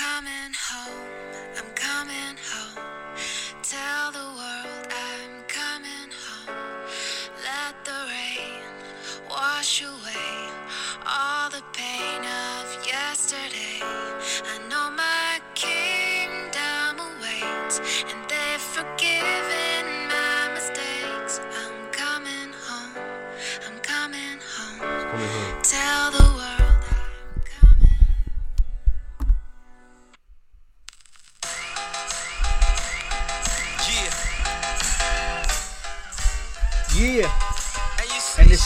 [0.00, 1.08] coming home.
[1.58, 2.84] I'm coming home.
[3.62, 4.49] Tell the world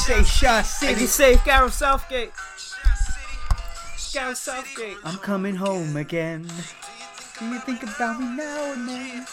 [0.04, 1.00] say, and Shy And City.
[1.00, 2.32] you say Gareth Southgate.
[4.12, 4.96] Gareth Southgate.
[5.04, 6.46] I'm coming home again.
[7.38, 9.26] Do you think about me now and then?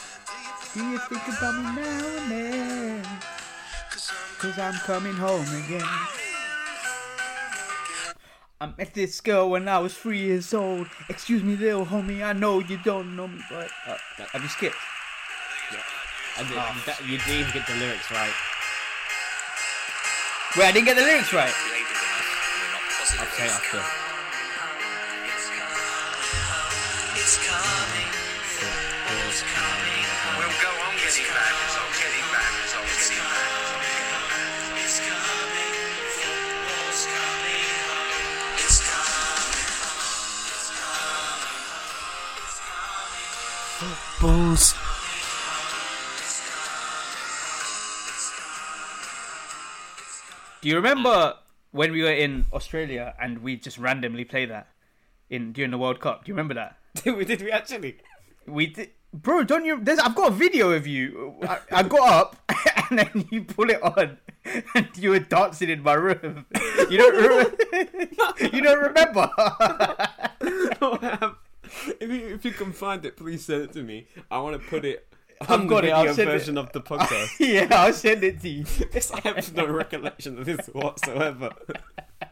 [0.74, 3.06] Do you think about me now and then?
[4.40, 5.88] Cause I'm coming home again.
[8.60, 10.88] I met this girl when I was three years old.
[11.10, 13.98] Excuse me, little homie, I know you don't know me, but uh,
[14.32, 14.76] have you skipped?
[16.40, 18.32] And you, that, you didn't even get the lyrics right.
[20.58, 21.48] Wait, I didn't get the lyrics right.
[21.48, 23.80] I'll say it after.
[27.16, 28.12] It's coming.
[29.32, 30.04] It's coming.
[30.36, 31.56] We'll go on getting bad
[31.96, 33.56] getting bad getting bad.
[34.76, 35.72] It's coming.
[36.20, 37.72] Football's coming.
[38.60, 38.84] It's
[43.80, 43.96] coming.
[44.20, 44.91] Bulls.
[50.62, 51.34] Do you remember
[51.72, 54.68] when we were in Australia and we just randomly play that
[55.28, 56.24] in during the World Cup?
[56.24, 56.78] Do you remember that?
[57.04, 57.98] Did we, did we actually?
[58.46, 59.44] We did, bro.
[59.44, 59.80] Don't you?
[59.82, 61.38] There's, I've got a video of you.
[61.42, 62.52] I, I got up
[62.90, 64.18] and then you pull it on,
[64.76, 66.46] and you were dancing in my room.
[66.90, 67.16] You don't.
[67.16, 68.08] Re-
[68.52, 69.30] you don't remember?
[72.02, 74.08] if, you, if you can find it, please send it to me.
[74.30, 75.08] I want to put it
[75.50, 76.34] I've got it, I'll send it.
[76.34, 77.30] version of the podcast.
[77.40, 78.66] yeah, I'll send it to you.
[79.14, 81.52] I have no recollection of this whatsoever.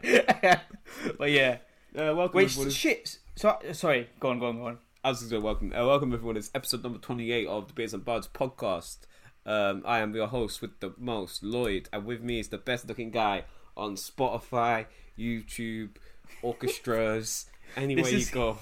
[0.02, 1.58] but yeah.
[1.96, 2.70] Uh, welcome Wait, everyone.
[2.70, 3.18] shit.
[3.36, 4.08] So, sorry.
[4.20, 4.38] Go on.
[4.38, 4.56] Go on.
[4.58, 4.78] Go on.
[5.02, 6.36] I was going to welcome, uh, welcome everyone.
[6.36, 8.98] It's episode number 28 of the Beers and Buds podcast.
[9.46, 12.86] Um, I am your host with the most, Lloyd, and with me is the best
[12.86, 13.44] looking guy
[13.76, 14.84] on Spotify,
[15.18, 15.96] YouTube,
[16.42, 18.58] orchestras, anywhere This you is- go.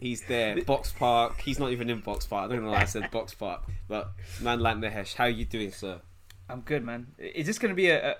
[0.00, 0.62] He's there.
[0.64, 1.40] Box Park.
[1.40, 2.50] He's not even in Box Park.
[2.50, 3.62] I don't know why I said Box Park.
[3.88, 6.00] But man like Mahesh, how you doing, sir?
[6.48, 7.08] I'm good, man.
[7.18, 8.16] Is this gonna be a, a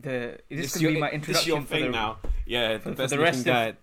[0.00, 0.38] the?
[0.48, 2.18] Is this This gonna be your- my this introduction your for thing the, now?
[2.46, 3.74] Yeah, the for best the looking rest of- guy.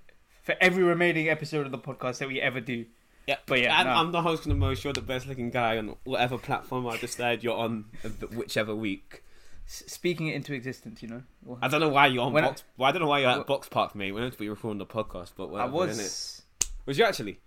[0.44, 2.86] for every remaining episode of the podcast that we ever do?
[3.28, 3.94] Yeah, But yeah, and no.
[3.94, 4.84] I'm the host of the most.
[4.84, 9.24] You're the best looking guy on whatever platform I decide you're on, uh, whichever week.
[9.68, 11.22] S- speaking it into existence, you know.
[11.44, 12.64] Well, I don't know why you're on When I- box.
[12.78, 14.12] well, I don't know why you're Well- at Box Park, mate.
[14.12, 16.41] We're meant to be recording the podcast, but I was.
[16.86, 17.40] Was you actually?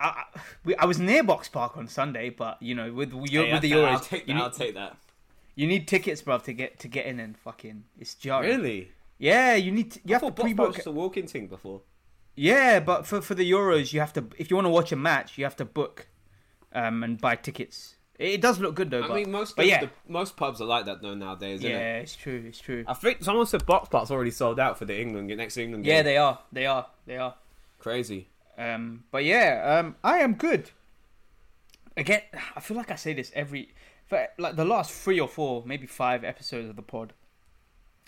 [0.00, 3.44] I, I, we, I was near Box Park on Sunday, but you know, with your,
[3.46, 4.36] Hey, with the I'll- I'll Euros, take that.
[4.36, 4.96] I'll take that.
[5.54, 8.48] you need tickets, bruv, to get to get in and fucking it's jarring.
[8.50, 8.90] Really?
[9.18, 10.86] Yeah, you need to, you I have to thought Box Park pre-book.
[10.86, 11.82] a walking thing before.
[12.34, 14.96] Yeah, but for for the Euros, you have to if you want to watch a
[14.96, 16.08] match, you have to book,
[16.72, 17.96] um, and buy tickets.
[18.18, 19.02] It, does look good though.
[19.02, 21.60] I but, mean, most but of yeah, the, most pubs are like that though nowadays.
[21.60, 22.02] Isn't yeah, it?
[22.02, 22.84] it's true, it's true.
[22.86, 25.94] I think someone said Box Park's already sold out for the England next England game.
[25.96, 27.34] Yeah, they are, they are, they are.
[27.78, 28.28] crazy.
[28.58, 30.70] Um, but yeah, um, I am good.
[31.96, 32.22] Again,
[32.56, 33.74] I feel like I say this every,
[34.06, 37.12] for like the last three or four, maybe five episodes of the pod.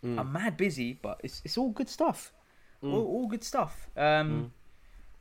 [0.04, 0.18] Mm.
[0.18, 2.32] I'm mad busy, but it's it's all good stuff.
[2.82, 2.92] Mm.
[2.92, 3.88] All, all good stuff.
[3.96, 4.52] Um,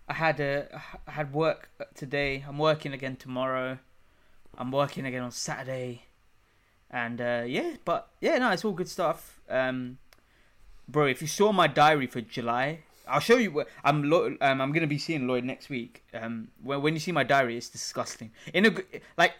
[0.08, 2.44] I had a I had work today.
[2.48, 3.80] I'm working again tomorrow.
[4.58, 6.04] I'm working again on Saturday,
[6.92, 9.40] and uh, yeah, but yeah, no, it's all good stuff.
[9.50, 9.98] Um,
[10.88, 13.52] bro, if you saw my diary for July, I'll show you.
[13.52, 16.04] where- I'm Lo- um, I'm gonna be seeing Lloyd next week.
[16.14, 18.32] Um, when when you see my diary, it's disgusting.
[18.54, 18.72] In a
[19.18, 19.34] like,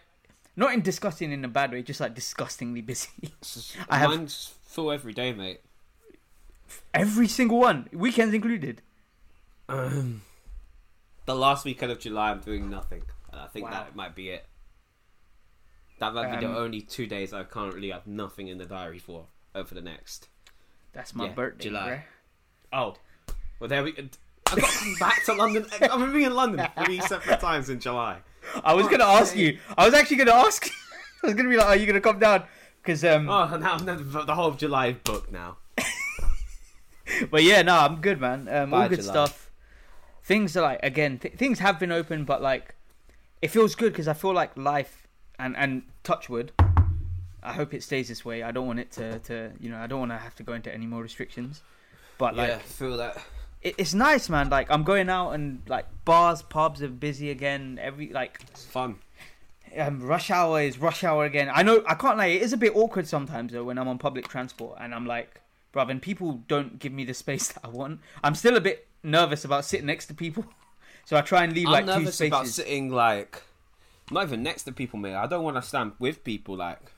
[0.56, 3.08] not in disgusting in a bad way, just like disgustingly busy.
[3.88, 5.60] I have- Mine's full every day, mate.
[6.92, 8.82] Every single one, weekends included.
[9.68, 10.22] Um,
[11.26, 13.02] the last weekend of July, I'm doing nothing,
[13.32, 13.70] and I think Wow.
[13.72, 14.46] that might be it.
[16.00, 18.98] That might be Um, the only two days I currently have nothing in the diary
[18.98, 20.28] for over the next.
[20.92, 22.04] That's my Yeah, birthday, July.
[22.72, 22.78] bruh.
[22.78, 22.96] Oh,
[23.64, 23.94] well, there we.
[23.96, 25.64] I got to back to London.
[25.80, 28.18] I'm gonna in London three separate times in July.
[28.62, 29.58] I was gonna ask you.
[29.78, 30.68] I was actually gonna ask.
[31.22, 32.42] I was gonna be like, "Are you gonna come down?"
[32.82, 35.56] Because um, Oh, now, now the whole of July is booked now.
[37.30, 38.48] but yeah, no, I'm good, man.
[38.50, 39.12] Um, all good July.
[39.12, 39.50] stuff.
[40.22, 42.74] Things are like again, th- things have been open, but like,
[43.40, 45.08] it feels good because I feel like life
[45.38, 46.52] and and touchwood.
[47.42, 48.42] I hope it stays this way.
[48.42, 50.52] I don't want it to to you know I don't want to have to go
[50.52, 51.62] into any more restrictions.
[52.18, 53.16] But like, yeah, feel that.
[53.64, 54.48] It, it's nice, man.
[54.50, 57.80] Like I'm going out and like bars, pubs are busy again.
[57.82, 58.96] Every like It's fun.
[59.76, 61.50] um, rush hour is rush hour again.
[61.52, 62.26] I know I can't lie.
[62.26, 65.40] It is a bit awkward sometimes though when I'm on public transport and I'm like,
[65.72, 68.00] bruv, and people don't give me the space that I want.
[68.22, 70.44] I'm still a bit nervous about sitting next to people,
[71.04, 73.42] so I try and leave I'm like two nervous about sitting like
[74.10, 75.14] not even next to people, mate.
[75.14, 76.92] I don't want to stand with people, like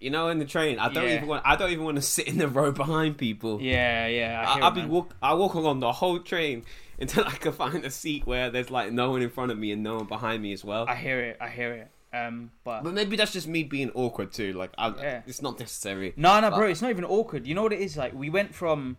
[0.00, 0.78] you know, in the train.
[0.78, 1.16] I don't Yeah.
[1.16, 1.42] even want.
[1.44, 3.60] I don't even want to sit in the row behind people.
[3.60, 4.44] yeah, yeah.
[4.46, 4.90] I, I I'll be man.
[4.90, 5.14] walk.
[5.22, 6.64] I walk along the whole train
[7.00, 9.72] until I can find a seat where there's like no one in front of me
[9.72, 10.86] and no one behind me as well.
[10.88, 11.36] I hear it.
[11.40, 11.90] I hear it.
[12.16, 14.52] Um, but but maybe that's just me being awkward too.
[14.54, 15.22] Like, I, Yeah.
[15.26, 16.14] it's not necessary.
[16.16, 17.46] No, no, bro, it's not even awkward.
[17.46, 17.96] You know what it is?
[17.98, 18.96] Like we went from,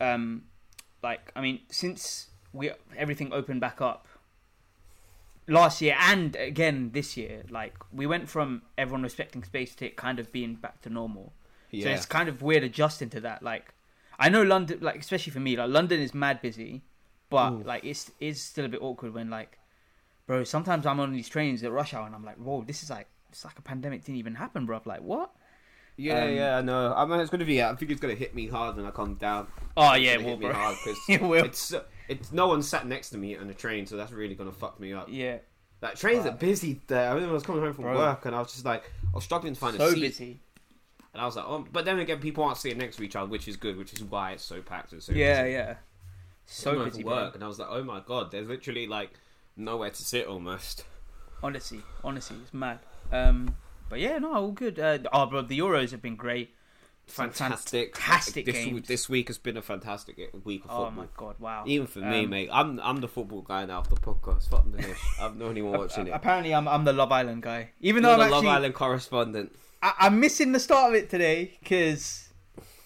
[0.00, 0.42] um,
[1.02, 4.06] like I mean, since we everything opened back up
[5.48, 9.96] last year and again this year, like we went from everyone respecting space to it
[9.96, 11.32] kind of being back to normal.
[11.70, 11.84] Yeah.
[11.84, 13.42] So it's kind of weird adjusting to that.
[13.42, 13.74] Like
[14.18, 16.82] I know London, like especially for me, like London is mad busy,
[17.30, 17.62] but Ooh.
[17.62, 19.58] like it's it's still a bit awkward when like,
[20.26, 22.90] bro, sometimes I'm on these trains at rush hour and I'm like, whoa, this is
[22.90, 24.80] like it's like a pandemic didn't even happen, bro.
[24.84, 25.30] Like what?
[25.96, 26.58] yeah, um, yeah.
[26.58, 26.94] I know.
[26.94, 27.62] I mean, it's gonna be.
[27.62, 29.48] I think it's gonna hit me hard when I come down.
[29.76, 30.52] Oh yeah, it will, bro.
[30.52, 30.76] hard
[31.08, 31.44] It will.
[31.44, 31.74] it's
[32.08, 34.78] it's no one sat next to me on the train, so that's really gonna fuck
[34.80, 35.08] me up.
[35.10, 35.38] Yeah,
[35.82, 36.32] Like trains Bro.
[36.32, 37.10] are busy there.
[37.10, 37.96] I remember I was coming home from Bro.
[37.96, 40.00] work and I was just like, I was struggling to find a seat.
[40.00, 40.40] busy.
[41.12, 43.28] And I was like, oh, but then again, people aren't sitting next to each other,
[43.30, 45.52] which is good, which is why it's so packed and so Yeah, busy.
[45.54, 45.74] yeah.
[46.44, 47.16] So busy, from bro.
[47.16, 49.10] work, and I was like, oh my god, there's literally like
[49.56, 50.84] nowhere to sit almost.
[51.42, 52.78] Honestly, honestly, it's mad.
[53.10, 53.56] Um,
[53.88, 54.78] but yeah, no, all good.
[54.78, 56.54] Uh, oh, bro, the Euros have been great.
[57.06, 58.88] Fantastic, fantastic this, games.
[58.88, 60.90] This week has been a fantastic week of Oh football.
[60.90, 61.62] my god, wow.
[61.66, 64.48] Even for me, Um, mate, I'm I'm the football guy now of the podcast.
[64.48, 64.98] Fuck the dish.
[65.20, 66.10] I'm the only one watching it.
[66.10, 67.70] Apparently, I'm I'm the Love Island guy.
[67.80, 69.56] Even You're though I'm the Love actually Island correspondent.
[69.82, 72.28] I, I'm missing the start of it today because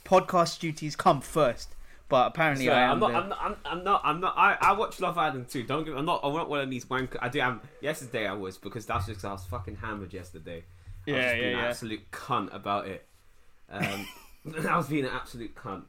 [0.05, 1.75] podcast duties come first.
[2.11, 2.91] But apparently, So, I am.
[2.91, 3.39] I'm not, the- I'm not.
[3.41, 4.01] I'm, I'm not.
[4.05, 4.35] I'm not.
[4.37, 5.63] I, I watch Love Island too.
[5.63, 5.97] Don't get.
[5.97, 6.21] I'm not.
[6.23, 7.17] I'm not one of these wank.
[7.23, 7.41] I do.
[7.41, 10.65] I'm, yesterday I was because that's just I was fucking hammered yesterday.
[11.07, 11.69] I was Yeah, just yeah, being an yeah.
[11.69, 13.07] absolute cunt about it.
[13.71, 14.07] Um,
[14.69, 15.85] I was being an absolute cunt.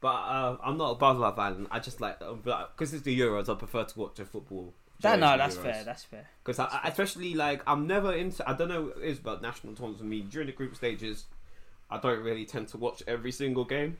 [0.00, 1.68] But uh, I'm not above Love Island.
[1.70, 3.48] I just like because it's the Euros.
[3.48, 4.74] I prefer to watch the football.
[5.00, 5.62] that, no, that's Euros.
[5.62, 5.84] fair.
[5.84, 6.28] That's fair.
[6.44, 8.48] Because especially like I'm never into.
[8.48, 11.26] I don't know what it is about national tournaments for me during the group stages.
[11.88, 13.96] I don't really tend to watch every single game.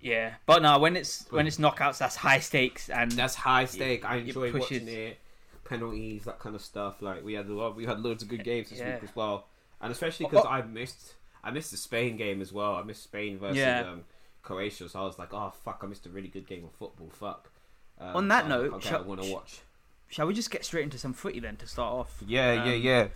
[0.00, 4.04] Yeah, but no, when it's when it's knockouts, that's high stakes and That's high stake.
[4.04, 5.18] I enjoy pushes- watching it.
[5.64, 7.00] Penalties, that kind of stuff.
[7.02, 7.76] Like we had a lot.
[7.76, 8.94] We had loads of good games this Yeah.
[8.94, 9.46] week as well,
[9.80, 10.52] and especially because Oh, oh.
[10.54, 11.14] I missed.
[11.44, 12.74] I missed the Spain game as well.
[12.76, 13.80] I missed Spain versus Yeah.
[13.90, 14.04] um,
[14.42, 15.80] Croatia, so I was like, "Oh fuck!
[15.82, 17.08] I missed a really good game of football.
[17.10, 17.50] Fuck."
[17.98, 19.60] Um, On that so note, like, okay, shall- I want to watch.
[20.08, 22.22] Shall we just get straight into some footy then to start off?
[22.26, 23.08] Yeah, yeah, Um, yeah.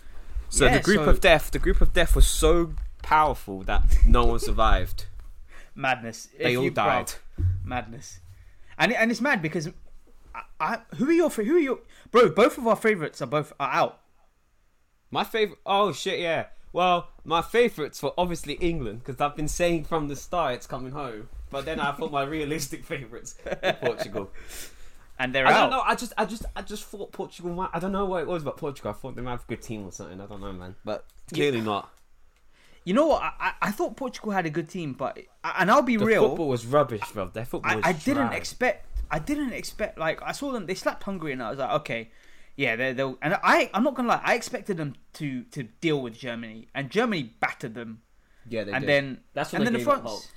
[0.49, 3.83] So yeah, the group so- of death, the group of death was so powerful that
[4.05, 5.05] no one survived.
[5.75, 6.27] Madness.
[6.37, 7.13] They If all you- bro, died.
[7.63, 8.19] Madness.
[8.77, 9.69] And and it's mad because
[10.33, 11.79] I, I, who are your who are your
[12.11, 12.29] bro?
[12.29, 13.99] Both of our favorites are both are out.
[15.11, 15.59] My favorite.
[15.65, 16.19] Oh shit!
[16.19, 16.47] Yeah.
[16.73, 20.91] Well, my favorites were obviously England because I've been saying from the start it's coming
[20.91, 21.29] home.
[21.49, 24.29] But then I thought my realistic favorites were Portugal.
[25.19, 25.59] And they're I out.
[25.61, 25.81] don't know.
[25.83, 27.51] I just, I just, I just thought Portugal.
[27.53, 28.91] Might, I don't know what it was about Portugal.
[28.91, 30.21] I thought they might have a good team or something.
[30.21, 30.75] I don't know, man.
[30.85, 31.91] But clearly not.
[32.83, 33.23] You know what?
[33.23, 36.29] I, I, I thought Portugal had a good team, but and I'll be The real.
[36.29, 37.25] football was rubbish, bro.
[37.29, 38.37] Their football I, was I didn't trash.
[38.37, 38.85] expect.
[39.09, 39.97] I didn't expect.
[39.97, 40.67] Like I saw them.
[40.67, 42.11] They slapped Hungary, and I was like, okay,
[42.57, 43.17] yeah, they're they'll.
[43.21, 44.21] And I, I'm not gonna lie.
[44.23, 48.01] I expected them to to deal with Germany, and Germany battered them.
[48.49, 48.89] Yeah, they and did.
[48.89, 50.27] then That's when and they then the gave up France.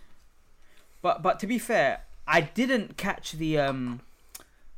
[1.03, 4.03] But but to be fair, I didn't catch the um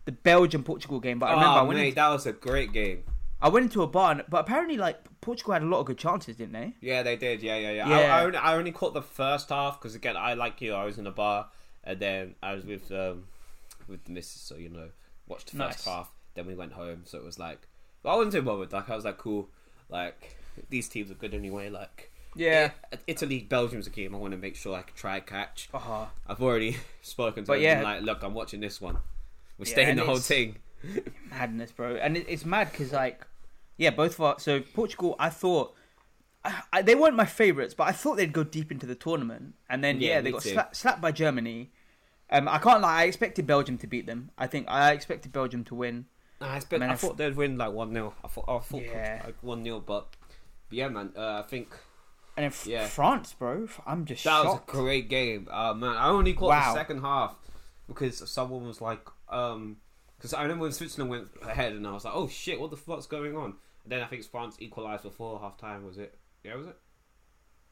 [0.05, 1.19] the Belgium Portugal game.
[1.19, 3.03] But I remember I oh, went mate, into, that was a great game.
[3.41, 5.99] I went into a bar, and, but apparently like Portugal had a lot of good
[5.99, 6.75] chances, didn't they?
[6.81, 7.43] Yeah, they did.
[7.43, 7.89] Yeah, yeah, yeah.
[7.89, 7.97] Yeah.
[7.97, 10.75] I, I, only, I only caught the first half because again, I like you.
[10.75, 11.49] I was in a bar,
[11.83, 13.25] and then I was with um
[13.89, 14.91] with the missus, so you know,
[15.27, 15.85] watched the first Nice.
[15.85, 16.13] half.
[16.35, 17.67] Then we went home, so it was like
[18.05, 18.73] I wasn't too bothered.
[18.73, 19.49] Like I was like, cool.
[19.89, 20.37] Like
[20.71, 21.69] these teams are good anyway.
[21.71, 22.71] Like Yeah.
[22.93, 25.69] I- Italy, Belgium's a game I want to make sure I can try catch.
[25.73, 26.07] Uh-huh.
[26.27, 27.62] I've already spoken to But them.
[27.62, 27.83] yeah.
[27.83, 28.97] Like, look, I'm watching this one.
[29.59, 30.57] We're Yeah, staying the whole thing.
[31.31, 31.97] madness, bro.
[31.97, 33.27] And it, it's mad because like,
[33.77, 35.15] yeah, both of our so Portugal.
[35.19, 35.75] I thought
[36.45, 39.55] I, I, they weren't my favorites, but I thought they'd go deep into the tournament,
[39.71, 41.71] and then Yeah, yeah, they got sla- slapped by Germany.
[42.31, 43.03] Um, I can't lie.
[43.03, 44.31] I expected Belgium to beat them.
[44.39, 46.07] I think I expected Belgium to win.
[46.43, 48.59] Nah, I, expect, Man, I I thought they'd win like one 0 I thought, I
[48.59, 49.23] thought Yeah.
[49.25, 50.09] like one 0 but,
[50.69, 51.13] but yeah, man.
[51.17, 51.69] Uh, I think
[52.37, 52.87] And f- Yeah.
[52.87, 53.69] France, bro.
[53.87, 55.49] I'm just that was a great game.
[55.51, 56.73] Uh, man, I only caught Wow.
[56.75, 57.37] the second half
[57.87, 59.77] because someone was like, um,
[60.19, 62.77] because I remember when Switzerland went ahead, and I was like, oh shit, what the
[62.77, 63.55] fuck's going on?
[63.85, 65.85] And then I think France equalised before half time.
[65.85, 66.17] Was it?
[66.45, 66.77] Yeah, was it?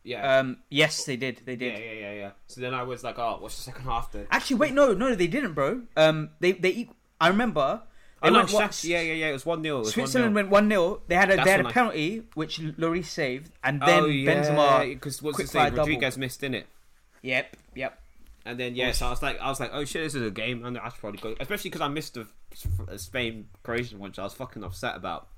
[0.03, 0.39] Yeah.
[0.39, 1.43] Um, yes, they did.
[1.45, 1.73] They did.
[1.79, 2.31] yeah, yeah, yeah, yeah.
[2.49, 4.27] So then I was like, oh, what's the second half then?
[4.31, 5.83] Actually, wait, no, no, they didn't, bro.
[5.97, 6.89] Um, they they.
[7.21, 7.83] I remember.
[8.23, 9.29] They Oh, went, Shaq- yeah, yeah, yeah.
[9.29, 11.71] It was one 0 Switzerland went one 0 They had a That's they had a
[11.71, 14.89] penalty which Lloris saved, and oh, then oh, Benzema.
[14.91, 15.75] because what's his name?
[15.75, 16.67] Rodriguez missed in it.
[17.23, 17.99] Yep, yep.
[18.45, 20.31] And then yeah, so I was like, I was like, oh shit, this is a
[20.31, 22.27] game, and I should probably go, especially because I missed the
[22.99, 25.29] Spain Croatian one, which I was fucking upset about.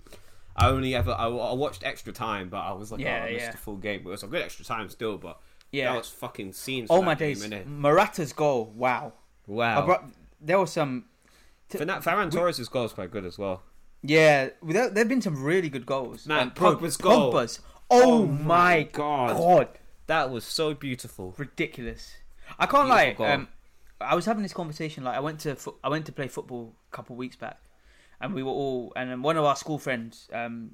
[0.56, 3.32] I only ever I, I watched extra time, but I was like, Yeah, oh, I
[3.32, 3.50] missed yeah.
[3.52, 4.02] the full game.
[4.02, 5.92] But it was a good extra time still, but Yeah.
[5.92, 6.88] that was fucking scenes.
[6.90, 7.46] Oh my game, days!
[7.46, 7.66] innit?
[7.66, 8.72] Morata's goal.
[8.74, 9.14] Wow.
[9.46, 9.82] Wow.
[9.82, 10.04] I brought,
[10.40, 11.06] there was some.
[11.78, 13.62] Fernan- Ferran Torres' goal is quite good as well.
[14.02, 16.26] Yeah, there there've been some really good goals.
[16.26, 17.32] Man, And Pogba's goal.
[17.32, 17.60] Pogba's.
[17.90, 19.36] Oh, Oh my my God.
[19.36, 19.68] god.
[20.06, 21.34] That was so beautiful.
[21.38, 22.14] ridiculous.
[22.58, 23.04] I can't lie.
[23.06, 23.34] Beautiful goal.
[23.34, 23.48] Um,
[24.00, 25.04] I was having this conversation.
[25.04, 27.60] Like I went to fo- I went to play football a couple weeks back,
[28.20, 30.28] and we were all and then one of our school friends.
[30.32, 30.72] Um,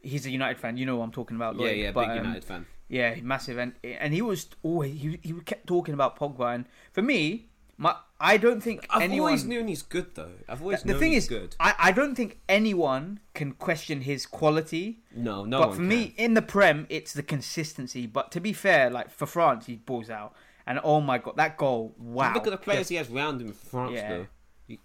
[0.00, 0.76] he's a United fan.
[0.78, 1.56] You know what I'm talking about.
[1.56, 2.66] Yeah, Lloyd, yeah, but, big um, United fan.
[2.88, 7.02] Yeah, massive, and and he was always he he kept talking about Pogba, and for
[7.02, 7.49] me,
[7.80, 9.28] my I don't think I've anyone.
[9.30, 10.32] always known he's good though.
[10.46, 11.56] I've always the known thing is, good.
[11.58, 14.98] I, I don't think anyone can question his quality.
[15.16, 18.06] No, no but for me, in the Prem, it's the consistency.
[18.06, 20.34] But to be fair, like for France, he balls out,
[20.66, 21.94] and oh my god, that goal!
[21.98, 22.34] Wow.
[22.34, 24.08] Look at the players Just- he has round him in France Yeah.
[24.10, 24.26] though.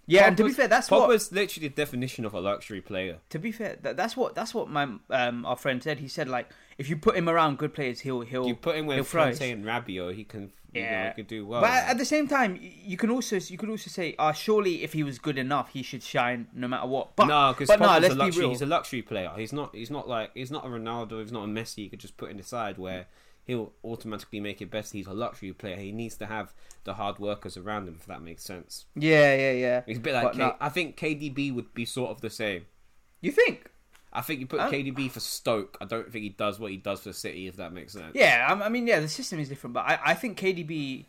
[0.07, 3.17] Yeah, and to be fair, that's what- Pogba's literally the definition of a luxury player.
[3.29, 5.99] To be fair, that, that's what that's what my um our friend said.
[5.99, 6.47] He said like
[6.77, 9.11] if you put him around good players, he'll he'll You put him he'll with.
[9.11, 10.51] Kante and Rabiot, he can,
[10.82, 11.10] Yeah.
[11.10, 11.62] he could do well.
[11.62, 14.94] But at the same time, you can also you could also say, uh, surely if
[14.94, 17.15] he was good enough, he should shine no matter what.
[17.15, 18.50] But no, because no, let's be real.
[18.50, 19.32] He's a luxury player.
[19.36, 19.74] He's not.
[19.75, 20.32] He's not like.
[20.34, 21.22] He's not a Ronaldo.
[21.22, 21.79] He's not a Messi.
[21.84, 23.08] You could just put in the side where
[23.46, 24.94] he'll automatically make it best.
[24.94, 25.77] He's a luxury player.
[25.77, 26.53] He needs to have
[26.84, 27.96] the hard workers around him.
[28.00, 28.86] If that makes sense.
[28.96, 29.82] Yeah, yeah, yeah.
[29.86, 30.34] He's a bit like.
[30.34, 32.65] K- no- I think KDB would be sort of the same.
[33.22, 33.72] You think?
[34.17, 34.69] I think you put Oh.
[34.72, 35.77] KDB for Stoke.
[35.81, 37.48] I don't think he does what he does for City.
[37.48, 38.12] If that makes sense.
[38.15, 41.05] Yeah, I, I mean, yeah, the system is different, but I, I think KDB,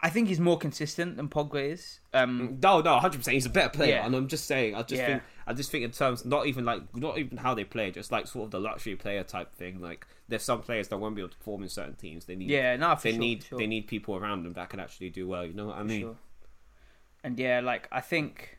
[0.00, 2.00] I think he's more consistent than Pogba is.
[2.14, 3.34] Um, No, no, hundred percent.
[3.34, 4.06] He's a better player, Yeah.
[4.06, 4.74] and I'm just saying.
[4.74, 5.06] I just Yeah.
[5.06, 8.10] think, I just think in terms, not even like, not even how they play, just
[8.10, 9.80] like sort of the luxury player type thing.
[9.80, 12.24] Like, there's some players that won't be able to perform in certain teams.
[12.24, 14.68] They need, yeah, no, for they sure, need, sure, they need people around them that
[14.70, 15.44] can actually do well.
[15.44, 16.00] You know what I mean?
[16.02, 16.16] sure.
[17.22, 18.56] And yeah, like I think,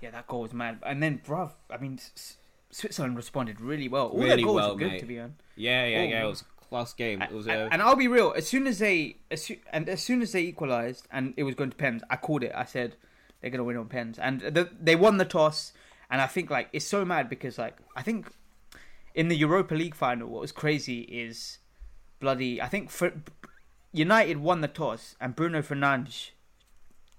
[0.00, 0.78] yeah, that goal was mad.
[0.84, 2.36] And then, bruv, I mean, S-
[2.74, 4.08] Switzerland responded really well.
[4.08, 4.98] All their Really goals well, were good, mate.
[5.00, 5.40] to be honest.
[5.54, 6.24] Yeah, yeah, yeah.
[6.24, 7.22] It was a class game.
[7.22, 8.34] It was and, I'll be real.
[8.36, 11.54] As soon as they, as soo- and as soon as they equalized and it was
[11.54, 12.50] going to pens, I called it.
[12.52, 12.96] I said
[13.40, 15.72] they're going to win on pens, and the, they won the toss.
[16.10, 18.26] And I think like it's so mad because like I think
[19.14, 21.58] in the Europa League final, what was crazy is
[22.18, 22.60] bloody.
[22.60, 23.12] I think for
[23.92, 26.30] United won the toss, and Bruno Fernandes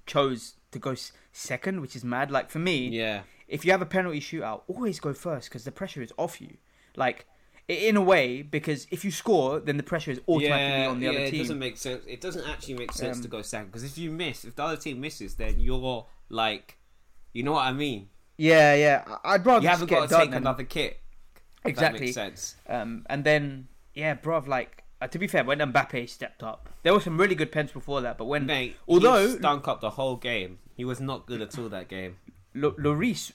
[0.05, 0.95] chose to go
[1.31, 2.29] second, which is mad.
[2.29, 5.71] Like for me, yeah, if you have a penalty shootout, always go first because the
[5.71, 6.57] pressure is off you.
[6.95, 7.25] Like
[7.67, 11.05] in a way, because if you score, then the pressure is automatically yeah, on the
[11.05, 11.11] yeah.
[11.11, 11.39] other It team.
[11.41, 12.03] doesn't make sense.
[12.07, 14.63] It doesn't actually make sense Um, to go second because if you miss, if the
[14.63, 16.77] other team misses, then you're like,
[17.33, 18.09] you know what I mean.
[18.37, 19.03] Yeah, yeah.
[19.23, 21.01] I- I'd rather You haven't get got to take than- another kick.
[21.63, 21.97] Exactly.
[21.99, 22.55] That makes sense.
[22.69, 26.93] Um, and then yeah, bruv, like uh, to be fair, when Mbappe stepped up, there
[26.93, 28.17] were some really good pens before that.
[28.17, 30.59] But when Mate, although stunk up the whole game.
[30.77, 32.17] He was not good at all that game.
[32.55, 33.31] L- Lloris,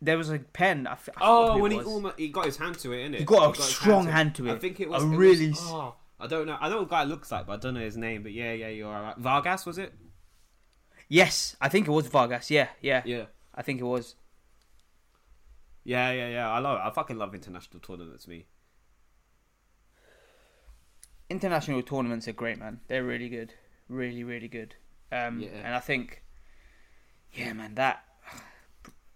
[0.00, 0.86] there was a pen.
[0.86, 3.18] I f- I Oh, when he almost he got his hand to it, innit?
[3.18, 4.54] He got a his strong hand to I it.
[4.56, 6.56] I think it was a really s- oh, I don't know.
[6.60, 8.22] I know what guy it looks like, but I don't know his name.
[8.22, 9.16] But yeah, yeah, you're alright.
[9.18, 9.92] Vargas was it?
[11.08, 12.50] yes, I think it was Vargas.
[12.50, 13.24] Yeah, yeah, Yeah.
[13.54, 14.14] I think it was.
[15.84, 16.50] Yeah, yeah, yeah.
[16.50, 16.82] I love it.
[16.82, 18.46] I fucking love international tournaments, me.
[21.28, 22.80] international tournaments are great, man.
[22.88, 23.54] They're really good,
[23.88, 24.74] really, really good.
[25.10, 25.48] Um, Yeah.
[25.64, 26.22] And I think,
[27.32, 28.04] yeah, man, that,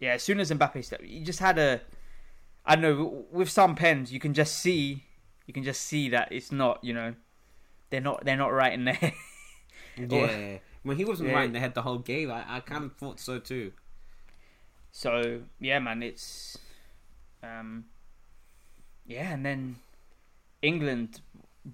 [0.01, 0.13] yeah.
[0.15, 1.81] As soon as Mbappe stepped, you just had a,
[2.65, 5.05] I don't know, with some pens, you can just see,
[5.47, 7.15] you can just see that it's not, you know,
[7.91, 9.13] they're not, they're not right in there.
[9.99, 10.59] Yeah.
[10.83, 11.37] When he wasn't Yeah.
[11.37, 13.73] right in the head the whole game, I, I kind of thought so too.
[14.93, 16.59] so yeah, man, it's,
[17.43, 17.87] um,
[19.07, 19.77] yeah, and then
[20.63, 21.21] England,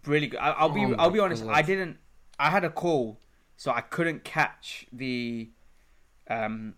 [0.06, 0.38] really good.
[0.38, 1.52] I, I'll be, Oh I'll be honest, God.
[1.52, 1.98] I didn't,
[2.38, 3.18] I had a call,
[3.56, 5.50] so I couldn't catch the,
[6.28, 6.74] um,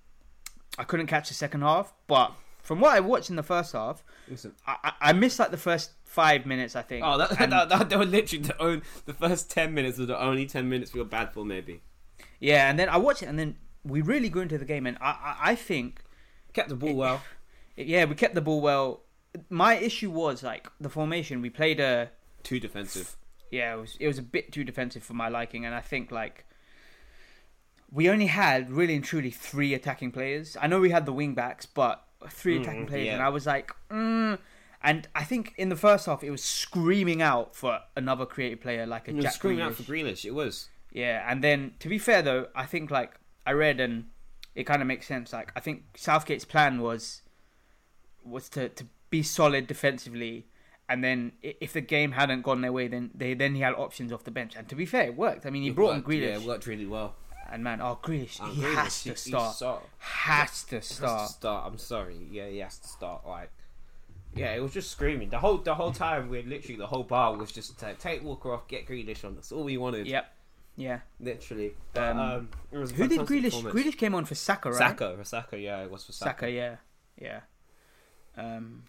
[0.79, 4.03] I couldn't catch the second half, but from what I watched in the first half,
[4.29, 4.55] Listen.
[4.67, 7.05] I, I I missed like the first five minutes, I think.
[7.07, 10.07] Oh, that, And- that, that, they were literally the, own, the first 10 minutes were
[10.07, 11.83] the only 10 minutes we were bad for, maybe.
[12.41, 14.97] yeah, and then I watched it, and then we really grew into the game, and
[15.01, 16.01] I, I, I think
[16.55, 17.23] Kept the ball well.
[17.77, 19.03] yeah, we kept the ball well.
[19.51, 21.43] My issue was like the formation.
[21.43, 22.11] We played a
[22.45, 23.17] Too defensive.
[23.51, 26.13] yeah, it was it was a bit too defensive for my liking, and I think
[26.13, 26.45] like
[27.95, 30.57] we only had really and truly three attacking players.
[30.61, 33.15] I know we had the wing backs, but three Mm, attacking players, yeah.
[33.15, 34.39] and I was like, mm.
[34.83, 38.85] And I think in the first half, it was screaming out for another creative player
[38.85, 40.25] like a It was Jack screaming out for Grealish.
[40.27, 40.69] It was.
[40.93, 43.13] Yeah, and then to be fair though, I think like
[43.47, 44.07] I read and
[44.55, 45.33] it kind of makes sense.
[45.33, 47.23] Like I think Southgate's plan was
[48.25, 50.47] was to to be solid defensively,
[50.89, 54.13] and then if the game hadn't gone their way, then they then he had options
[54.13, 54.55] off the bench.
[54.57, 55.47] And to be fair, it worked.
[55.47, 57.15] I mean, he It brought worked, in Grealish, Yeah, it worked really well.
[57.51, 59.55] And man, oh Grealish, And he Grealish, has to he start.
[59.57, 59.83] start.
[59.99, 61.31] Has to Has to start.
[61.31, 61.65] start.
[61.67, 62.17] I'm sorry.
[62.31, 63.27] Yeah, he has to start.
[63.27, 63.51] Like,
[64.35, 66.29] yeah, it was just screaming the whole the whole time.
[66.29, 69.35] We literally the whole bar was just to take Walker off, get Grealish on.
[69.35, 70.07] That's all we wanted.
[70.07, 70.31] Yep.
[70.77, 71.01] Yeah.
[71.21, 71.75] literally.
[71.93, 73.63] But, Um, um, it was Who did Grealish?
[73.63, 74.79] Grealish came on for Saka, right?
[74.79, 76.31] Saka, Saka, yeah, it was for Saka.
[76.31, 76.77] Saka, yeah,
[77.21, 77.41] yeah.
[78.37, 78.85] Um,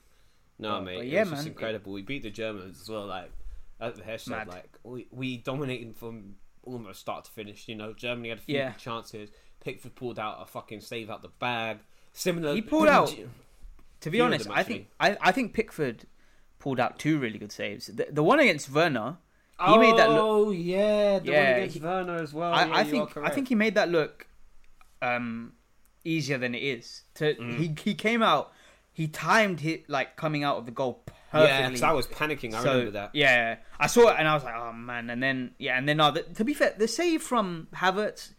[0.57, 1.91] No, But- mate, but it yeah, was just man, it- incredible.
[1.93, 3.05] We beat the Germans as well.
[3.05, 3.29] Like,
[3.79, 4.47] as the Mad.
[4.47, 7.67] like we we dominated from almost start to finish.
[7.67, 8.73] You know, Germany had a few Yeah.
[8.73, 9.29] chances.
[9.59, 11.79] Pickford pulled out a fucking save out the bag.
[12.13, 13.15] Similar, He pulled out-
[14.01, 16.05] to be honest, I think I, I think Pickford
[16.59, 17.87] pulled out two really good saves.
[17.87, 19.17] The, the one against Werner,
[19.65, 20.21] he made that look.
[20.21, 22.53] Oh yeah, the Yeah, one against he- Werner as well.
[22.53, 24.27] I, Oh, Yeah, I think I think he made that look
[25.01, 25.53] um,
[26.03, 27.03] easier than it is.
[27.15, 27.57] To Mm.
[27.57, 28.51] he he came out,
[28.93, 31.03] he timed it like coming out of the goal.
[31.33, 32.53] Yeah, because I was panicking.
[32.53, 33.11] I so remember that.
[33.13, 35.09] yeah, I saw it and I was like, oh man.
[35.09, 38.33] And then yeah, and then no, the, to be fair, the save from Havertz,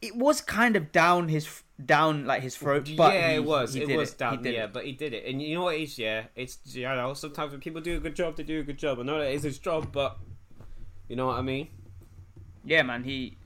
[0.00, 2.90] it was kind of down his down like his throat.
[2.96, 3.74] But yeah, he- it was.
[3.74, 4.44] It was He down.
[4.44, 4.72] Yeah, it.
[4.72, 5.26] but he did it.
[5.26, 5.98] And you know what it is?
[5.98, 8.78] Yeah, it's you know sometimes when people do a good job, they do a good
[8.78, 8.98] job.
[9.00, 10.18] I know that is his job, but
[11.08, 11.68] you know what I mean.
[12.64, 13.04] yeah, man.
[13.04, 13.38] He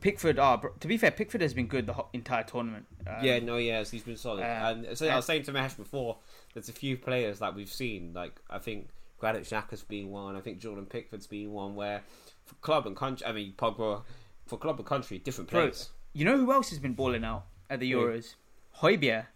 [0.00, 0.38] Pickford.
[0.38, 2.86] Ah, bro, to be fair, Pickford has been good the entire tournament.
[3.06, 4.42] Um, yeah, no, yes, he's been solid.
[4.42, 6.18] uh, and so I uh, was saying to Mash before,
[6.56, 8.12] there's a few players that we've seen.
[8.14, 10.36] Like I think Granit Xhaka's been one.
[10.36, 11.74] I think Jordan Pickford's been one.
[11.74, 12.02] Where
[12.46, 14.02] for club and country, I mean Pogba,
[14.46, 15.90] for club and country, different players.
[16.14, 18.36] You know who else has been balling out at the Euros?
[18.80, 19.26] Højbjerg.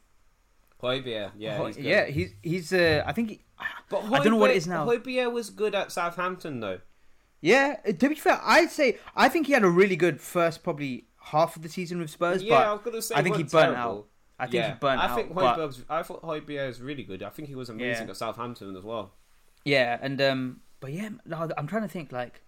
[0.82, 1.84] Højbjerg, yeah, Høj- he's good.
[1.84, 2.72] yeah, he's he's.
[2.72, 3.28] Uh, I think.
[3.30, 3.40] He,
[3.90, 4.86] But I don't know what it is now.
[4.86, 6.80] Højbjerg was good at Southampton though.
[7.42, 10.62] Yeah, uh, to be fair, I'd say I think he had a really good first
[10.62, 13.36] probably half of the season with Spurs, Yeah, I but was gonna say I think
[13.36, 13.98] he burnt terrible.
[13.98, 14.06] out.
[14.40, 14.73] I think yeah.
[14.73, 15.16] he burnt I out.
[15.16, 17.23] think but- I thought Højbjerg is really good.
[17.23, 18.11] I think he was amazing Yeah.
[18.11, 19.12] at Southampton as well.
[19.64, 21.10] Yeah, and um, but yeah,
[21.56, 22.43] I'm trying to think like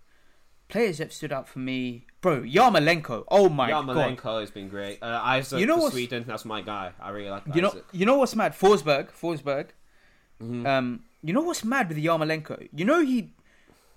[0.68, 2.40] players that stood out for me, bro.
[2.42, 3.24] Yarmolenko.
[3.28, 3.86] Oh my god.
[3.86, 5.02] Yarmolenko has been great.
[5.02, 6.92] Uh, Isak You know for Sweden, that's my guy.
[7.00, 8.52] I really like You know, you know what's mad?
[8.54, 9.68] Forsberg, Forsberg.
[10.42, 10.66] Mhm.
[10.66, 12.68] Um, you know what's mad with Yarmolenko?
[12.74, 13.34] You know he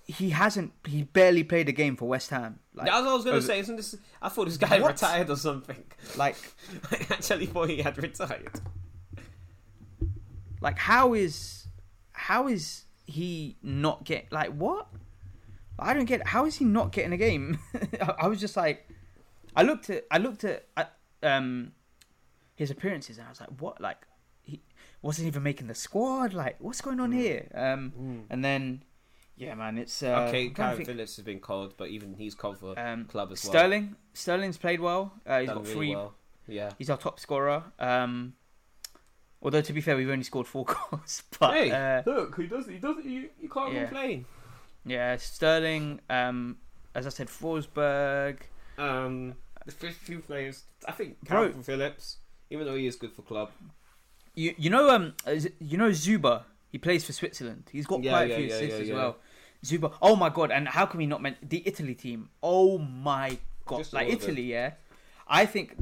[0.06, 2.60] he hasn't he barely played a game for West Ham.
[2.74, 3.58] Like, That's what I was gonna over- say.
[3.58, 3.96] Isn't this?
[4.22, 4.92] I thought this guy What?
[4.92, 5.82] retired or something.
[6.16, 6.36] like
[6.92, 8.60] I actually thought he had retired.
[10.60, 11.66] like how is
[12.12, 14.86] how is he not get like what?
[15.78, 17.58] I don't get how is he not getting a game?
[18.00, 18.88] I, I was just like,
[19.54, 20.84] I looked at I looked at uh,
[21.22, 21.72] um
[22.54, 23.80] his appearances and I was like, what?
[23.80, 23.98] Like
[24.42, 24.62] he
[25.02, 26.32] wasn't even making the squad.
[26.32, 27.48] Like what's going on here?
[27.54, 28.82] Um, and then
[29.36, 31.88] yeah, man, it's uh, okay, I'm trying to Karen think- Phillips has been cold, but
[31.88, 33.52] even he's cold for um, club as well.
[33.52, 35.12] Sterling Sterling's played well.
[35.26, 35.94] Uh, he's Done got really three.
[35.96, 36.14] well.
[36.48, 36.70] Yeah.
[36.78, 37.64] He's our top scorer.
[37.78, 38.34] Um,
[39.42, 41.22] although to be fair, we've only scored four goals.
[41.38, 42.66] But hey, uh, look, he does.
[42.66, 43.04] He does.
[43.04, 43.84] You, you can't yeah.
[43.86, 44.24] complain.
[44.84, 46.00] Yeah, Sterling.
[46.08, 46.58] Um,
[46.94, 48.38] as I said, Forsberg.
[48.78, 51.50] Um, the first few players, I think Bro.
[51.50, 52.18] Kalvin Phillips,
[52.50, 53.50] even though he is good for club.
[54.34, 55.14] You you know um
[55.58, 56.42] you know Zuber.
[56.70, 57.64] He plays for Switzerland.
[57.72, 59.16] He's got Yeah, quite yeah, a few yeah, assists yeah, as well.
[59.64, 59.92] Zuber.
[60.02, 60.50] Oh my god!
[60.50, 62.28] And how can we not mention the Italy team?
[62.42, 63.78] Oh my god!
[63.78, 64.72] Just like all of Italy, yeah.
[65.26, 65.76] I think.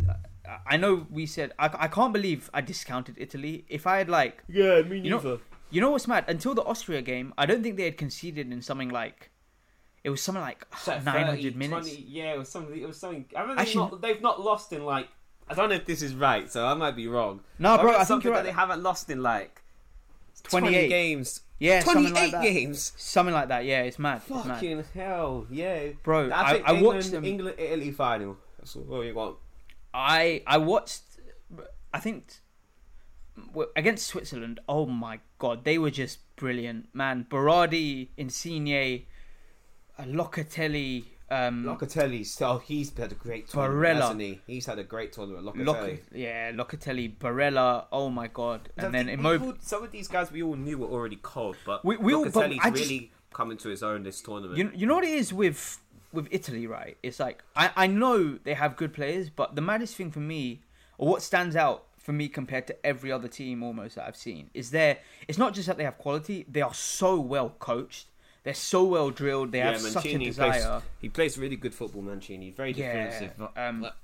[0.67, 3.65] I know we said I, I can't believe I discounted Italy.
[3.69, 6.27] If I had like Yeah, me You know- You know what's mad?
[6.29, 9.31] Until the Austria game, I don't think they had conceded in something like
[10.05, 11.89] it was something like So 900 minutes.
[11.89, 12.79] 20 yeah, it was something.
[12.79, 13.25] It was something.
[13.35, 15.09] I mean, Actually- they've, not, they've not lost in like.
[15.49, 17.41] I don't know if this is right, so I might be wrong.
[17.59, 18.47] No, bro, But I think something you're that right.
[18.47, 19.63] They haven't lost in like
[20.45, 21.41] 28 20 games.
[21.59, 22.43] Yeah, something Twenty-eight like that.
[22.43, 22.93] games.
[22.97, 23.65] Something like that.
[23.65, 24.23] Yeah, it's mad.
[24.27, 24.45] It's mad.
[24.47, 27.25] Fucking hell, yeah, Bro, I I, I England, watched them.
[27.25, 28.37] England, Italy final.
[28.59, 29.37] That's all you want.
[29.95, 31.03] I I watched.
[31.93, 32.35] I think
[33.77, 34.59] against Switzerland.
[34.69, 37.27] Oh my god, they were just brilliant, man.
[37.31, 39.07] Berardi, Insigne,
[40.01, 44.01] Locatelli, um, Locatelli's oh, he's had a great tournament, Barella.
[44.03, 44.41] hasn't he?
[44.47, 45.45] He's had a great tournament.
[45.45, 45.67] Locatelli.
[45.67, 47.87] Loc- yeah, Locatelli, Barella.
[47.93, 49.55] Oh my god, and then Immobile.
[49.61, 52.51] some of these guys we all knew were already cold, but We- we all- but
[52.51, 54.57] Locatelli's just- really coming to his own this tournament.
[54.59, 55.81] You, you know what it is with
[56.13, 56.97] with Italy, right?
[57.03, 60.63] It's like I, I know they have good players, but the maddest thing for me,
[60.99, 64.51] or what stands out for me compared to every other team almost that I've seen,
[64.55, 64.99] is there.
[65.27, 68.07] It's not just that they have quality; they are so well coached.
[68.45, 69.53] They're so well drilled.
[69.53, 70.53] They have such a desire.
[70.63, 72.51] plays, he plays really good football, Mancini.
[72.51, 73.33] Very defensive.
[73.39, 73.97] But, um, but,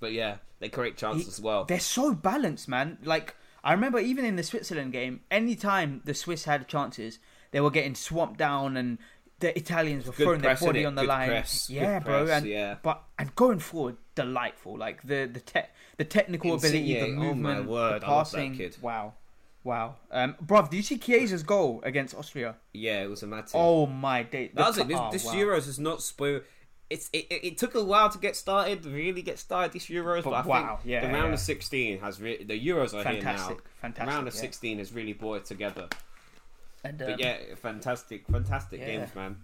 [0.00, 1.64] but yeah, they create chances He- as well.
[1.64, 2.98] They're so balanced, man.
[3.02, 7.18] Like I remember even in the Switzerland game, anytime the Swiss had chances,
[7.50, 8.98] they were getting swamped down and
[9.40, 11.28] the Italians were Good throwing their body on the Good line.
[11.30, 12.24] press, Yeah, bro.
[12.26, 12.76] press, and yeah.
[12.82, 14.78] but and going forward, delightful.
[14.78, 18.10] Like the the te- the technical ability, the Insigne, oh my movement, word, the I
[18.10, 18.54] love that passing.
[18.54, 18.76] kid.
[18.82, 19.14] Wow,
[19.64, 19.96] wow.
[20.10, 22.56] Um, bruv, do you see Chiesa's goal against Austria?
[22.72, 23.44] Yeah, it was a thing.
[23.54, 24.50] Oh my day!
[24.54, 24.88] that was The it.
[24.88, 25.34] This, oh, this wow.
[25.34, 26.42] Euros is not spoiled.
[26.88, 29.72] It's it, it, it took a while to get started, really get started.
[29.72, 31.34] This Euros, but, But I wow, think yeah, the round yeah.
[31.34, 33.30] of sixteen has re- the Euros are here now.
[33.30, 34.12] Fantastic, fantastic.
[34.14, 34.40] round of yeah.
[34.40, 35.88] sixteen has really brought it together.
[36.82, 38.86] And, um, But yeah, fantastic, fantastic yeah.
[38.86, 39.36] games, man.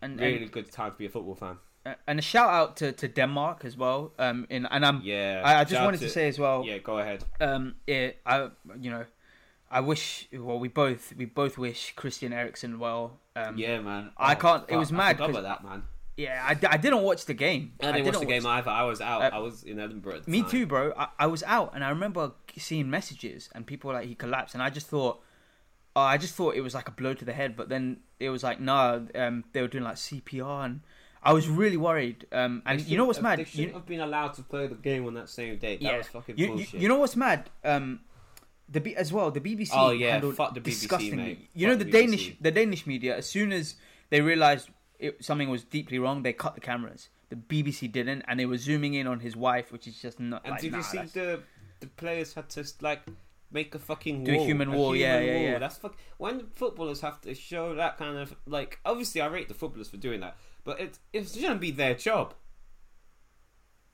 [0.00, 1.58] and, Really good time to be a football fan.
[1.84, 4.12] and and a shout out to, to Denmark as well.
[4.18, 6.64] Um, in and I'm Yeah, I, I just wanted to- to say as well.
[6.64, 7.24] Yeah, go ahead.
[7.40, 8.48] um yeah i
[8.80, 9.04] you know
[9.78, 13.04] i wish well we both we both wish christian Eriksen well
[13.36, 14.04] um Yeah, man.
[14.16, 15.80] I Oh, can't- it was I mad 'cause- about that, man.
[16.16, 18.70] yeah I, I didn't watch the game I didn't watch the game watch- either.
[18.70, 19.20] I was out.
[19.22, 20.20] Uh, I was in Edinburgh.
[20.34, 20.50] Me time.
[20.52, 22.24] too bro I, I was out and i remember
[22.56, 25.14] seeing messages and people like he collapsed and i just thought
[25.96, 27.84] oh, i just thought it was like a blow to the head but then
[28.20, 30.80] it was like no um they were doing like cpr and
[31.24, 33.86] i was really worried um and They you know what's mad They shouldn't You- have
[33.94, 35.74] been allowed to play the game on that same day.
[35.78, 35.98] That yeah.
[35.98, 36.80] was fucking you, you, bullshit.
[36.82, 37.50] you know what's mad?
[37.64, 38.00] Um,
[38.68, 39.30] the B, as well.
[39.30, 39.70] The BBC.
[39.72, 41.16] Oh, yeah, handled fuck the BBC, disgustingly.
[41.16, 41.50] mate.
[41.54, 43.16] You know the, the Danish, the Danish media.
[43.16, 43.74] As soon as
[44.10, 44.68] they realized
[45.20, 47.08] something was deeply wrong, they cut the cameras.
[47.30, 50.42] The BBC didn't, and they were zooming in on his wife, which is just not.
[50.44, 51.40] and like, did nah, you see that's- the
[51.80, 53.02] the players had to like
[53.50, 55.58] make a fucking Do a wall, human wall, yeah, yeah, yeah.
[55.58, 55.96] That's fuck.
[56.18, 59.96] When footballers have to show that kind of like, obviously, I rate the footballers for
[59.96, 62.34] doing that, but it it shouldn't be their job.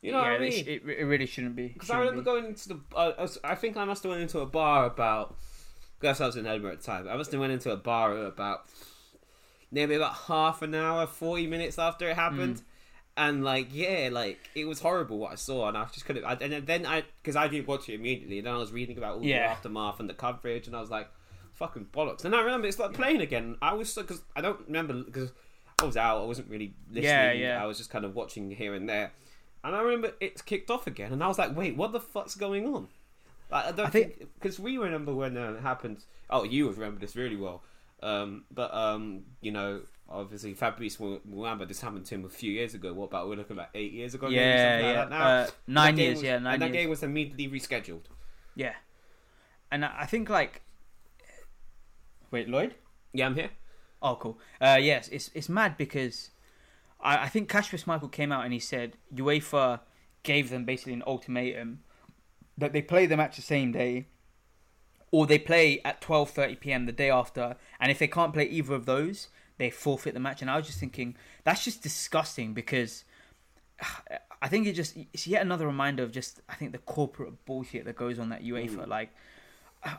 [0.03, 0.53] You know yeah, what I mean?
[0.53, 1.69] sh- it, it really shouldn't be.
[1.69, 2.25] Because I remember be.
[2.25, 2.81] going into the.
[2.97, 5.37] Uh, I was- I think I must have went into a bar about.
[6.01, 7.07] Guess I was in Edinburgh at the time.
[7.09, 8.65] I must have went into a bar about
[9.71, 12.63] maybe about half an hour, forty minutes after it happened, Mm.
[13.19, 16.25] and like yeah, like it was horrible what I saw, and I just couldn't.
[16.25, 18.97] I, and then I because I didn't watch it immediately, and then I was reading
[18.97, 21.09] about all the aftermath and the coverage, and I was like,
[21.53, 22.25] fucking bollocks.
[22.25, 23.57] And I remember it's like playing again.
[23.61, 25.31] I was because I don't remember because
[25.83, 26.23] I was out.
[26.23, 27.05] I wasn't really listening.
[27.05, 27.63] Yeah, yeah.
[27.63, 29.13] I was just kind of watching here and there.
[29.63, 32.35] And I remember it's kicked off again, and I was like, "Wait, what the fuck's
[32.35, 32.89] going on?"
[33.51, 36.05] Like, I don't I think- because we remember when uh, it happened.
[36.31, 37.63] Oh, you remember this really well.
[38.03, 42.73] Um, but um, you know, obviously Fabrice Muamba, this happened to him a few years
[42.73, 42.95] ago.
[42.95, 44.29] What about we're looking about eight years ago?
[44.29, 44.93] Yeah, like yeah.
[44.95, 45.27] that now.
[45.27, 46.77] Uh, nine years, was- yeah, nine and that years.
[46.85, 48.05] game was immediately rescheduled.
[48.55, 48.75] Yeah,
[49.71, 50.63] and I I think like.
[52.31, 52.75] Wait, Lloyd.
[53.13, 53.51] Yeah, I'm here.
[54.01, 54.39] Oh, cool.
[54.61, 56.31] Uh, yes, it's it's mad because
[57.03, 59.81] I, I think Kasper Schmeichel came out and he said UEFA
[60.23, 61.81] gave them basically an ultimatum
[62.59, 64.07] that they play the match the same day,
[65.11, 66.87] or they play at twelve thirty p.m.
[66.87, 70.43] the day after, and if they can't play either of those, they forfeit the match.
[70.43, 73.05] And I was just thinking that's just disgusting because.
[74.43, 77.85] I think it just it's yet another reminder of just I think the corporate bullshit
[77.85, 78.89] that goes on that UEFA.
[78.89, 79.11] Like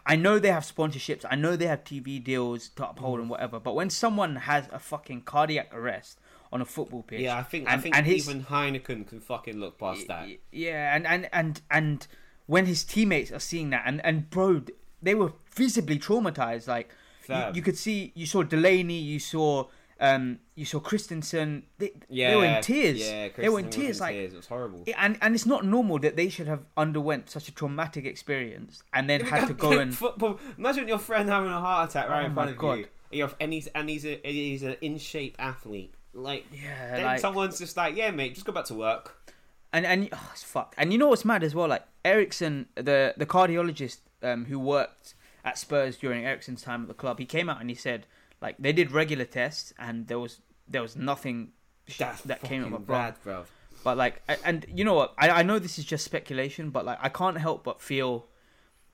[0.06, 3.22] I know they have sponsorships, I know they have TV deals to uphold Mm.
[3.22, 6.20] and whatever, but when someone has a fucking cardiac arrest
[6.52, 9.20] on a football pitch, Yeah, I think I and- think and his- even Heineken can
[9.22, 10.28] fucking look past that.
[10.52, 12.08] Yeah, and and and and
[12.48, 14.62] when his teammates are seeing that, and and bro,
[15.02, 16.68] they were visibly traumatized.
[16.68, 16.90] Like
[17.30, 19.68] you, you could see, you saw Delaney, you saw
[20.02, 21.64] um, you saw Christensen.
[21.78, 23.00] They, Yeah, they were in tears.
[23.00, 24.00] Yeah, they were in tears.
[24.02, 24.34] like, tears.
[24.34, 24.84] it was horrible.
[24.98, 29.08] and and it's not normal that they should have underwent such a traumatic experience and
[29.10, 30.40] then had to go and football.
[30.58, 32.78] Imagine your friend having a heart attack right Oh in my front of God.
[32.80, 32.86] you.
[33.14, 35.94] You're, and he's and he's a he's an in shape athlete.
[36.14, 39.18] Like yeah, then like, someone's just like, yeah, mate, just go back to work.
[39.74, 40.76] and and oh, it's fucked.
[40.78, 41.68] And you know what's mad as well?
[41.68, 45.14] Like Eriksen, the the cardiologist um, who worked
[45.46, 48.06] at Spurs during Eriksen's time at the club, he came out and he said
[48.42, 51.52] like they did regular tests and there was there was nothing
[51.98, 53.46] That's that came up bad, bro.
[53.84, 55.14] But like, and you know what?
[55.18, 58.28] I I know this is just speculation, but like I can't help but feel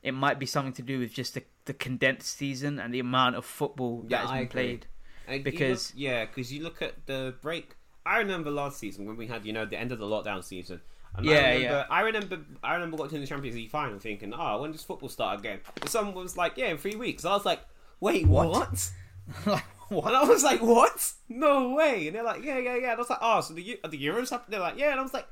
[0.03, 3.35] it might be something to do with just the the condensed season and the amount
[3.35, 4.51] of football that Yeah, has I been agree.
[4.51, 4.85] played.
[5.27, 7.75] And Because- look- yeah, because you look at the break.
[8.05, 10.81] I remember last season when we had you know the end of the lockdown season.
[11.15, 11.85] And Yeah, I remember, yeah.
[11.89, 12.39] I remember.
[12.63, 15.89] I remember watching the Champions League final, thinking, "Oh, when does football start again?" And
[15.89, 17.59] someone was like, "Yeah, in three weeks." I was like,
[17.99, 18.49] "Wait, What?
[18.49, 18.91] what?
[19.45, 20.13] like And what?
[20.15, 21.11] I was like, "What?
[21.27, 23.79] No way!" And they're like, "Yeah, yeah, yeah." And I was like, "Oh, so the
[23.89, 25.27] the Euros happening?" They're like, "Yeah," and I was like,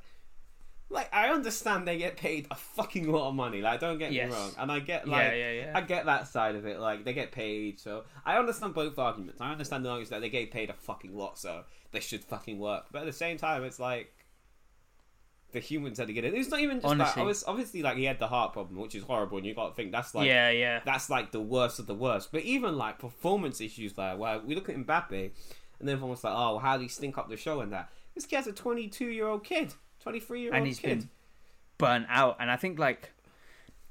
[0.89, 3.61] "Like, I understand they get paid a fucking lot of money.
[3.61, 4.29] Like, don't get Yes.
[4.29, 5.71] me wrong, and I get like, yeah, yeah.
[5.73, 6.79] I get that side of it.
[6.79, 9.41] Like, they get paid, so I understand both arguments.
[9.41, 12.59] I understand the argument that they get paid a fucking lot, so they should fucking
[12.59, 12.85] work.
[12.91, 14.11] But at the same time, it's like."
[15.51, 16.33] The humans had to get it.
[16.33, 17.01] It's not even just that.
[17.01, 17.21] Honestly.
[17.21, 19.69] I was obviously like he had the heart problem, which is horrible, and you got
[19.69, 20.81] to think that's like yeah, yeah.
[20.83, 22.33] that's like the worst of the worst.
[22.33, 25.31] But even like performance issues, like well, we look at Mbappe,
[25.79, 27.89] and then everyone's like, oh, how do you stink up the show and that?
[28.15, 29.73] This kid's a 22 year old kid,
[30.05, 30.99] 23 year and old he's kid.
[30.99, 31.09] been
[31.77, 32.37] burnt out.
[32.39, 33.11] And I think like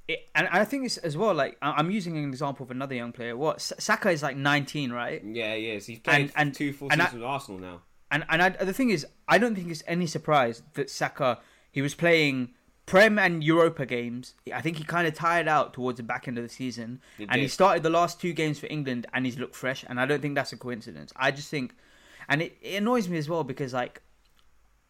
[0.09, 1.35] it, and I think it's as well.
[1.35, 3.37] Like I- I'm using an example of another young player.
[3.37, 5.23] What S- Saka is like 19, right?
[5.25, 5.87] Yeah, he is.
[5.87, 7.83] He's played And- and- two full and I- seasons with Arsenal now.
[8.11, 11.41] And and I, the thing is, I don't think it's any surprise that Saka
[11.73, 12.51] he was playing
[12.87, 14.35] Prem and Europa games.
[14.55, 17.27] I think he kind of tired out towards the back end of the season, He
[17.29, 19.85] and he started the last two games for England, and he's looked fresh.
[19.89, 21.11] And I don't think that's a coincidence.
[21.17, 21.75] I just think,
[22.29, 24.03] and it, it annoys me as well because like,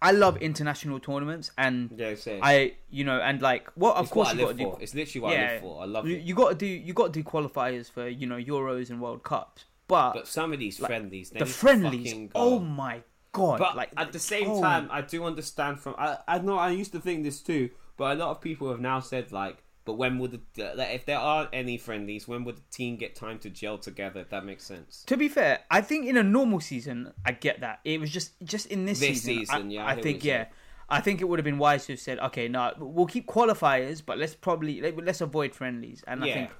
[0.04, 2.40] I love international tournaments, and Yeah, same.
[2.42, 4.70] I you know, and like, what of it's course what I you got to do.
[4.72, 4.82] for.
[4.82, 5.82] It's literally what I live for.
[5.82, 6.22] I love You, it.
[6.22, 9.22] you got to do you got to do qualifiers for you know Euros and World
[9.22, 13.58] Cups, but, But some of these like, friendlies, the friendlies, oh my god!
[13.58, 14.60] But like at the same oh.
[14.60, 15.94] time, I do understand from.
[15.96, 18.80] I, I know I used to think this too, but a lot of people have
[18.80, 22.62] now said like, but when would the if there are any friendlies, when would the
[22.70, 24.20] team get time to gel together?
[24.20, 25.04] If that makes sense.
[25.06, 27.80] To be fair, I think in a normal season, I get that.
[27.84, 29.40] It was just just in this, This season.
[29.46, 30.46] season, I, yeah, I I, think yeah,
[30.88, 34.02] I think it would have been wise to have said, okay, no, we'll keep qualifiers,
[34.04, 36.02] but let's probably let, let's avoid friendlies.
[36.06, 36.50] And I think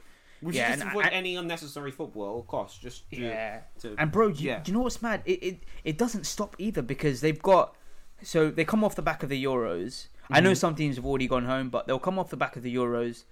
[0.43, 2.79] we should yeah, just avoid I- any unnecessary football costs.
[2.79, 3.61] Just to, yeah.
[3.81, 4.61] to- And bro, do you, yeah.
[4.61, 5.23] do you know what's mad?
[5.25, 7.75] It, it it doesn't stop either because they've got
[8.23, 10.09] so they come off the back of the Euros.
[10.31, 10.57] I know mm.
[10.57, 13.25] some teams have already gone home, but they'll come off the back of the Euros.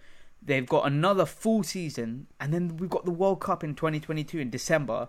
[0.42, 4.50] They've got another full season, and then we've got the World Cup in 2022 in
[4.50, 5.08] December.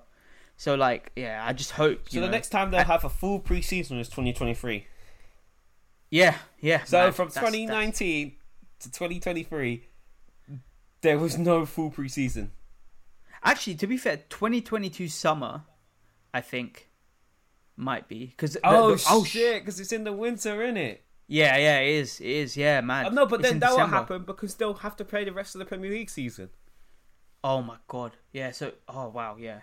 [0.56, 2.10] So like, yeah, I just hope.
[2.10, 4.88] so the know- next time they'll have a full preseason is 2023.
[6.12, 6.84] Yeah, yeah.
[6.84, 8.36] So man, from that's- that's- 2019
[8.80, 9.88] to 2023,
[11.02, 12.50] there was no full preseason.
[13.44, 15.64] Actually, to be fair, 2022 summer,
[16.34, 16.90] I think,
[17.76, 19.64] might be because oh Oh, shit!
[19.64, 21.03] Because it's in the winter, isn't it?
[21.28, 23.06] Yeah, yeah, it is, it is, yeah, man.
[23.06, 25.32] Oh, uh, no, but It's then that will happen because they'll have to play the
[25.34, 26.50] rest of the Premier League season.
[27.44, 28.52] Oh my god, yeah.
[28.52, 29.60] So, oh wow, yeah,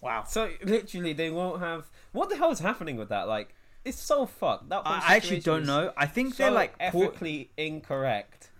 [0.00, 0.24] wow.
[0.24, 1.90] So literally, they won't have.
[2.12, 3.26] What the hell is happening with that?
[3.26, 4.68] Like, it's so fucked.
[4.68, 5.92] That I, actually don't know.
[5.96, 8.50] I think So they're like, pa- ethically incorrect.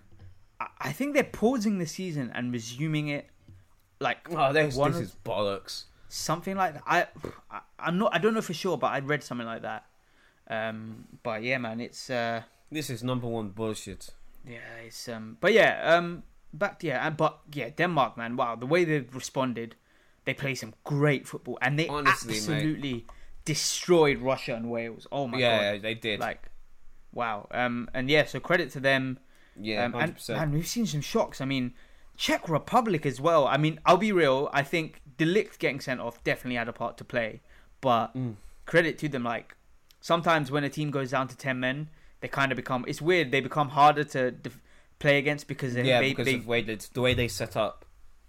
[0.60, 3.28] I- I think they're pausing the season and resuming it,
[4.00, 5.84] like Oh, this, one this is bollocks.
[6.08, 6.82] something like that.
[6.86, 7.06] I,
[7.50, 8.14] I, I'm not.
[8.14, 9.84] I don't know for sure, but I read something like that.
[10.48, 14.10] Um, but yeah, man, it's uh, This is number one bullshit.
[14.46, 18.66] Yeah, it's um, but yeah, um, back yeah, and but yeah, Denmark, man, wow, the
[18.66, 19.74] way they've responded,
[20.24, 22.52] they play some great football, and they Honestly, mate.
[22.52, 23.06] absolutely
[23.44, 25.06] destroyed Russia and Wales.
[25.10, 26.20] Oh my yeah, god, they did.
[26.20, 26.50] like,
[27.12, 29.18] wow, um, and yeah, so credit to them.
[29.58, 31.40] yeah, um, and man, we've seen some shocks.
[31.40, 31.72] I mean,
[32.18, 33.46] Czech Republic as well.
[33.46, 34.50] I mean, I'll be real.
[34.52, 37.40] I think De Ligt getting sent off definitely had a part to play,
[37.80, 38.34] but Mm.
[38.66, 39.24] credit to them.
[39.24, 39.56] Like
[40.08, 41.88] sometimes when a team goes down to ten men,
[42.20, 42.84] they kind of become.
[42.86, 43.30] It's weird.
[43.30, 44.60] They become harder to def-
[44.98, 47.28] play against because they, Yeah, they, because they of the way, they, the way they
[47.28, 47.84] set up.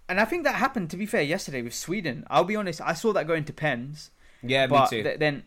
[0.08, 0.88] and I think that happened.
[0.90, 2.24] To be fair, yesterday with Sweden.
[2.30, 2.80] I'll be honest.
[2.80, 4.10] I saw that going to pens,
[4.42, 5.02] Yeah, but me too.
[5.04, 5.44] th- then.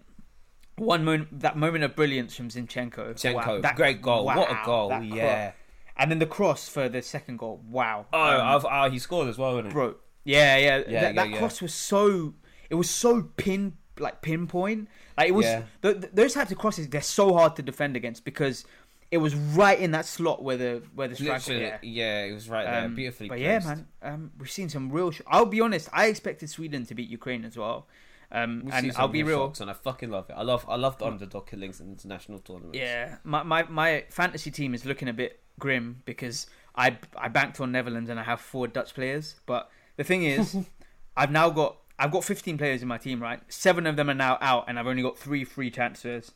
[0.78, 3.14] One moment, that moment of brilliance from Zinchenko.
[3.16, 4.24] Zinchenko, wow, that- great goal.
[4.26, 4.90] what a goal!
[5.04, 5.52] Yeah.
[5.98, 7.60] and then the cross for the second goal.
[7.70, 8.06] Wow.
[8.14, 9.74] Oh, Um, I've, oh, he scored as well, didn't he?
[9.74, 9.96] bro.
[10.24, 10.78] Yeah, yeah.
[10.78, 11.38] Yeah, that yeah, that yeah.
[11.38, 12.34] cross was so.
[12.70, 14.88] It was so pin like pinpoint.
[15.18, 15.46] Like it was.
[15.46, 15.64] Yeah.
[15.82, 18.66] th th- those types of crosses, they're so hard to defend against because
[19.12, 21.54] it was right in that slot where the where the striker.
[21.54, 21.78] Yeah.
[21.82, 23.30] yeah, it was right there, Um, beautifully.
[23.30, 25.12] But yeah, man, um, we've seen some real.
[25.12, 25.90] Sh- I'll be honest.
[25.92, 27.88] I expected Sweden to beat Ukraine as well.
[28.32, 30.34] Um, and I'll be real and I fucking love it.
[30.38, 32.78] I love, I love the underdog killings in international tournaments.
[32.78, 37.60] Yeah, my, my my fantasy team is looking a bit grim because I I banked
[37.60, 39.36] on Netherlands and I have four Dutch players.
[39.48, 40.56] But the thing is,
[41.18, 43.22] I've now got I've got 15 players in my team.
[43.22, 46.32] Right, seven of them are now out, and I've only got three free transfers.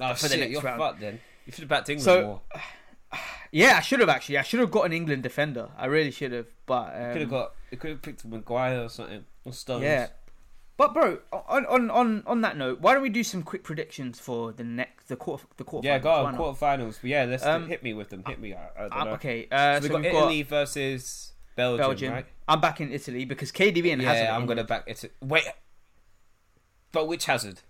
[0.00, 0.80] Oh For the shit, next you're round.
[0.80, 1.20] fucked then.
[1.46, 2.40] You should have backed England So- more.
[3.52, 4.38] Yeah, I should have actually.
[4.38, 5.68] I should have got an England defender.
[5.78, 6.46] I really should have.
[6.66, 7.54] But um, could have got.
[7.70, 9.24] You could have picked Maguire or something.
[9.44, 9.84] Or Stones.
[9.84, 10.08] yeah.
[10.76, 14.18] But bro, on on on on that note, why don't we do some quick predictions
[14.18, 15.86] for the next the quarter the quarter?
[15.86, 16.98] Yeah, go on quarterfinals.
[17.00, 18.24] But yeah, let's Um, hit me with them.
[18.26, 18.54] Hit me.
[18.54, 22.12] I, I okay, uh, So so, we got we've got Italy versus Belgium, Belgium.
[22.12, 22.26] right?
[22.48, 24.24] I'm back in Italy because KDB and Hazard.
[24.24, 25.12] Yeah, I'm gonna back it.
[25.22, 25.44] Wait,
[26.92, 27.60] but which Hazard?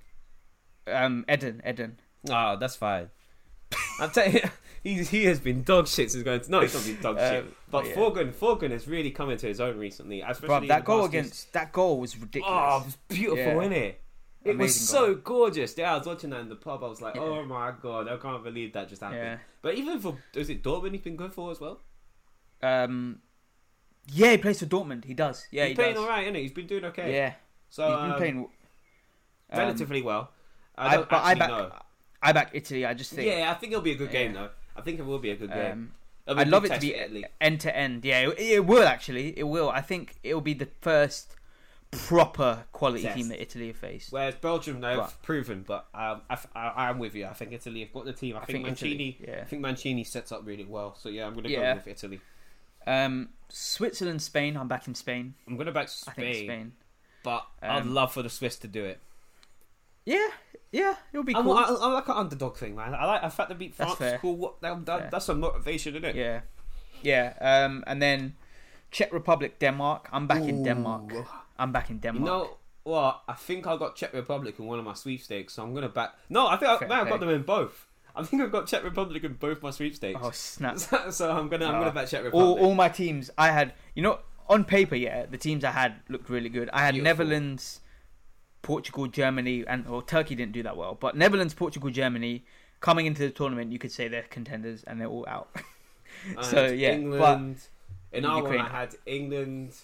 [0.87, 1.99] Um, Eden, Eden.
[2.31, 3.11] Oh, that's fine.
[4.01, 4.41] I'm telling you,
[4.83, 6.41] he he has been dog shit since going.
[6.41, 7.45] To, no, he's not been dog Uh, shit.
[7.71, 7.95] But yeah.
[7.95, 10.21] Thorgan, Thorgan has really come into his own recently.
[10.23, 12.51] Especially that goal against that goal was ridiculous.
[12.55, 13.55] Oh, it was beautiful, Yeah.
[13.55, 14.01] wasn't it?
[14.45, 15.23] It was Amazing so goal.
[15.47, 15.75] gorgeous.
[15.79, 16.85] Yeah, I was watching that in the pub.
[16.85, 17.23] I was like, Yeah.
[17.23, 19.21] oh my god, I can't believe that just happened.
[19.23, 19.39] Yeah.
[19.63, 20.93] But even for is it Dortmund?
[20.93, 21.81] He's been good for as well.
[22.63, 23.21] Um,
[24.07, 25.05] yeah, he plays for Dortmund.
[25.05, 25.47] He does.
[25.51, 26.03] Yeah, he's he playing does.
[26.03, 26.43] all right, isn't he?
[26.43, 27.13] He's been doing okay.
[27.15, 27.35] Yeah,
[27.71, 30.31] so he's been um, playing um, relatively well.
[30.77, 31.73] I I, don't but I back, know.
[32.23, 32.85] I back Italy.
[32.85, 33.29] I just think.
[33.29, 34.51] Yeah, I think it'll be a good game though.
[34.77, 35.73] I think it will be a good game.
[35.73, 35.93] Um,
[36.27, 37.25] It'll be a I'd good love it to be Italy.
[37.41, 38.05] end to end.
[38.05, 39.39] Yeah, it, it will actually.
[39.39, 39.69] It will.
[39.71, 41.37] I think it will be the first
[41.93, 43.15] proper quality Yes.
[43.15, 44.11] team that Italy have faced.
[44.13, 47.27] Whereas Belgium, they've But- proven, but um, I, I, am with you.
[47.27, 48.37] I think Italy have got the team.
[48.37, 49.19] I, I think, think Mancini.
[49.21, 49.43] Italy, yeah.
[49.43, 50.97] I think Mancini sets up really well.
[50.99, 51.75] So yeah, I'm going to Yeah.
[51.75, 52.21] go with Italy.
[52.87, 54.57] Um, Switzerland, Spain.
[54.57, 55.35] I'm back in Spain.
[55.47, 56.73] I'm going to back I think Spain, Spain.
[57.23, 59.01] but I'd Um, love for the Swiss to do it.
[60.05, 60.29] Yeah,
[60.73, 61.55] yeah, it'll be I'm, cool.
[61.55, 62.95] I, I like an underdog thing, man.
[62.95, 63.99] I like the fact they beat That's France.
[64.11, 64.19] fair.
[64.19, 64.37] Cool.
[64.37, 66.15] What, that, that, that's some motivation, isn't it?
[66.17, 66.41] Yeah,
[67.03, 67.33] yeah.
[67.41, 68.35] Um, and then
[68.91, 70.09] Czech Republic, Denmark.
[70.13, 71.11] I'm back in Denmark.
[71.59, 72.21] I'm back in Denmark.
[72.21, 73.23] You know what?
[73.27, 76.15] I think I got Czech Republic in one of my sweepstakes, so I'm gonna back.
[76.29, 77.87] No, I think I, no, I got them in both.
[78.17, 80.21] I think I've got Czech Republic in both my sweepstakes.
[80.23, 80.79] oh snap!
[80.79, 82.47] so, so I'm gonna I'm Uh, gonna back Czech Republic.
[82.61, 85.97] all, all my teams I had, you know, on paper, yeah, the teams I had
[86.09, 86.71] looked really good.
[86.73, 87.25] I had Beautiful.
[87.25, 87.81] Netherlands,
[88.63, 92.45] Portugal, Germany, and or Turkey didn't do that well, but Netherlands, Portugal, Germany
[92.81, 95.49] coming into the tournament, you could say they're contenders and they're all out.
[96.43, 97.59] So, yeah, England.
[98.13, 99.75] in our one, I had England.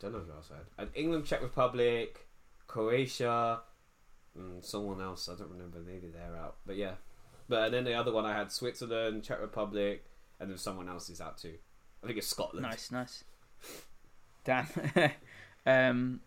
[0.00, 0.66] Don't know who else I had.
[0.76, 2.26] I had England, Czech Republic,
[2.66, 3.60] Croatia,
[4.38, 5.28] and someone else.
[5.28, 5.78] I don't remember.
[5.80, 6.56] Maybe they're out.
[6.66, 6.92] But yeah.
[7.48, 10.04] But and then the other one I had Switzerland, Czech Republic,
[10.40, 11.54] and then someone else is out too.
[12.02, 12.62] I think it's Scotland.
[12.62, 13.24] nice, nice.
[14.44, 14.66] Damn.
[15.66, 16.20] um,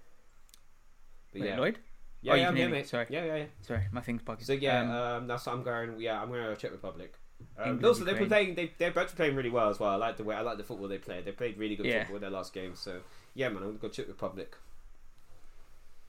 [1.31, 1.57] But wait, yeah.
[1.59, 1.79] Lloyd.
[2.23, 2.77] Yeah, Oh, you yeah, can yeah, hear me.
[2.77, 2.87] mate.
[2.87, 3.05] Sorry.
[3.09, 3.45] Yeah, yeah, yeah.
[3.61, 4.43] Sorry, my thing's bugging.
[4.45, 5.99] So yeah, Um, um, that's what I'm going.
[5.99, 7.13] Yeah, I'm going to Czech Republic.
[7.57, 8.27] Um, also, Ukraine.
[8.27, 8.55] playing.
[8.55, 9.89] They they're both playing really well as well.
[9.91, 11.21] I like the way I like the football they play.
[11.21, 11.99] They played really good Yeah.
[12.01, 12.75] football in their last game.
[12.75, 12.99] So
[13.33, 14.55] yeah, man, I'm going to go Czech Republic.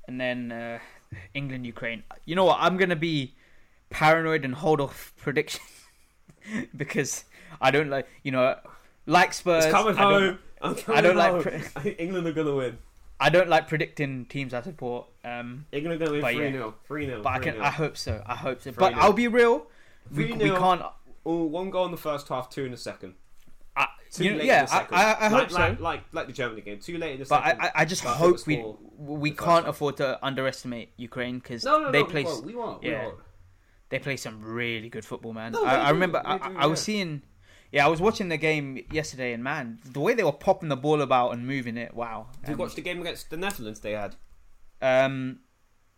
[0.09, 0.79] and then uh,
[1.35, 2.03] England, Ukraine.
[2.25, 2.59] You know what?
[2.61, 3.35] I'm gonna be
[3.91, 5.61] paranoid and hold off prediction
[6.77, 7.25] because
[7.61, 8.57] I don't like you know
[9.07, 9.65] like Spurs.
[9.65, 10.39] It's coming I don't- home.
[10.65, 11.43] I'm coming I don't like home.
[11.75, 12.79] pre- England are going to win.
[13.19, 15.09] I don't like predicting teams I support.
[15.25, 16.37] Um, England are going to win.
[16.37, 16.75] 3 0.
[16.87, 17.23] 3 0.
[17.23, 17.61] but I can.
[17.61, 18.23] I hope so.
[18.25, 18.71] I hope so.
[18.71, 18.95] Three But.
[18.95, 19.67] I'll be real.
[20.15, 20.83] We, we can't.
[21.27, 23.15] Oh, one goal in the first half, two in the second.
[23.77, 24.97] I, Too you know, late yeah, in the I, second.
[24.97, 25.59] I, I like, hope so.
[25.59, 26.79] Like, like, like the Germany game.
[26.81, 27.63] Too late in the but I, second.
[27.63, 28.65] I, I just hope we
[28.99, 32.45] we can't afford to underestimate Ukraine because no, no, they no, play we won't.
[32.47, 32.83] We won't.
[32.83, 33.05] We yeah.
[33.07, 33.19] won't.
[33.89, 35.55] they play some really good football, man.
[35.57, 37.23] I, they do, remember they I, do, I was seeing,
[37.73, 40.77] yeah, I was watching the game yesterday, and man, the way they were popping the
[40.77, 42.27] ball about and moving it, wow.
[42.41, 44.17] Did you Um, watch the game against the Netherlands they had?
[44.81, 45.41] Um,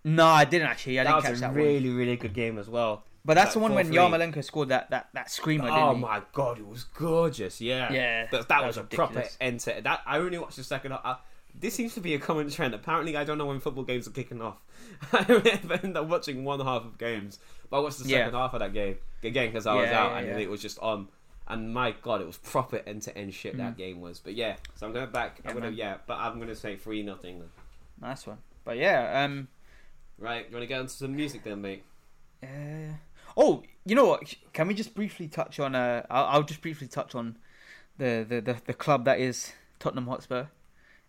[0.05, 1.01] no, I didn't actually.
[1.01, 1.57] I that didn't was catch a that one.
[1.57, 3.05] really, really good game as well.
[3.25, 3.95] But that's like the one when 4-3.
[3.95, 5.69] Yarmolenko scored that that that screamer.
[5.71, 7.61] Oh my god, it was gorgeous.
[7.61, 10.01] Yeah, Yeah, That, that, that was, was a proper to that.
[10.07, 11.01] I only watched the second half.
[11.05, 11.17] Uh,
[11.59, 12.75] this seems to be a common trend.
[12.75, 14.59] Apparently, I don't know when football games are kicking off.
[15.13, 17.39] I end up watching one half of games,
[17.71, 18.19] but I watched the Yeah.
[18.27, 20.39] second half of that game again because I was out yeah, and yeah.
[20.39, 21.09] it was just on.
[21.47, 24.19] And my god, it was proper end to end shit that game was.
[24.19, 25.41] But yeah, so I'm going back.
[25.45, 25.79] Yeah, I'm gonna man.
[25.79, 27.43] yeah, but I'm gonna say three nothing.
[28.01, 28.39] Nice one.
[28.65, 29.49] But yeah, um,
[30.19, 31.85] Right, you want to get into some music then, mate?
[32.43, 32.47] uh,
[33.37, 34.35] oh, you know what?
[34.53, 35.75] Can we just briefly touch on?
[35.75, 37.37] Uh, I'll, I'll just briefly touch on
[37.99, 40.47] the the, the, the club that is Tottenham Hotspur.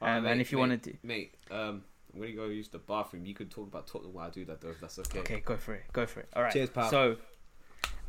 [0.02, 1.84] Um, mate, and if you mate, wanted to, mate, um,
[2.14, 3.26] I'm gonna go use the bathroom.
[3.26, 4.70] You can talk about Tottenham while I do that, though.
[4.70, 5.20] If that's okay.
[5.20, 5.84] Okay, go for it.
[5.94, 6.30] Go for it.
[6.36, 6.54] All right.
[6.54, 6.90] Cheers, pal.
[6.90, 7.18] So,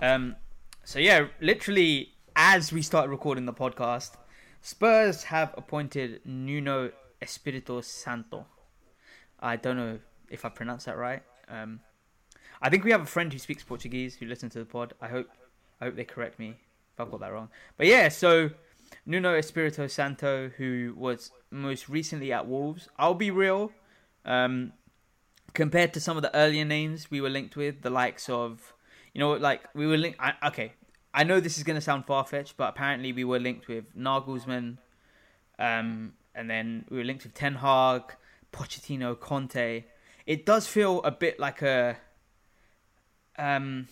[0.03, 0.37] um,
[0.85, 4.13] so yeah, literally as we start recording the podcast,
[4.61, 6.91] Spurs have appointed Nuno
[7.23, 8.47] Espirito Santo.
[9.41, 9.99] I don't know
[10.29, 11.23] if I pronounced that right.
[11.49, 11.81] Um,
[12.63, 14.95] I think we have a friend who speaks Portuguese who listens to the pod.
[15.01, 15.29] I hope,
[15.81, 16.51] I hope they correct me
[16.95, 17.49] if I've got that wrong.
[17.77, 18.51] But yeah, so
[19.05, 22.89] Nuno Espirito Santo, who was most recently at Wolves.
[22.99, 23.73] I'll be real.
[24.25, 24.73] Um,
[25.55, 28.75] compared to some of the earlier names we were linked with, the likes of,
[29.15, 30.19] you know, like we were linked.
[30.45, 30.73] Okay,
[31.15, 33.97] I know this is going to sound far fetched, but apparently we were linked with
[33.97, 34.79] Nagelsmann,
[35.59, 38.03] um, and then we were linked with Ten Hag,
[38.53, 39.85] Pochettino, Conte.
[40.27, 41.97] It does feel a bit like a,
[43.39, 43.89] um,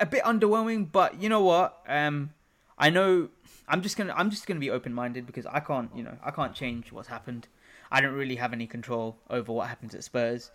[0.00, 1.82] a bit underwhelming, but you know what?
[1.88, 2.30] Um,
[2.78, 3.28] I know
[3.68, 6.30] I'm just gonna I'm just gonna be open minded because I can't you know I
[6.30, 7.48] can't change what's happened.
[7.90, 10.50] I don't really have any control over what happens at Spurs.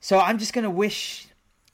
[0.00, 1.28] So I'm just gonna wish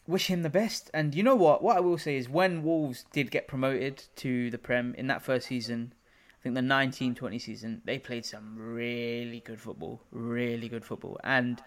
[0.06, 0.90] wish him the best.
[0.94, 1.62] And you know what?
[1.62, 5.22] What I will say is when Wolves did get promoted to the Prem in that
[5.22, 5.92] first season,
[6.30, 11.18] I think the 1920 season, they played some really good football, really good football.
[11.24, 11.62] And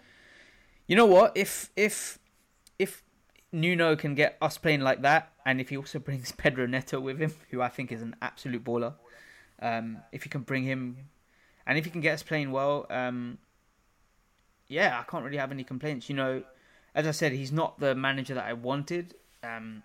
[0.87, 1.35] you know what?
[1.35, 2.19] If if
[2.79, 3.03] if
[3.51, 7.19] Nuno can get us playing like that, and if he also brings Pedro Neto with
[7.19, 8.93] him, who I think is an absolute baller,
[9.61, 10.97] um, if he can bring him,
[11.65, 13.37] and if he can get us playing well, um,
[14.67, 16.09] yeah, I can't really have any complaints.
[16.09, 16.43] You know,
[16.93, 19.15] as I said, he's not the manager that I wanted.
[19.43, 19.83] Um,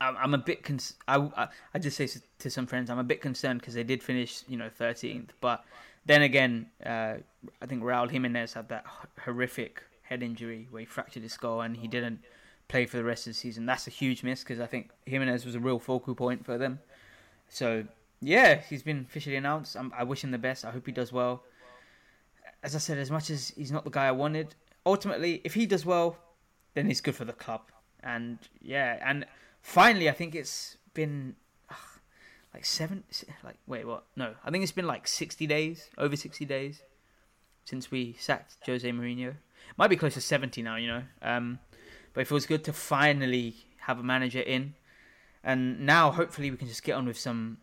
[0.00, 0.62] I'm, I'm a bit.
[0.62, 2.08] Cons- I, I I just say
[2.38, 5.28] to some friends, I'm a bit concerned because they did finish, you know, 13th.
[5.40, 5.64] But
[6.04, 7.14] then again, uh,
[7.60, 8.84] I think Raul Jimenez had that
[9.24, 12.20] horrific head injury where he fractured his skull and he didn't
[12.68, 13.66] play for the rest of the season.
[13.66, 16.80] That's a huge miss because I think Jimenez was a real focal point for them.
[17.48, 17.84] So
[18.22, 19.76] yeah, he's been officially announced.
[19.76, 20.64] i I wish him the best.
[20.64, 21.42] I hope he does well.
[22.62, 24.54] as I said, as much as he's not the guy I wanted,
[24.86, 26.16] ultimately, if he does well,
[26.74, 27.62] then he's good for the club.
[28.02, 29.26] And yeah, and
[29.60, 31.34] finally, I think it's been
[31.70, 31.76] ugh,
[32.54, 33.04] like seven.
[33.44, 34.04] Like wait, what?
[34.16, 36.82] No, I think it's been like sixty days, over sixty days,
[37.64, 39.34] since we sacked Jose Mourinho.
[39.76, 41.02] Might be close to seventy now, you know.
[41.20, 41.58] Um,
[42.12, 44.74] but it feels good to finally have a manager in,
[45.42, 47.58] and now hopefully we can just get on with some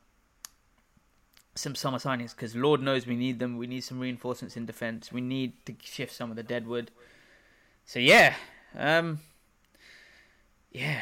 [1.55, 3.57] some summer signings because Lord knows we need them.
[3.57, 5.11] We need some reinforcements in defence.
[5.11, 6.91] We need to shift some of the deadwood.
[7.85, 8.35] So yeah,
[8.77, 9.19] um,
[10.71, 11.01] yeah.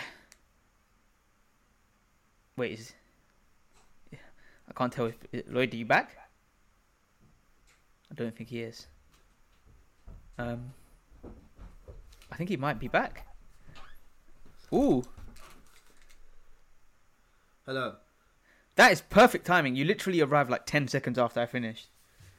[2.56, 2.94] Wait, is
[4.68, 5.16] I can't tell if
[5.48, 6.18] Lloyd, are you back?
[8.12, 8.88] I don't think he is.
[10.38, 10.74] Um,
[12.32, 13.27] I think he might be back.
[14.74, 15.04] Ooh,
[17.66, 17.96] Hello.
[18.76, 19.76] that is perfect timing.
[19.76, 21.88] You literally arrived like ten seconds after I finished.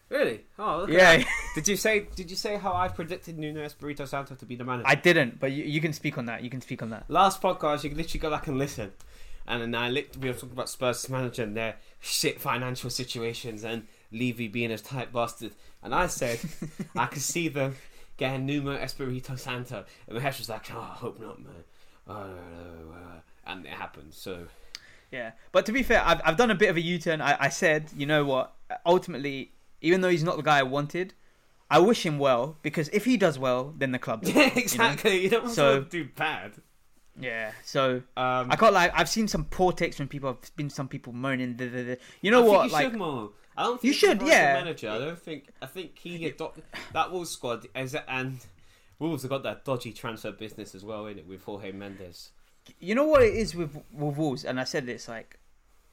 [0.09, 0.41] Really?
[0.59, 1.23] Oh, look Yeah.
[1.55, 2.07] Did you say?
[2.17, 4.89] Did you say how I predicted Nuno Espirito Santo to be the manager?
[4.89, 6.43] I didn't, but you, you can speak on that.
[6.43, 7.05] You can speak on that.
[7.09, 8.93] Last podcast, you can literally go back and listen.
[9.47, 13.65] And then I lit- we were talking about Spurs manager and their shit financial situations
[13.65, 15.53] and Levy being a tight bastard.
[15.83, 16.41] And I said
[16.97, 17.77] I could see them
[18.17, 19.85] getting Nuno Espirito Santo.
[20.07, 21.65] And Mahesh was like, oh, I hope not, man.
[22.09, 24.15] Oh, no, uh," and it happened.
[24.15, 24.47] So
[25.11, 27.21] Yeah, but to be fair, I've I've done a bit of a U turn.
[27.21, 28.55] I, I said, you know what?
[28.87, 31.15] Ultimately, even though he's not the guy I wanted,
[31.71, 34.23] I wish him well because if he does well, then the club.
[34.25, 34.61] does yeah, well, you know?
[34.63, 35.23] exactly.
[35.23, 36.53] You, don't want So- to do bad.
[37.21, 37.51] Yeah.
[37.65, 40.87] So Um, I can't like I've seen some poor takes when people I've been some
[40.89, 41.57] people moaning.
[41.57, 41.99] The, the, the.
[42.21, 42.67] You know I what?
[42.67, 43.31] you Like should more.
[43.57, 44.53] I don't think You should, yeah.
[44.55, 44.89] Manager.
[44.91, 45.49] I don't think.
[45.61, 48.39] I think he adopted that Wolves squad is and
[48.99, 52.31] Wolves have got that dodgy transfer business as well in it with Jorge Mendes.
[52.81, 55.39] you know what it is with with Wolves, and I said this like,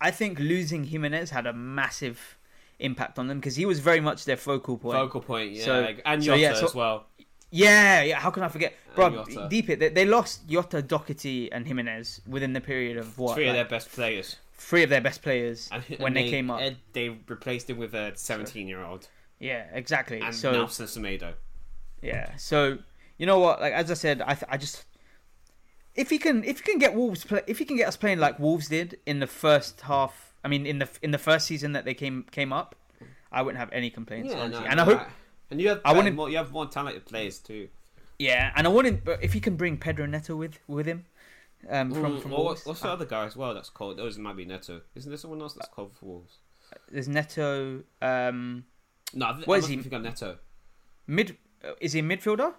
[0.01, 2.37] I think losing Jimenez had a massive
[2.79, 4.97] impact on them because he was very much their focal point.
[4.97, 7.05] Focal point, yeah, So- like- and so, yeah, so- as well.
[7.51, 8.19] Yeah, yeah.
[8.19, 9.23] How can I forget, bro?
[9.47, 9.79] Deep it.
[9.79, 13.63] They, they lost Jota, Doherty, and Jimenez within the period of what Three of their
[13.63, 14.35] best players.
[14.57, 16.59] three of their best players And, when and they, came up.
[16.59, 19.07] Ed, they replaced him with a 17 year old
[19.39, 20.19] yeah, exactly.
[20.19, 21.33] and so Nelson Semedo.
[22.01, 22.79] yeah, so
[23.17, 23.61] you know what?
[23.61, 24.85] Like as I said, I th- I just
[25.95, 28.19] if he can if he can get Wolves play if he can get us playing
[28.19, 30.33] like Wolves did in the first half.
[30.43, 32.75] I mean, in the in the first season that they came came up,
[33.31, 34.33] I wouldn't have any complaints.
[34.33, 34.65] honestly.
[34.67, 35.01] and I hope
[35.49, 37.69] And you have I wouldn't- more, you have more talented players too.
[38.19, 39.03] yeah, and I wouldn't.
[39.03, 41.05] But if he can bring Pedro Neto with with him.
[41.67, 43.97] Um, from Mm, from Wolves, what's, the other guy as well that's called?
[43.97, 44.81] Those might be Neto.
[44.93, 46.37] Isn't there someone else that's called for Wolves?
[46.91, 47.81] there's Neto.
[48.03, 48.65] Um,
[49.15, 49.77] No, I th- What I is he?
[49.77, 50.37] think of Neto.
[51.07, 52.53] Mid uh, is he a midfielder?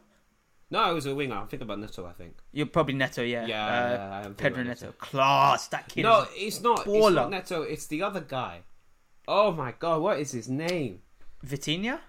[0.71, 1.37] No, it was a winger.
[1.37, 2.05] I'm thinking about Neto.
[2.07, 2.37] I think.
[2.53, 3.47] You're probably Neto, yeah.
[3.47, 4.93] Yeah, uh, yeah, I am thinking Pedro about Neto.
[4.99, 6.03] Class, that kid.
[6.03, 6.87] No, it's not.
[6.87, 7.63] It's not Neto.
[7.63, 8.63] It's the other guy.
[9.29, 11.01] Oh my god, what is his name?
[11.45, 12.01] Vitinha.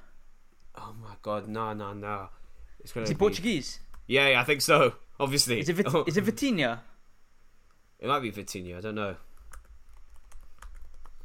[0.75, 2.29] Oh my god, no, no, no.
[2.79, 3.79] It's gonna Is he be- Portuguese?
[4.07, 4.93] Yeah, yeah, I think so.
[5.19, 6.79] Obviously, Is it Vit- Oh, is it Vitinha?
[7.99, 8.77] it might be Vitinha.
[8.77, 9.15] I don't know.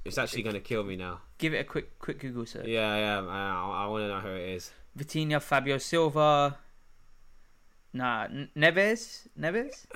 [0.04, 1.20] It's actually gonna kill me now.
[1.38, 2.66] Give it a quick quick Google search.
[2.66, 3.26] Yeah, yeah.
[3.28, 4.72] I, I want to know who it is.
[4.98, 6.58] Vitinha, Fabio Silva.
[7.92, 8.26] Nah,
[8.56, 9.26] Neves.
[9.38, 9.86] Neves.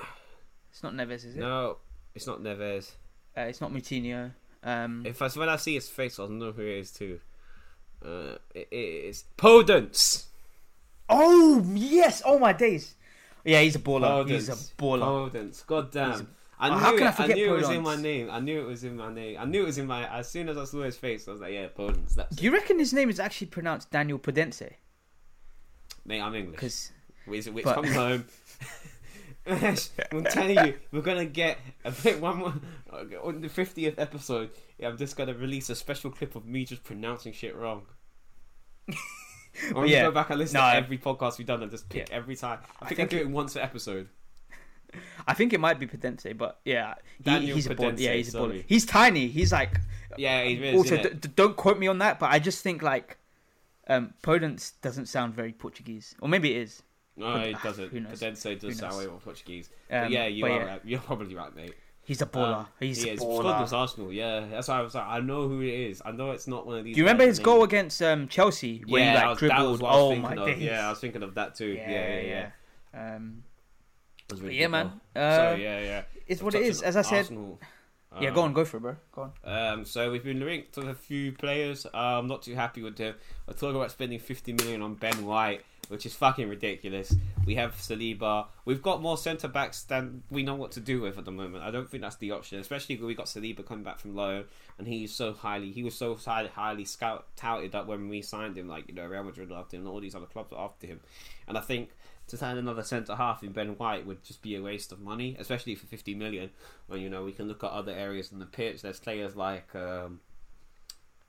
[0.71, 1.37] It's not Neves, is it?
[1.37, 1.77] No,
[2.13, 2.91] it's not Neves.
[3.35, 4.31] Uh, it's not Moutinho.
[4.63, 7.19] Um, If I when I see his face, I'll know who it is too.
[8.03, 10.25] Uh, it is Podence.
[11.09, 12.21] oh yes!
[12.25, 12.95] Oh my days!
[13.43, 14.27] Yeah, he's a baller.
[14.29, 14.73] He's a Podence.
[14.75, 15.31] baller.
[15.31, 15.65] Podence.
[15.65, 16.11] God damn.
[16.11, 16.27] He's a-
[16.59, 18.29] I Oh, how can I I, forget knew it was in my name.
[18.31, 19.37] I knew it was in my name.
[19.39, 20.07] I knew it was in my.
[20.11, 22.51] As soon as I saw his face, I was like, "Yeah, Podence." That's Do you
[22.51, 24.71] reckon his name is actually pronounced Daniel Pudense?
[26.05, 26.19] mate.
[26.21, 26.55] I'm English.
[26.55, 26.91] Because
[27.27, 28.25] Which, which but- comes home.
[29.49, 32.53] I'm telling you, we're gonna get a bit one more
[33.23, 34.49] on the fiftieth episode.
[34.77, 37.83] Yeah, I'm just gonna release a special clip of me just pronouncing shit wrong.
[38.89, 40.01] I'm gonna Yeah.
[40.03, 42.15] go back and listen No, to I- every podcast we've done and just pick Yeah.
[42.15, 42.59] every time.
[42.81, 44.09] I I think I, think do it once an episode.
[45.27, 47.97] I think it might be Pudense, but yeah, he, he's a baller.
[47.97, 48.59] Yeah, he's a sorry.
[48.59, 48.63] baller.
[48.67, 49.27] He's tiny.
[49.27, 49.79] He's like
[50.17, 50.75] Yeah, it is.
[50.75, 53.17] also d- d- don't quote me on that, but I just think like
[53.87, 56.83] um, Podence doesn't sound very Portuguese, or maybe it is.
[57.17, 57.89] No, But- it ah, doesn't.
[57.89, 58.19] who knows?
[58.19, 59.69] Cadense does sound way more Portuguese.
[59.91, 60.81] Um, but yeah, you but are yeah, right.
[60.85, 61.73] You're probably right, mate.
[62.03, 62.59] He's a baller.
[62.59, 63.19] Um, he's he a is.
[63.19, 63.73] Squad was.
[63.73, 64.13] Arsenal.
[64.13, 66.01] Yeah, that's why I was like, I know who it is.
[66.05, 66.95] I know it's not one of these.
[66.95, 69.71] Do you remember his goal against um, Chelsea when yeah, he like was, that dribbled?
[69.71, 70.47] was what I was oh thinking my of.
[70.47, 70.63] days!
[70.63, 71.65] Yeah, I was thinking of that too.
[71.67, 72.49] Yeah, yeah, yeah.
[72.93, 73.13] yeah.
[73.15, 73.43] Um,
[74.35, 75.01] really yeah, man.
[75.13, 76.01] Uh, so yeah, yeah.
[76.27, 76.81] It's what it is.
[76.81, 77.59] As I said, Arsenal,
[78.21, 78.29] yeah.
[78.29, 78.95] um, Go on, go for it, bro.
[79.11, 79.53] Go on.
[79.79, 81.85] Um, so we've been linked to a few players.
[81.87, 83.15] Uh, I'm not too happy with them.
[83.49, 85.63] I talk about spending 50 million on Ben White.
[85.89, 87.15] Which is fucking ridiculous.
[87.45, 88.47] We have Saliba.
[88.65, 91.63] We've got more centre backs than we know what to do with at the moment.
[91.63, 94.45] I don't think that's the option, especially when we got Saliba coming back from loan,
[94.77, 98.57] and he's so highly he was so highly, highly scout touted that when we signed
[98.57, 100.87] him, like you know, Real Madrid loved him, and all these other clubs are after
[100.87, 100.99] him,
[101.47, 101.89] and I think.
[102.31, 105.37] To sign another centre half in Ben White would just be a waste of money,
[105.39, 106.49] especially for fifty million.
[106.87, 108.81] When you know we can look at other areas in the pitch.
[108.81, 110.19] There's players like um,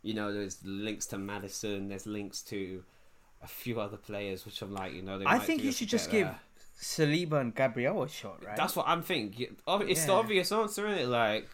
[0.03, 1.89] you know, there's links to Maddison.
[1.89, 2.85] There's links to
[3.43, 6.11] a few other players, which I'm like, you know, they I think you should just
[6.11, 6.41] give there.
[6.81, 8.57] Saliba and Gabriel a shot, right?
[8.57, 9.57] That's what I'm thinking.
[9.67, 11.09] It's the obvious answer, isn't it?
[11.09, 11.49] Like,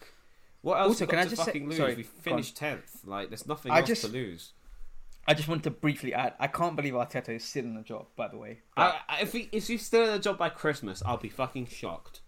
[0.61, 0.89] what else?
[0.89, 1.77] Also, can I just say- fucking lose?
[1.77, 3.01] sorry, we finished tenth.
[3.05, 4.53] Like, there's nothing I else just- to lose.
[5.27, 6.35] I just want to briefly add.
[6.39, 8.05] I can't believe Arteta is still in the job.
[8.15, 11.01] By the way, I, I, if he, if he's still in the job by Christmas,
[11.03, 12.21] I'll be fucking shocked.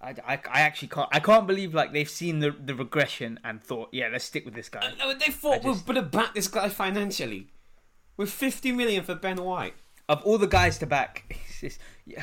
[0.00, 1.08] I, I, I actually can't.
[1.10, 4.54] I can't believe like they've seen the the regression and thought, yeah, let's stick with
[4.54, 4.92] this guy.
[5.02, 7.48] Uh, they thought just- would have backed this guy financially
[8.16, 9.74] with 50 million for Ben White.
[10.08, 11.78] Of all the guys to back, just,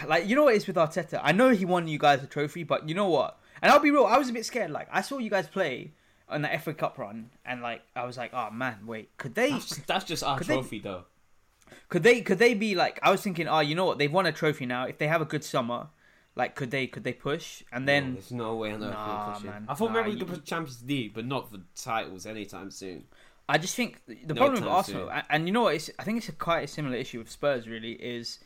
[0.06, 1.20] like you know what it is with Arteta.
[1.24, 3.40] I know he won you guys a trophy, but you know what?
[3.62, 4.06] And I'll be real.
[4.06, 4.70] I was a bit scared.
[4.70, 5.94] Like I saw you guys play
[6.28, 9.52] on the FA Cup run, and like I was like, oh man, wait, could they?
[9.52, 11.04] That's just, that's just our Could they- trophy, though.
[11.88, 12.22] Could they?
[12.22, 13.00] Could they be like?
[13.02, 13.98] I was thinking, oh, you know what?
[13.98, 14.86] They've won a trophy now.
[14.86, 15.88] If they have a good summer,
[16.36, 16.86] like, could they?
[16.86, 17.64] Could they push?
[17.72, 19.50] And No, then there's no way on earth Nah, we're pushing.
[19.52, 19.66] man.
[19.70, 22.72] I thought Nah, maybe we could you- push Champions League, but not for titles anytime
[22.72, 23.06] soon.
[23.50, 25.76] I just think the No problem with Arsenal, and, and you know what?
[25.76, 27.68] It's, I think it's a quite a similar issue with Spurs.
[27.68, 28.40] Really, is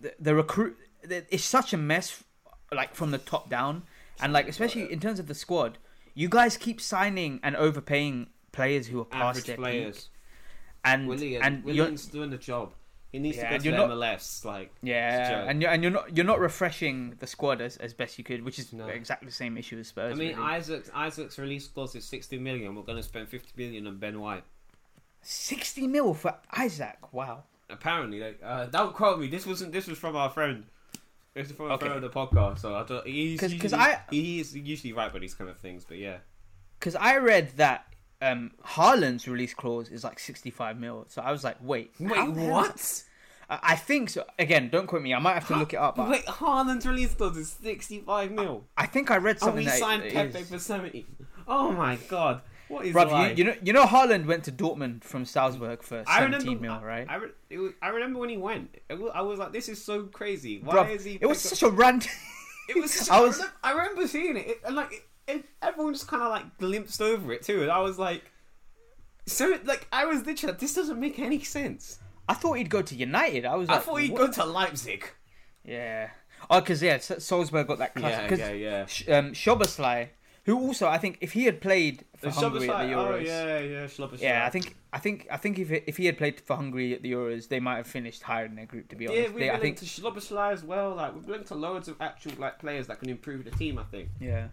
[0.00, 0.76] the, the recruit.
[1.02, 2.24] the- It's such a mess,
[2.72, 3.82] like from the top down,
[4.20, 5.78] and like especially in terms of the squad.
[6.14, 9.96] You guys keep signing and overpaying players who are past Average their players.
[9.96, 10.08] peak,
[10.84, 12.72] and Willian, and you're, Willian's doing the job.
[13.12, 14.44] He needs Yeah, to go to not- MLS.
[14.44, 18.18] Like, yeah, and you're and you're not you're not refreshing the squad as, as best
[18.18, 18.86] you could, which is No.
[18.86, 20.12] exactly the same issue as Spurs.
[20.12, 20.48] I mean, really.
[20.60, 22.74] Isak's Isak's release clause is 60 million.
[22.76, 24.44] We're going to spend 50 million on Ben White.
[25.22, 27.12] sixty mil for Isak.
[27.12, 27.42] Wow.
[27.68, 29.28] Apparently, like, uh, don't quote me.
[29.28, 29.72] This wasn't.
[29.72, 30.64] This was from our friend.
[31.34, 31.86] This is from a Okay.
[31.88, 32.60] friend of the podcast.
[32.60, 33.06] So I don't.
[33.06, 35.84] He's 'Cause- 'cause usually- I- he's usually right about these kind of things.
[35.84, 36.18] But yeah,
[36.78, 37.89] Because I read that
[38.22, 41.04] um, Haaland's release clause is like 65 mil.
[41.08, 41.92] So I was like, wait.
[42.00, 43.04] wait, how the hell is
[43.48, 43.58] what?
[43.62, 44.24] I, I think so.
[44.38, 45.12] Again, don't quote me.
[45.14, 45.96] I might have to look it up.
[45.96, 48.64] But Wait, Haaland's release clause is 65 mil.
[48.76, 50.48] I think I read And something we that signed it Pepe is.
[50.50, 51.06] for 70.
[51.48, 52.42] Oh my god.
[52.68, 56.04] What is Bruv, you, you know, you know, Haaland went to Dortmund from Salzburg for
[56.06, 57.06] I 17 remember, mil, right?
[57.10, 58.76] I, re- it was, I remember when he went.
[58.88, 60.60] It was, I was like, this is so crazy.
[60.62, 61.18] Why Bruv, is he?
[61.20, 62.06] it was such a rant.
[62.68, 63.08] It was.
[63.10, 63.48] I I was- was.
[63.64, 65.04] I remember seeing it, it and like
[65.36, 68.30] it, everyone just kind of like glimpsed over it too, and I was like,
[69.26, 71.98] so like I was literally like, this doesn't make any sense.
[72.28, 73.44] I thought he'd go to United.
[73.44, 74.18] I was Like, I thought he'd what?
[74.20, 75.10] go to Leipzig.
[75.64, 76.10] Yeah.
[76.48, 78.30] Oh, because yeah, Salzburg got that class.
[78.30, 79.18] Yeah, yeah, yeah.
[79.18, 79.34] Um,
[80.44, 83.18] who also I think if he had played for The Hungary at the Euros, oh
[83.18, 86.56] yeah, yeah, Yeah, I think I think I think if if he had played for
[86.56, 88.88] Hungary at the Euros, they might have finished higher in their group.
[88.88, 90.94] To be honest, Yeah, we've they, I think linked to Szoboszlai as well.
[90.94, 93.78] Like we've linked to loads of actual like players that can improve the team.
[93.78, 94.08] I think.
[94.20, 94.48] yeah.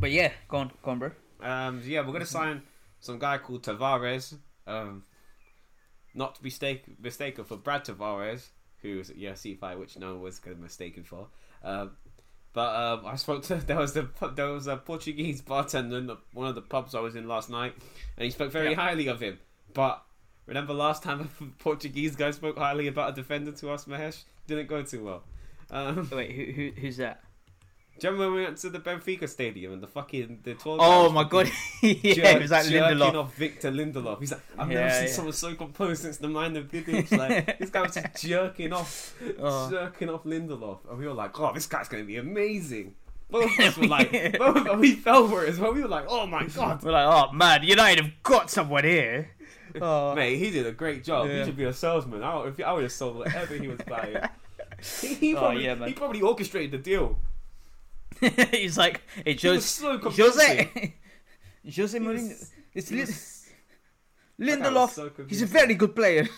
[0.00, 1.10] But yeah, go on, go on, bro.
[1.40, 2.62] Um, yeah, we're gonna sign
[3.00, 4.36] some guy called Tavares.
[4.66, 5.04] Um,
[6.14, 8.46] not to be mistake, mistaken for Brad Tavares,
[8.82, 11.28] who's at UFC fight, which no one was of mistaken for.
[11.62, 11.92] Um,
[12.52, 16.16] but um, I spoke to there was the there was a Portuguese bartender in the,
[16.32, 17.74] one of the pubs I was in last night,
[18.16, 18.76] and he spoke very Yeah.
[18.76, 19.38] highly of him.
[19.72, 20.02] But
[20.46, 24.68] remember last time a Portuguese guy spoke highly about a defender to us, Mahesh didn't
[24.68, 25.24] go too well.
[25.70, 27.23] Um, Wait, who, who who's that?
[27.98, 30.60] Do you remember when we went to the Benfica stadium and the fucking the guide
[30.66, 31.48] Oh my god,
[31.82, 33.14] yeah, jerk- it was like jerking Lindelof.
[33.14, 34.20] off Victor Lindelof.
[34.20, 35.12] He's like, I've Yeah, never seen yeah.
[35.12, 37.16] someone so composed since the mind of Vidic.
[37.16, 39.70] Like, this guy was just jerking off, Oh.
[39.70, 42.94] jerking off Lindelof, and we were like, oh, this guy's gonna be amazing.
[43.30, 45.72] Both of us were like, both of us, we fell for it as well.
[45.72, 49.30] We were like, oh my god, We're like, oh man, United have got someone here.
[49.80, 51.26] Oh, mate, he did a great job.
[51.28, 51.38] Yeah.
[51.40, 52.22] He should be a salesman.
[52.22, 54.18] I, would- I would have sold whatever he was buying.
[55.00, 55.88] He, he Oh, yeah, man.
[55.88, 57.18] he probably orchestrated the deal.
[58.52, 59.98] he's like, hey, He Jose, so.
[59.98, 60.94] Jose,
[61.76, 62.28] Jose Mourinho.
[62.28, 63.40] was- It's Lin- was-
[64.38, 64.90] That guy was Lindelof.
[64.90, 66.28] so He's a very good player.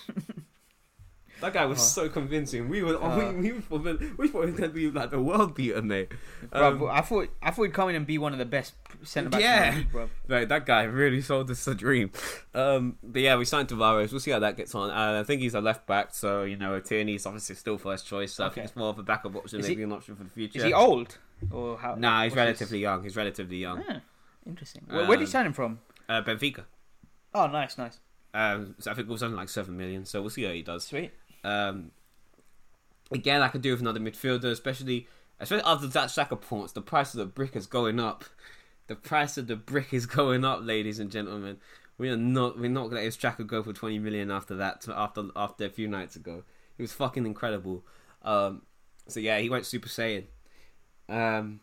[1.42, 2.04] That guy was Oh.
[2.04, 2.68] so convincing.
[2.70, 3.32] We were, Uh.
[3.34, 3.82] we, we, thought,
[4.16, 6.10] we thought he was going to be like the world beater, mate.
[6.50, 8.72] Um, I thought I thought he'd come in and be one of the best
[9.02, 9.68] centre backs Yeah.
[9.68, 10.08] in the league, bruv.
[10.28, 12.10] Right, that guy really sold us a dream.
[12.54, 14.12] Um, but yeah, we signed Tavares.
[14.12, 14.88] We'll see how that gets on.
[14.90, 18.32] Uh, I think he's a left back, so you know, Tierney's obviously still first choice.
[18.32, 20.24] So I think it's more of a backup option, Is maybe he- an option for
[20.24, 20.58] the future.
[20.60, 21.18] Is he old
[21.50, 21.94] or how?
[21.94, 23.02] Nah, he's what's his- relatively young.
[23.02, 23.84] He's relatively young.
[23.88, 24.00] Ah,
[24.46, 24.82] interesting.
[24.88, 25.80] Where, where did you Um, sign him from?
[26.08, 26.64] Uh, Benfica.
[27.34, 27.98] Oh, nice, nice,
[28.32, 30.04] Um, so I think it was only like seven million.
[30.04, 30.84] So we'll see how he does.
[30.84, 31.12] sweet.
[31.44, 31.90] Um,
[33.10, 35.06] again, I could do with another midfielder, especially
[35.40, 36.72] especially after that Saka points.
[36.72, 38.24] The price of the brick is going up.
[38.86, 41.58] The price of the brick is going up, ladies and gentlemen.
[41.98, 42.58] We are not.
[42.58, 44.86] We're not gonna let his tracker go for twenty million after that.
[44.88, 46.42] After after a few nights ago,
[46.78, 47.84] it was fucking incredible.
[48.22, 48.62] Um,
[49.08, 50.24] so yeah, he went Super Saiyan.
[51.08, 51.60] Um,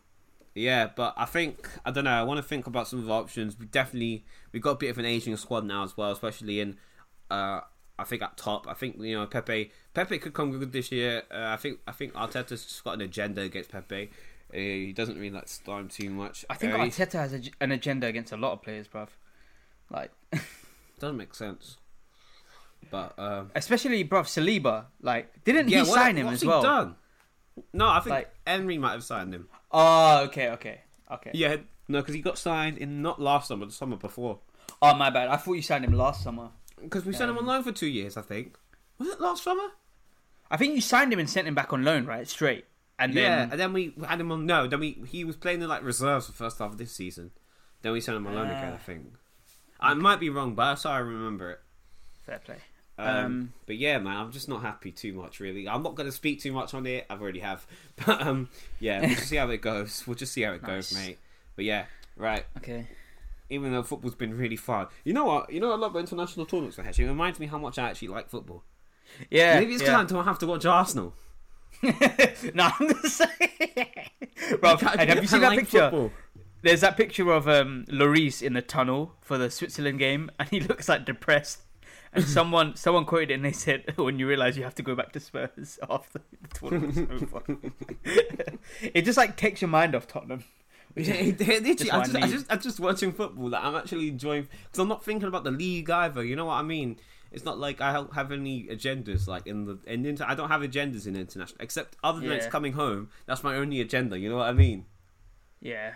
[0.54, 2.10] yeah, but I think I don't know.
[2.12, 3.58] I want to think about some of the options.
[3.58, 6.76] We definitely we've got a bit of an aging squad now as well, especially in.
[7.30, 7.60] Uh,
[7.98, 8.66] I think at top.
[8.68, 9.70] I think you know Pepe.
[9.94, 11.22] Pepe could come good this year.
[11.30, 14.10] Uh, I think I think Arteta's just got an agenda against Pepe.
[14.52, 16.44] Uh, he doesn't really like him too much.
[16.48, 19.08] I think Uh, Arteta has a, an agenda against a lot of players, bruv.
[19.90, 20.10] Like,
[21.00, 21.78] doesn't make sense.
[22.90, 24.86] But um, especially bruv Saliba.
[25.00, 26.62] Like, didn't yeah, he what- sign him as he well?
[26.62, 26.96] Done?
[27.72, 29.48] No, I think Like- Henry might have signed him.
[29.70, 30.80] Oh, okay, okay,
[31.10, 31.30] okay.
[31.34, 31.56] Yeah,
[31.88, 34.40] no, because he got signed in not last summer, the summer before.
[34.82, 35.28] Oh my bad.
[35.28, 36.50] I thought you signed him last summer.
[36.80, 38.56] Because we signed him on Um, loan for two years, I think.
[38.98, 39.68] Was it last summer?
[40.50, 42.28] I think you signed him and sent him back on loan, right?
[42.28, 42.66] Straight.
[42.98, 44.46] And then yeah, and then we had him on.
[44.46, 46.92] No, then we he was playing in like reserves for the first half of this
[46.92, 47.32] season.
[47.82, 48.72] Then we sent him on loan again.
[48.72, 48.78] I Ah.
[48.78, 49.14] think.
[49.80, 51.60] I might be wrong, but that's how I remember it.
[52.24, 52.56] fair play.
[52.96, 55.40] Um, Um, but yeah, man, I'm just not happy too much.
[55.40, 57.06] Really, I'm not going to speak too much on it.
[57.10, 57.66] I've already have,
[58.06, 58.48] but um,
[58.80, 60.04] yeah, we'll just see how it goes.
[60.06, 61.18] We'll just see how it goes, mate.
[61.56, 61.86] But yeah,
[62.16, 62.44] right.
[62.58, 62.86] Okay.
[63.50, 65.52] Even though football's been really fun, you know what?
[65.52, 66.78] You know what I love about international tournaments.
[66.78, 68.64] Actually, it reminds me how much I actually like football.
[69.30, 69.58] Yeah.
[69.60, 69.90] Maybe it's yeah.
[69.90, 71.14] because I don't have to watch Arsenal.
[71.82, 73.26] no, I'm gonna say,
[74.60, 74.76] bro.
[74.98, 75.90] And have you seen that like picture?
[75.90, 76.12] football.
[76.62, 80.60] There's that picture of um Lloris in the tunnel for the Switzerland game, and he
[80.68, 81.60] looks like depressed.
[82.14, 84.94] And someone someone quoted it and they said, "When you realize you have to go
[84.94, 86.98] back to Spurs after the tournament's
[87.32, 87.42] over."
[88.82, 90.44] it just like takes your mind off Tottenham.
[90.96, 93.12] Yeah, is- it- it- literally, Just I what I just, I just, I'm just watching
[93.12, 93.48] football.
[93.50, 96.24] Like I'm actually enjoying because I'm not thinking about the league either.
[96.24, 96.98] You know what I mean?
[97.32, 100.60] It's not like I have any agendas like in the in inter- I don't have
[100.60, 103.08] agendas in international except other than it's coming home.
[103.26, 104.16] That's my only agenda.
[104.18, 104.86] You know what I mean?
[105.60, 105.94] yeah.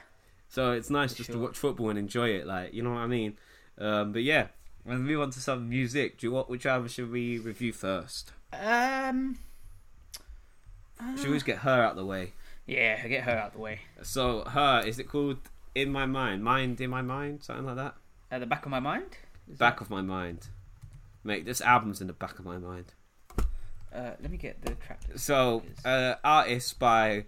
[0.51, 2.47] So it's nice just to watch football and enjoy it.
[2.47, 3.37] Like you know what I mean?
[3.77, 4.49] Um, but yeah,
[4.87, 6.19] let's move on to some music.
[6.19, 8.33] Do you want which album should we review first?
[8.53, 9.39] Um.
[11.17, 12.33] Should we just get her out the way?
[12.67, 13.81] Yeah, get her out of the way.
[14.03, 15.39] So her is it called
[15.75, 16.43] In My Mind?
[16.43, 17.95] Mind in My Mind, something like that.
[18.31, 19.17] At the back of my mind.
[19.51, 20.49] Is Back of my mind.
[21.25, 22.93] Mate, this album's in the back of my mind.
[23.95, 25.01] Uh, let me get the track.
[25.17, 27.25] So, uh, artist by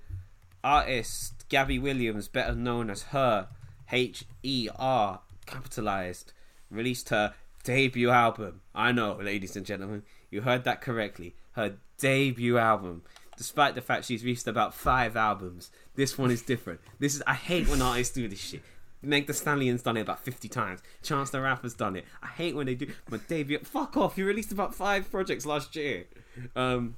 [0.62, 3.48] artist Gabby Williams, better known as her,
[3.90, 6.32] H E R, capitalized,
[6.70, 8.60] released her debut album.
[8.74, 11.34] I know, ladies and gentlemen, you heard that correctly.
[11.52, 13.02] Her debut album.
[13.36, 16.80] Despite the fact she's released about five albums, this one is different.
[16.98, 18.62] This is I hate when artists do this shit.
[19.02, 20.80] Meg the Stallion's done it about 50 times.
[21.02, 22.04] Chance the Rapper's done it.
[22.22, 23.58] I hate when they do my debut.
[23.60, 24.18] Fuck off!
[24.18, 26.04] You released about five projects last year.
[26.54, 26.96] Um,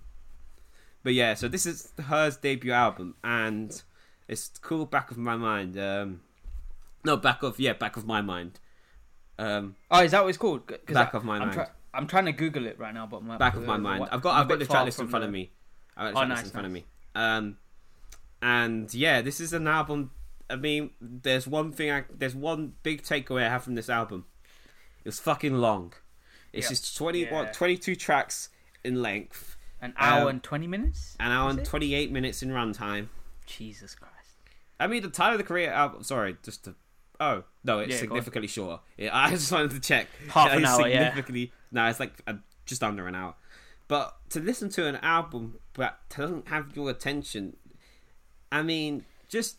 [1.04, 3.80] but yeah, so this is hers debut album, and
[4.28, 5.78] it's called Back of My Mind.
[5.78, 6.22] Um,
[7.04, 8.58] no, Back of yeah, Back of My Mind.
[9.42, 10.66] Um, Oh, is that what it's called?
[10.86, 11.52] Back I- of My I'm Mind.
[11.52, 14.08] try- I'm trying to Google it right now, but my, Back of My uh, Mind.
[14.10, 15.50] I've got I've got the track list in front the- of me.
[15.96, 16.84] I've got the Oh, nice, in front of me.
[17.14, 17.56] Um,
[18.40, 20.10] and yeah, this is an album.
[20.48, 21.90] I mean, there's one thing.
[21.90, 24.26] I, there's one big takeaway I have from this album.
[25.04, 25.92] It was fucking long.
[26.52, 26.70] It's Yeah.
[26.70, 27.32] just 20, Yeah.
[27.32, 28.48] what, 22 tracks
[28.84, 31.16] in length, An hour Um, and twenty minutes.
[31.18, 31.64] an hour and it?
[31.64, 33.08] 28 minutes in runtime.
[33.46, 34.12] Jesus Christ.
[34.78, 36.02] I mean, the Tyler the Creator album.
[36.04, 36.74] Sorry, just to.
[37.22, 38.82] Oh no, it's Yeah, significantly shorter.
[38.96, 40.08] Yeah, I just wanted to check.
[40.28, 41.06] Half an hour, yeah.
[41.08, 41.52] Significantly.
[41.70, 42.34] No, it's like uh,
[42.66, 43.34] just under an hour.
[43.86, 47.56] But to listen to an album that doesn't have your attention,
[48.50, 49.58] I mean, just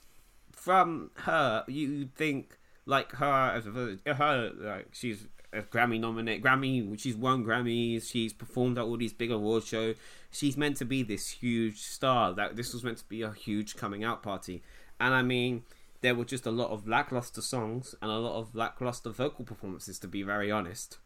[0.52, 7.00] from her, you think like her as a her like she's a Grammy nominated Grammy.
[7.00, 8.12] She's won Grammys.
[8.12, 9.96] She's performed at all these big award shows.
[10.32, 12.34] She's meant to be this huge star.
[12.34, 14.64] That this was meant to be a huge coming out party.
[15.00, 15.64] And I mean,
[16.04, 19.98] there were just a lot of lackluster songs and a lot of lackluster vocal performances.
[20.00, 21.00] To be very honest.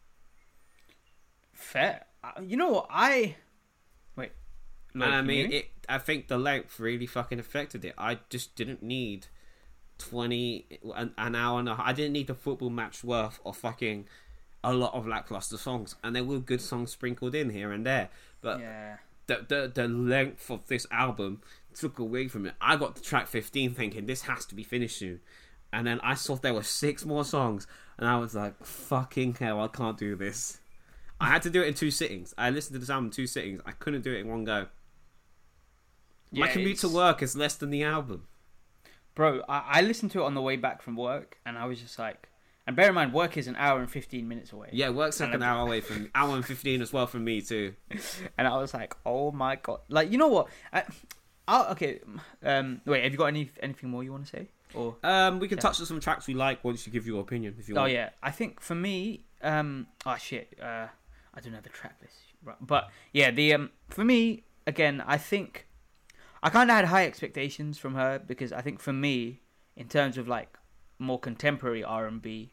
[1.53, 2.05] Fair.
[2.23, 2.87] Uh, You know what?
[2.89, 3.35] I
[4.15, 4.31] wait.
[4.93, 5.69] and I mean, it.
[5.87, 7.93] I think the length really fucking affected it.
[7.97, 9.27] I just didn't need
[9.97, 11.75] twenty an, an hour and a.
[11.79, 14.07] I didn't need a football match worth of fucking
[14.63, 18.09] a lot of lackluster songs, and there were good songs sprinkled in here and there.
[18.41, 18.97] But yeah.
[19.27, 21.41] the the the length of this album
[21.79, 22.55] took away from it.
[22.59, 25.19] I got to track fifteen thinking this has to be finished soon,
[25.71, 27.67] and then I saw there were six more songs,
[27.97, 30.59] and I was like, "Fucking hell, I can't do this."
[31.19, 32.33] I had to do it in two sittings.
[32.37, 33.61] I listened to this album in two sittings.
[33.65, 34.67] I couldn't do it in one go.
[36.31, 38.27] My Yeah, commute to work is less than the album.
[39.15, 41.81] Bro, I, I listened to it on the way back from work, and I was
[41.81, 42.29] just like,
[42.67, 44.69] and bear in mind, work is an hour and fifteen minutes away.
[44.71, 47.73] Yeah, work's like an hour away from hour and fifteen as well from me too.
[48.37, 50.49] And I was like, oh my god, like you know what?
[50.71, 50.83] I,
[51.47, 51.99] i okay,
[52.43, 54.47] um, wait, have you got any anything more you want to say?
[54.73, 55.61] Or Um, we can Yeah.
[55.61, 57.93] touch on some tracks we like once you give your opinion if you oh want.
[57.93, 60.87] yeah, I think for me, um oh shit uh
[61.33, 62.57] I don't know the track list right.
[62.59, 65.67] but yeah the um for me again I think
[66.43, 69.41] I kind of had high expectations from her because I think for me
[69.75, 70.57] in terms of like
[70.99, 72.51] more contemporary R&B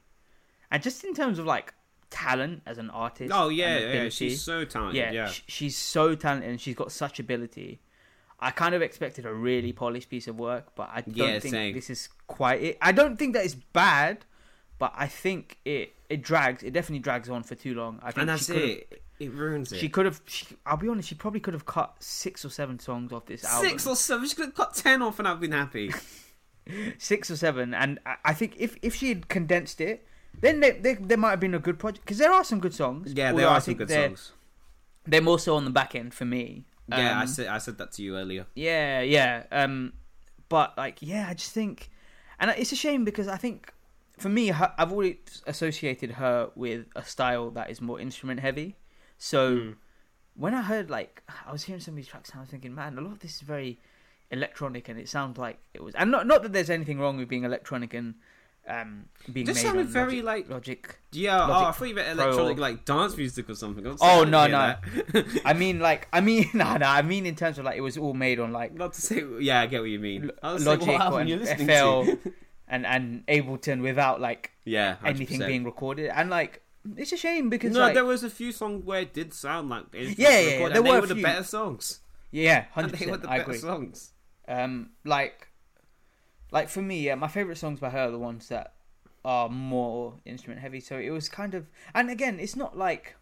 [0.71, 1.73] and just in terms of like
[2.11, 4.97] talent as an artist Oh and yeah, yeah, ability, she's so talented.
[4.97, 7.81] yeah, Yeah, sh- she's so talented and she's got such ability.
[8.45, 11.55] I kind of expected a really polished piece of work, but I don't Yeah, think
[11.55, 11.75] same.
[11.75, 12.79] this is quite it.
[12.83, 14.25] I don't think that it's bad,
[14.79, 16.63] but I think it it drags.
[16.63, 18.01] It definitely drags on for too long.
[18.03, 19.03] I think and that's it.
[19.19, 19.79] It ruins it.
[19.79, 20.21] She could have.
[20.27, 21.09] She, I'll be honest.
[21.09, 23.71] She probably could have cut six or seven songs off this album.
[23.71, 24.29] Six or seven.
[24.29, 25.93] She could have cut ten off, and I've been happy.
[26.99, 30.07] six or seven, and I, I think if if she had condensed it,
[30.41, 32.75] then there, there, there might have been a good project because there are some good
[32.75, 33.13] songs.
[33.15, 34.33] Yeah, there are some good songs.
[35.07, 36.65] They're more so on the back end for me.
[36.89, 38.47] Yeah, I Um, said I said that to you earlier.
[38.55, 39.45] Yeah, yeah.
[39.51, 39.95] Um,
[40.49, 41.91] but like, yeah, I just think,
[42.39, 43.73] and it's a shame because I think,
[44.19, 45.17] for me, her, I've always
[45.47, 48.77] associated her with a style that is more instrument heavy.
[49.19, 49.77] So Mm.
[50.35, 52.75] when I heard like, I was hearing some of these tracks, and I was thinking,
[52.75, 53.81] man, a lot of this is very
[54.31, 57.29] electronic, and it sounds like it was, and not not that there's anything wrong with
[57.29, 58.15] being electronic and
[58.67, 60.99] um being made sounded very Logic, like Logic.
[61.13, 61.47] yeah.
[61.49, 62.27] oh, I thought you meant Pro.
[62.27, 63.87] electronic like dance music or something.
[64.01, 64.75] Oh, no, no.
[64.85, 65.43] didn't hear that.
[65.45, 67.99] I mean, like, I mean, no, no, I mean in terms of like it was
[67.99, 70.25] all made on like Not to say, yeah, I get what you mean.
[70.25, 72.19] L- I was like, Logic or listening FL to?
[72.69, 75.09] and and Ableton without like yeah, 100%.
[75.09, 76.63] anything being recorded, and like
[76.97, 79.69] it's a shame because No, like, there was a few songs where it did sound
[79.69, 82.01] like it Yeah, yeah, yeah, there were a were the better songs.
[82.31, 83.59] yeah, hundred they were percent, the I better agree.
[83.59, 84.11] songs.
[84.47, 85.49] Um, like,
[86.51, 88.75] like for me, yeah, my favorite songs by her are the ones that
[89.25, 90.81] are more instrument heavy.
[90.81, 93.17] So it was kind of, and again, it's not like,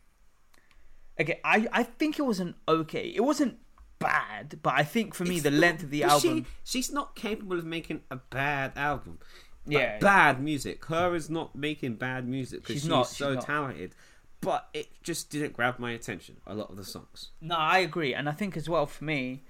[1.18, 3.12] again, I I think it wasn't okay.
[3.14, 3.58] It wasn't
[3.98, 6.92] bad, but I think for me It's the not- length of the album, She, she's
[6.92, 9.18] not capable of making a bad album.
[9.64, 9.98] Like, Yeah.
[10.00, 10.84] bad music.
[10.86, 13.46] Her is not making bad music because She's she's, not, she's so not.
[13.46, 13.94] talented.
[14.40, 16.38] But it just didn't grab my attention.
[16.48, 17.30] A lot of the songs.
[17.40, 19.44] no, I agree, and I think as well for me.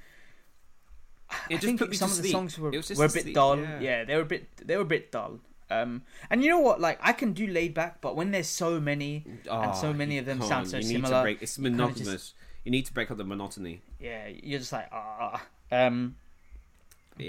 [1.48, 3.34] It I just think put me some of the songs were, were a bit sleep,
[3.34, 3.58] dull.
[3.58, 3.80] yeah.
[3.80, 4.04] Yeah.
[4.04, 5.40] they were a bit they were a bit dull.
[5.70, 6.80] Um, and you know what?
[6.80, 10.18] Like I can do laid back, but when there's so many, and so Oh, many
[10.18, 10.48] of them can't.
[10.48, 12.34] sound so you similar, break, it's kinda just- monotonous.
[12.64, 13.80] You need to break up the monotony.
[13.98, 15.42] yeah, you're just like ah.
[15.70, 16.16] Um,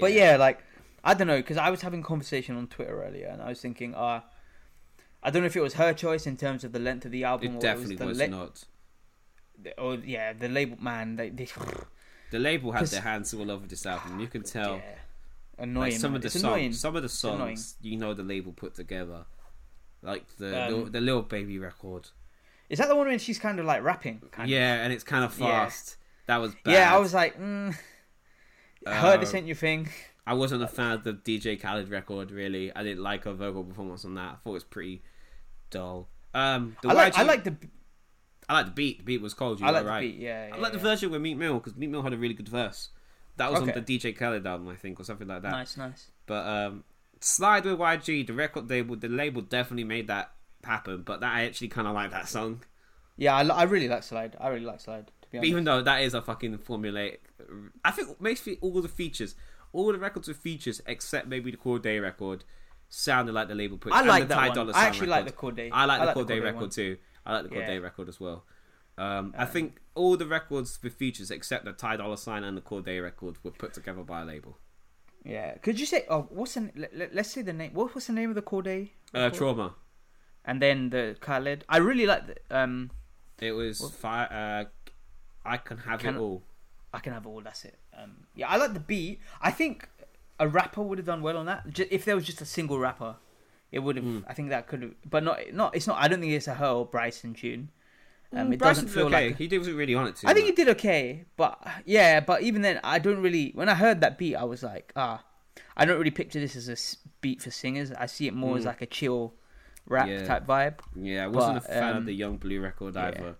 [0.00, 0.62] but yeah, like
[1.02, 3.60] I don't know because I was having a conversation on Twitter earlier, and I was
[3.60, 4.24] thinking, ah,
[5.22, 7.24] I don't know if it was her choice in terms of the length of the
[7.24, 8.64] album, it or definitely it was, was the la- not.
[9.78, 11.16] or yeah, the label man.
[11.16, 11.46] They, they
[12.34, 14.18] The label had 'Cause- their hands all over this album.
[14.18, 14.76] You can tell.
[14.76, 14.94] yeah,
[15.58, 15.92] annoying.
[15.92, 16.72] Like some of the it's songs, annoying.
[16.72, 19.24] some of the songs, you know, the label put together,
[20.02, 22.08] like the Um, the, the Lil Baby record.
[22.68, 24.20] Is that the one when she's kind of like rapping?
[24.32, 24.50] Kind of?
[24.50, 25.46] Yeah, and it's kind of Yeah.
[25.64, 25.96] fast.
[26.26, 26.72] That was bad.
[26.72, 27.76] Yeah, I was like, mm,
[28.86, 29.88] heard this Uh, ain't your thing.
[30.26, 32.30] I wasn't a fan of the DJ Khaled record.
[32.32, 34.32] Really, I didn't like her vocal performance on that.
[34.32, 35.02] I thought it was pretty
[35.70, 36.08] dull.
[36.32, 37.56] Um, the I like, YG I like the,
[38.48, 38.98] I like the beat.
[38.98, 39.60] The beat was cold.
[39.60, 40.00] You I like right.
[40.00, 40.20] the beat.
[40.20, 42.34] Yeah, I yeah, like the version with Meek Mill because Meek Mill had a really
[42.34, 42.90] good verse.
[43.36, 43.72] That was Okay.
[43.72, 45.50] on the DJ Khaled album, I think, or something like that.
[45.50, 46.10] Nice, nice.
[46.26, 46.84] But um,
[47.20, 50.32] Slide with YG, the record label, the label definitely made that
[50.62, 51.02] happen.
[51.02, 52.62] But that I actually kind of like that song,
[53.16, 54.36] Yeah, I, I really like Slide.
[54.40, 55.06] I really like Slide.
[55.22, 55.48] To be honest.
[55.50, 57.18] even though that is a fucking formulaic.
[57.84, 59.34] I think basically all the features,
[59.72, 62.44] all the records with features except maybe the Cordae record,
[62.88, 63.92] sounded like the label put.
[63.92, 64.74] I like the that Ty one.
[64.74, 65.56] I actually like record.
[65.56, 65.70] the Cordae.
[65.72, 66.70] I like the the Cordae Cordae record one.
[66.70, 66.96] too.
[67.26, 67.78] I like the Cordae Yeah.
[67.78, 68.44] record as well.
[68.96, 72.56] Um, I Um, think all the records with features except the Ty Dolla Sign and
[72.56, 74.58] the Cordae record were put together by a label.
[75.24, 75.56] Yeah.
[75.58, 76.04] Could you say?
[76.08, 76.70] Oh, what's the?
[76.92, 77.72] Let, us say the name.
[77.72, 78.90] What was the name of the Cordae?
[79.14, 79.30] Uh.
[79.30, 79.74] Trauma.
[80.44, 81.64] And then the Khaled.
[81.68, 82.36] I really like the.
[82.50, 82.90] Um,
[83.40, 84.64] It was What- fi- uh,
[85.44, 86.44] I can have Can- it all.
[86.92, 87.40] I can have all.
[87.40, 87.78] That's it.
[87.96, 89.20] Um, yeah, I like the beat.
[89.40, 89.88] I think
[90.38, 91.66] a rapper would have done well on that.
[91.90, 93.16] If there was just a single rapper,
[93.74, 94.04] it would have.
[94.04, 94.24] Mm.
[94.28, 94.92] I think that could have.
[95.08, 95.38] But not.
[95.52, 95.74] Not.
[95.76, 95.98] It's not.
[96.00, 97.70] I don't think it's a her or Bryson tune.
[98.32, 99.28] Um, Mm, it Bryson doesn't feel okay.
[99.28, 99.36] like.
[99.38, 100.26] he wasn't really on it too.
[100.26, 103.50] I think he did okay, but yeah, but even then, I don't really.
[103.54, 105.22] When I heard that beat, I was like, ah,
[105.76, 106.76] I don't really picture this as a
[107.20, 107.92] beat for singers.
[107.92, 108.66] I see it more as Mm.
[108.66, 109.34] like a chill
[109.86, 110.24] rap Yeah.
[110.24, 110.78] type vibe.
[110.96, 113.06] Yeah, I wasn't but, a fan um, of the Young Blue record yeah.
[113.08, 113.36] either.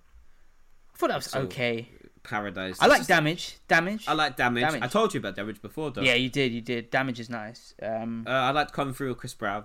[0.95, 1.89] I thought that was So, okay.
[2.23, 2.79] Paradise.
[2.81, 3.59] I like Damage.
[3.69, 4.05] Damage.
[4.09, 4.63] I like Damage.
[4.63, 4.83] Damage.
[4.83, 6.01] I told you about Damage before, though.
[6.03, 6.53] yeah, you did.
[6.53, 6.91] You did.
[6.91, 7.75] Damage is nice.
[7.83, 9.65] Um, Uh, I liked Come Through with Chris Brown.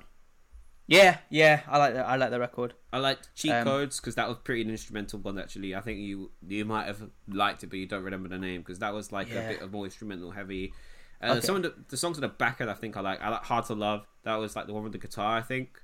[0.90, 1.62] Yeah, yeah.
[1.68, 2.06] I like that.
[2.08, 2.74] I like the record.
[2.92, 5.38] I like Cheat Um, Codes because that was pretty an instrumental one.
[5.38, 8.62] Actually, I think you you might have liked it, but you don't remember the name
[8.62, 9.42] because that was like Yeah.
[9.42, 10.74] a bit of more instrumental heavy.
[11.22, 11.42] Uh, Okay.
[11.42, 13.22] Some of the, the songs on the back end, I think I like.
[13.22, 14.08] I like Hard to Love.
[14.24, 15.38] That was like the one with the guitar.
[15.38, 15.82] I think.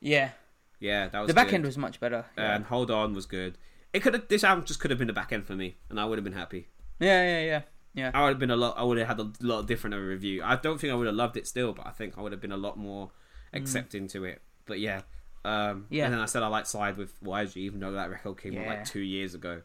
[0.00, 0.30] Yeah,
[0.78, 1.54] Yeah, that was the back good.
[1.56, 2.24] end was much better.
[2.36, 3.58] Yeah, and Hold On was good.
[3.92, 5.98] It could have this album just could have been the back end for me, and
[5.98, 6.68] I would have been happy.
[7.00, 7.62] yeah, yeah, yeah.
[7.94, 8.10] yeah.
[8.14, 8.76] I would have been a lot.
[8.78, 10.42] I would have had a lot different of a review.
[10.44, 12.40] I don't think I would have loved it still, but I think I would have
[12.40, 13.10] been a lot more
[13.52, 13.58] Mm.
[13.62, 14.42] accepting to it.
[14.66, 15.02] But yeah,
[15.44, 16.04] Um, Yeah.
[16.06, 18.66] And then I said I like Slide with YG, even though that record came out
[18.66, 19.62] like two years ago.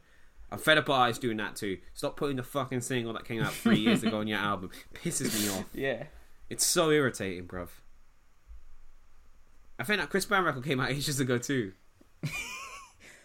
[0.51, 1.79] I'm fed up artists doing that too.
[1.93, 4.69] Stop putting the fucking single that came out three years ago on your album.
[4.93, 5.65] Pisses me off.
[5.73, 6.03] Yeah.
[6.49, 7.69] It's so irritating, bruv.
[9.79, 11.73] I think that Chris Brown record came out ages ago too.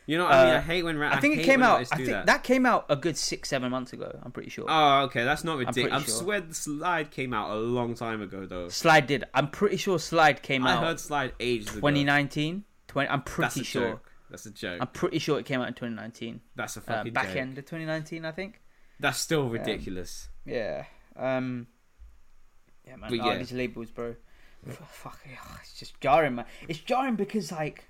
[0.09, 0.55] You know what I mean?
[0.55, 1.81] I Uh, hate when ra- I think it came out.
[1.81, 2.25] I think that.
[2.25, 2.43] that.
[2.43, 4.19] came out a good six, seven months ago.
[4.23, 4.65] I'm pretty sure.
[4.67, 5.93] Oh, okay, that's not ridiculous.
[5.93, 6.15] I'm sure.
[6.15, 8.71] swear the slide came out a long time ago though.
[8.71, 9.25] Slide did.
[9.35, 11.81] I'm pretty sure Slide came I out I heard slide ages ago.
[11.81, 12.65] 2019.
[12.87, 13.09] 20.
[13.11, 13.89] I'm That's pretty a sure.
[13.91, 14.11] joke.
[14.31, 14.79] That's a joke.
[14.81, 16.41] I'm pretty sure it came out in 2019.
[16.57, 17.37] That's a Uh, fucking back joke.
[17.37, 18.63] end of 2019, I think.
[18.99, 20.31] That's still ridiculous.
[20.47, 20.85] Yeah.
[21.17, 21.67] Um.
[22.87, 23.11] Yeah, man.
[23.11, 23.37] But oh, yeah.
[23.37, 24.17] these labels, bro.
[24.71, 25.21] Fuck.
[25.31, 26.47] ugh, It's just jarring, man.
[26.67, 27.85] It's jarring because like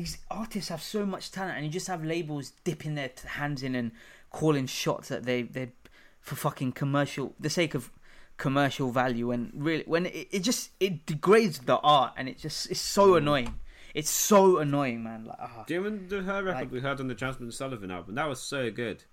[0.00, 3.74] these artists have so much talent, and you just have labels dipping their hands in
[3.74, 3.92] and
[4.30, 5.72] calling shots that they they
[6.20, 7.90] for fucking commercial, the sake of
[8.36, 12.70] commercial value, and really when it, it just it degrades the art, and it just
[12.70, 13.16] it's so Mm.
[13.18, 13.54] annoying.
[13.94, 15.24] It's so annoying, man.
[15.24, 15.64] Like, ah.
[15.66, 18.14] Do you remember her record Like- we heard on the Jazmine Sullivan album?
[18.14, 19.04] That was so good.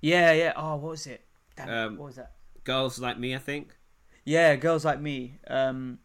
[0.00, 0.52] yeah, yeah.
[0.56, 1.24] Oh, what was it?
[1.56, 2.32] Damn, Um, what was that?
[2.64, 3.76] Girls Like Me, I think.
[4.24, 5.38] Yeah, girls like me.
[5.46, 5.98] Um,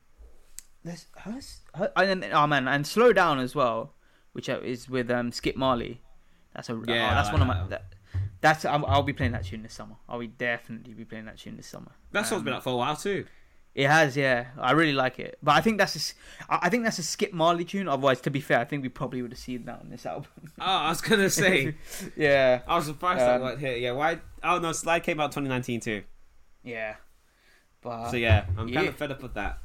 [0.83, 3.95] there's hers, her, and then, oh man, and slow down as well,
[4.33, 6.01] which is with um Skip Marley.
[6.55, 7.53] That's a Yeah, oh, that's I one of my.
[7.55, 7.83] that That,
[8.41, 9.95] that's I'll, I'll be playing that tune this summer.
[10.07, 11.91] I'll be definitely be playing that tune this summer.
[12.11, 13.25] That song's Um, been out for a while too.
[13.75, 14.47] It has, yeah.
[14.59, 17.31] I really like it, but I think that's a, I I think that's a Skip
[17.33, 17.87] Marley tune.
[17.87, 20.31] Otherwise, to be fair, I think we probably would have seen that on this album.
[20.59, 21.75] Oh, I was gonna say.
[22.17, 23.77] yeah, I was surprised Um, that here.
[23.77, 24.19] Yeah, why?
[24.43, 26.03] Oh no, Slide came out 2019 too.
[26.63, 26.95] yeah.
[27.81, 29.59] But So yeah, I'm kind of fed up with that.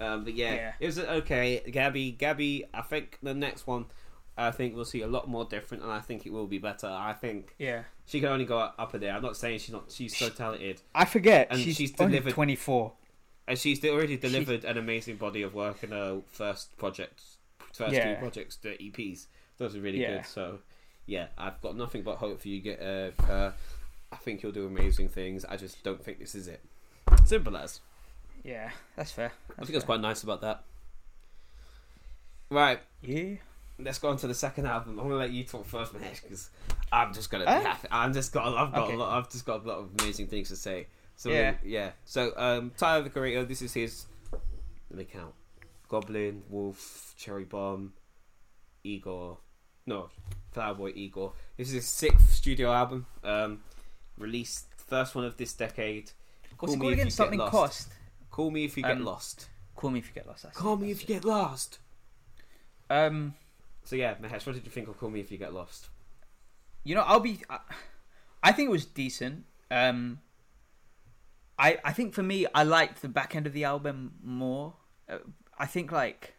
[0.00, 0.72] Um, but yeah, Yeah.
[0.80, 1.62] it was okay.
[1.70, 2.64] Gabby, Gabby.
[2.74, 3.84] I think the next one,
[4.36, 6.86] I think we'll see a lot more different, and I think it will be better.
[6.86, 9.12] I think yeah, she can only go up there.
[9.14, 9.90] I'm not saying she's not.
[9.90, 12.92] She's so talented, I forget And she's, she's only delivered- 24.
[13.48, 17.20] and she's already delivered an amazing body of work in her first project,
[17.74, 18.14] first Yeah.
[18.14, 19.26] two projects, the EPs.
[19.58, 20.16] Those are really Yeah.
[20.18, 20.26] good.
[20.26, 20.60] So
[21.06, 22.60] yeah, I've got nothing but hope for you.
[22.60, 23.54] Get uh, her.
[24.10, 25.44] I think you'll do amazing things.
[25.44, 26.60] I just don't think this is it.
[27.24, 27.80] Simple as.
[28.44, 29.26] Yeah, that's fair.
[29.28, 30.64] I That's think that's quite nice about that.
[32.50, 33.34] Right, Yeah.
[33.84, 34.98] Let's go on to the second album.
[34.98, 36.50] I'm gonna let you talk first, Mahesh, because
[36.92, 37.88] I'm just gonna happy.
[37.90, 38.46] I'm just got.
[38.46, 38.94] I've got okay.
[38.94, 39.18] a lot.
[39.18, 40.86] I've just got a lot of amazing things to say.
[41.16, 41.54] So Yeah.
[41.64, 41.90] yeah.
[42.04, 43.44] So um, Tyler the Creator.
[43.44, 44.06] This is his.
[44.90, 45.34] Let me count.
[45.88, 47.92] Goblin, Wolf, Cherry Bomb,
[48.84, 49.38] Igor.
[49.86, 50.08] No,
[50.52, 51.32] Flower Boy Igor.
[51.56, 53.06] This is his sixth studio album.
[53.24, 53.62] Um,
[54.16, 56.12] released first one of this decade.
[56.58, 56.98] What's Call it me called if again?
[56.98, 57.50] you get Something lost.
[57.52, 57.88] cost.
[58.30, 59.48] Call me if you get Um, lost.
[59.74, 60.44] Call me if you get lost.
[60.44, 61.78] That's Call it, me if you get lost.
[62.88, 63.34] Um,
[63.84, 65.88] So yeah, Mahesh, what did you think of Call Me If You Get Lost?
[66.84, 67.40] you know, I'll be.
[67.48, 67.58] I,
[68.42, 69.44] I think it was decent.
[69.70, 70.20] Um,
[71.58, 74.74] I I think for me, I liked the back end of the album more.
[75.08, 75.18] Uh,
[75.58, 76.34] I think like.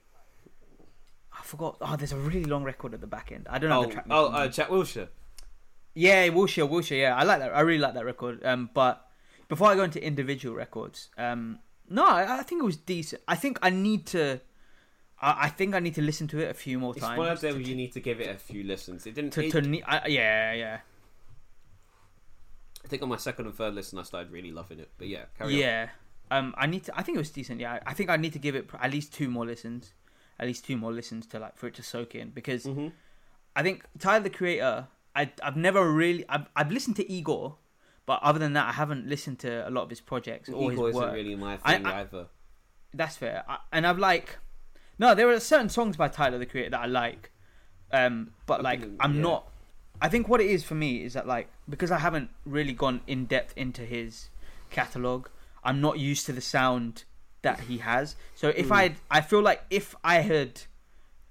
[1.31, 1.77] I forgot.
[1.81, 3.47] Oh, there's a really long record at the back end.
[3.49, 3.79] I don't know.
[3.79, 5.09] Oh, the track oh, uh, Jack Wilshire.
[5.95, 6.97] Yeah, Wilshire, Wilshire.
[6.97, 7.55] Yeah, I like that.
[7.55, 8.43] I really like that record.
[8.45, 9.07] Um, but
[9.47, 13.21] before I go into individual records, um, no, I, I think it was decent.
[13.27, 14.41] I think I need to.
[15.24, 17.17] I, I think I need to listen to it a few more It's times.
[17.17, 19.05] one of to, you need to give it a few listens.
[19.05, 19.32] It didn't.
[19.34, 20.80] to, it- to ne- I, yeah, yeah,
[22.84, 24.89] I think on my second and third listen, I started really loving it.
[24.97, 25.59] But yeah, carry on.
[25.59, 25.89] yeah.
[26.32, 26.97] Um, I need to.
[26.97, 27.59] I think it was decent.
[27.59, 29.93] Yeah, I think I need to give it at least two more listens,
[30.39, 32.88] at least two more listens to like for it to soak in because Mm-hmm.
[33.55, 34.88] I think Tyler the Creator.
[35.15, 37.55] I I've never really I've I've listened to Igor,
[38.07, 40.88] but other than that, I haven't listened to a lot of his projects or Igor
[40.88, 41.13] his isn't work.
[41.13, 42.26] really my I- thing I- either.
[42.95, 43.43] That's fair.
[43.47, 44.38] I, and I've like,
[44.99, 47.31] no, there are certain songs by Tyler the Creator that I like,
[47.91, 49.21] um, but like I'm yeah.
[49.21, 49.47] not.
[50.01, 53.01] I think what it is for me is that like because I haven't really gone
[53.07, 54.29] in depth into his
[54.69, 55.27] catalog,
[55.63, 57.03] I'm not used to the sound
[57.41, 58.15] that he has.
[58.35, 58.75] So if Mm.
[58.75, 60.61] I, I feel like if I had,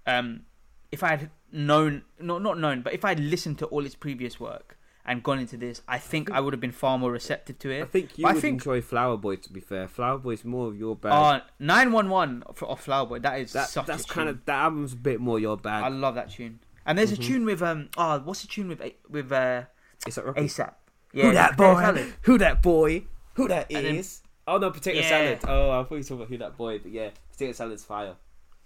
[0.07, 0.43] um,
[0.91, 4.39] if I had known, not not known, but if I'd listened to all his previous
[4.41, 7.71] work and gone into this, I think I would have been far more receptive to
[7.71, 7.83] it.
[7.83, 9.37] I think you But I think- enjoy Flower Boy.
[9.37, 11.13] To be fair, Flower Boy's more of your bag.
[11.13, 13.19] Uh, nine one one of Flower Boy.
[13.19, 15.83] That is that, such that's kind of that album's a bit more your bag.
[15.85, 16.61] I love that tune.
[16.87, 17.19] And there's Mhm.
[17.19, 19.63] a tune with um oh what's the tune with with uh
[20.07, 20.43] It's like Rocky.
[20.43, 20.75] ASAP.
[21.13, 21.75] Who that boy?
[21.75, 22.15] Salad.
[22.23, 23.05] Who that boy?
[23.35, 24.21] Who that is?
[24.21, 25.09] Then- Oh no, potato Yeah.
[25.09, 25.39] salad.
[25.47, 28.17] Oh, I thought you were talking about who that boy, but yeah, potato salad's fire.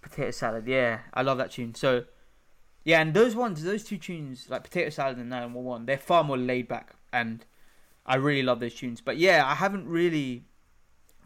[0.00, 0.66] Potato Salad.
[0.66, 1.74] Yeah, I love that tune.
[1.74, 2.04] So
[2.86, 5.98] yeah, and those ones, those two tunes, like Potato Salad and Nine One One, they're
[5.98, 7.44] far more laid back, and
[8.06, 9.00] I really love those tunes.
[9.00, 10.44] But yeah, I haven't really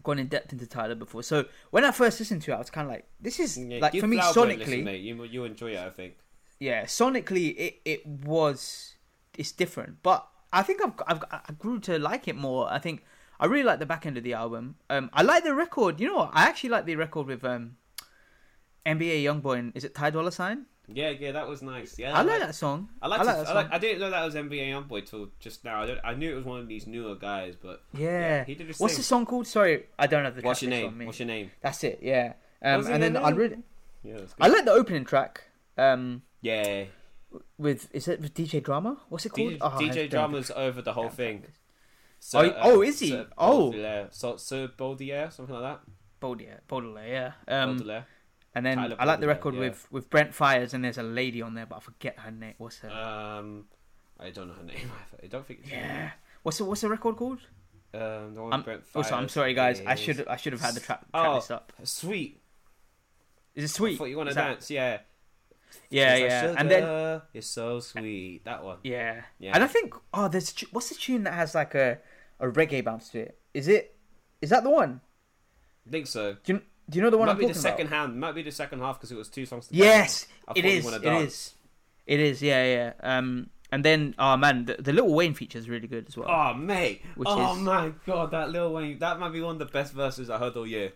[0.02, 1.22] gone in depth into Tyler before.
[1.22, 3.80] So when I first listened to it, I was kind of like, this is Yeah,
[3.82, 4.58] like for me Flower Boy a sonically.
[4.58, 5.00] listen, mate.
[5.02, 6.14] You you enjoy it, I think.
[6.58, 8.94] yeah, sonically it it was
[9.36, 12.72] it's different, but I think I've, I've I grew to like it more.
[12.72, 13.04] I think
[13.38, 14.76] I really like the back end of the album.
[14.88, 16.00] Um, I like the record.
[16.00, 16.30] You know what?
[16.32, 17.76] I actually like the record with um,
[18.86, 20.66] NBA YoungBoy and is it Ty Dolla Sign?
[20.92, 21.98] Yeah, yeah, that was nice.
[21.98, 22.88] Yeah, I like that song.
[23.00, 23.20] I like.
[23.20, 23.74] I like I, that I, like, song.
[23.74, 25.82] I didn't know that was NBA Youngboy till just now.
[25.82, 28.44] I, I knew it was one of these newer guys, but Yeah.
[28.44, 28.98] he did his What's thing.
[29.00, 29.46] the song called?
[29.46, 30.42] Sorry, I don't have the.
[30.42, 30.98] What's your name?
[30.98, 31.06] me.
[31.06, 31.50] What's your name?
[31.60, 32.00] That's it.
[32.02, 32.34] Yeah.
[32.62, 33.38] Um, and then your I name?
[33.38, 33.56] really,
[34.02, 35.44] Yeah, I like the opening track.
[35.78, 36.84] Um, yeah.
[37.58, 38.98] with is it with DJ Drama?
[39.08, 39.52] What's it called?
[39.52, 41.44] DJ, Oh, I DJ Drama's over the whole thing.
[42.18, 43.08] So, Oh, oh, is he?
[43.10, 43.70] Sir Oh.
[43.70, 44.08] Baudelaire.
[44.10, 45.80] So, Sir Baudelaire, something like that.
[46.20, 47.62] Baudelaire, Baudelaire, yeah.
[47.62, 48.06] Um, Baudelaire.
[48.54, 49.60] And then Tyler I like the record yeah.
[49.60, 52.54] with with Brent Faiyaz, and there's a lady on there, but I forget her name.
[52.58, 52.90] What's her?
[52.90, 53.66] Um,
[54.18, 54.90] I don't know her name.
[55.22, 55.60] I don't think.
[55.62, 56.10] It's yeah.
[56.42, 57.38] What's the what's the record called?
[57.92, 59.80] Um, the one I'm, with Brent also, I'm sorry, guys.
[59.86, 61.22] I is- should I should have had the track, Oh.
[61.22, 61.72] track list up.
[61.84, 62.40] Sweet.
[63.54, 63.98] Is it I sweet?
[63.98, 64.70] thought you want to Is that- dance.
[64.70, 64.98] Yeah.
[65.88, 66.54] Yeah, like, yeah.
[66.58, 68.44] And then "Sugar, you're so sweet.
[68.44, 68.78] That one.
[68.82, 69.22] yeah.
[69.38, 69.52] Yeah.
[69.54, 71.98] And I think oh, there's what's the tune that has like a
[72.40, 73.38] a reggae bounce to it?
[73.54, 73.96] Is it?
[74.42, 75.00] Is that the one?
[75.86, 76.36] I think so.
[76.42, 77.96] Do you do you know the one might I'm be the second about?
[77.98, 78.20] hand.
[78.20, 79.68] Might be the second half because it was two songs.
[79.68, 79.84] Together.
[79.86, 80.86] Yes, it is.
[80.86, 81.54] It is.
[82.06, 82.42] It is.
[82.42, 82.92] Yeah, yeah.
[83.18, 86.28] Um, and then oh man, the, the Lil Wayne feature is really good as well.
[86.28, 87.02] Oh mate.
[87.14, 88.98] Which oh is- my god, that Lil Wayne.
[88.98, 90.92] That might be one of the best verses I heard all year.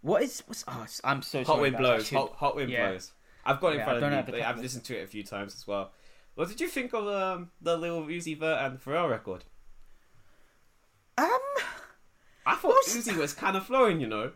[0.00, 0.42] What is?
[0.46, 0.64] What's?
[0.66, 1.60] Oh, I'm so Hot.
[1.60, 2.08] Wind Blows.
[2.10, 2.88] Hot, Hot Wind yeah.
[2.88, 3.12] Blows.
[3.44, 5.06] I've got it in Yeah, I front of me, but I've listened to it a
[5.06, 5.90] few times as well.
[6.34, 9.44] What did you think of um, the Lil Uzi Vert and Pharrell record?
[11.16, 11.26] Um,
[12.46, 14.32] I thought was- Uzi was kind of flowing, you know.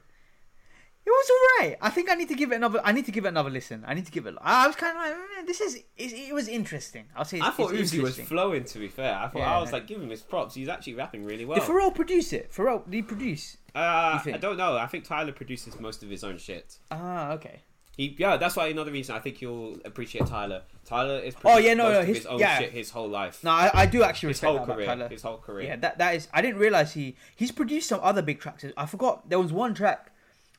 [1.05, 1.31] It was
[1.61, 1.79] alright.
[1.81, 2.81] I think I need to give it another.
[2.85, 3.85] I need to give it another listen.
[3.87, 4.35] I need to give it.
[4.41, 5.75] I was kind of like, "Eh, this is.
[5.77, 7.05] It, it was interesting.
[7.17, 7.39] I'll say.
[7.39, 8.65] It's, I thought Uzi was flowing.
[8.65, 9.61] To be fair, I thought I Yeah.
[9.61, 10.55] was like giving him his props.
[10.55, 11.59] He's actually rapping really well.
[11.59, 12.53] Did Pharrell produce it?
[12.53, 13.57] Pharrell, did he produce?
[13.75, 14.21] uh.
[14.25, 14.77] I don't know.
[14.77, 16.79] I think Tyler produces most of his own shit.
[16.91, 17.63] Ah, okay.
[17.95, 20.63] He, yeah, that's why another reason I think you'll appreciate Tyler.
[20.87, 22.59] Tyler is Oh, yeah, no, no, his- his own yeah.
[22.59, 23.45] shit his whole life.
[23.45, 24.87] No, I, I do actually his whole career.
[24.87, 25.09] Tyler.
[25.09, 25.67] His whole career.
[25.67, 26.27] Yeah, that that is.
[26.33, 28.65] I didn't realize he he's produced some other big tracks.
[28.79, 30.11] I forgot there was one track.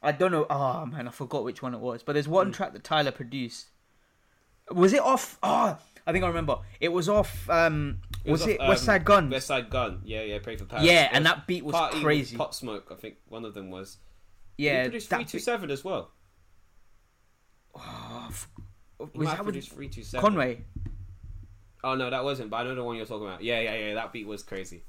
[0.04, 0.46] I don't know.
[0.50, 2.04] Oh man, I forgot which one it was.
[2.04, 2.52] But there's one Hmm.
[2.54, 3.68] track that Tyler produced.
[4.72, 5.38] Was it off?
[5.44, 6.58] Oh, I think I remember.
[6.80, 7.50] It was off.
[7.50, 9.30] Um, was, off, it West um, Side Gun?
[9.30, 10.02] Westside Gunn.
[10.06, 10.40] Yeah, yeah.
[10.40, 10.86] Pray for Paris.
[10.86, 12.38] yeah, and that beat was Party crazy.
[12.38, 12.90] Pop Smoke.
[12.92, 13.98] I think one of them was.
[14.58, 16.12] yeah, he produced three two seven as well.
[17.76, 18.50] oh, f-
[19.14, 20.22] He that produced three two seven.
[20.22, 20.62] Conway?
[21.84, 22.50] Oh no, that wasn't.
[22.50, 23.44] But I know the one you're talking about.
[23.44, 23.94] Yeah, yeah, yeah.
[23.96, 24.84] That beat was crazy.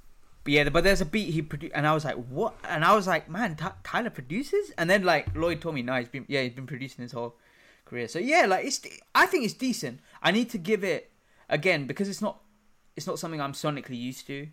[0.45, 2.95] But yeah, but there's a beat he produced, and I was like, "What?" And I
[2.95, 6.27] was like, "Man, Ty- Tyler produces?" And then like Lloyd told me, "No, he's been
[6.29, 7.37] yeah, he's been producing his whole
[7.87, 8.81] career." So yeah, like it's
[9.15, 10.01] I think it's decent.
[10.23, 11.11] I need to give it
[11.49, 12.41] again because it's not
[12.95, 14.47] it's not something I'm sonically used to,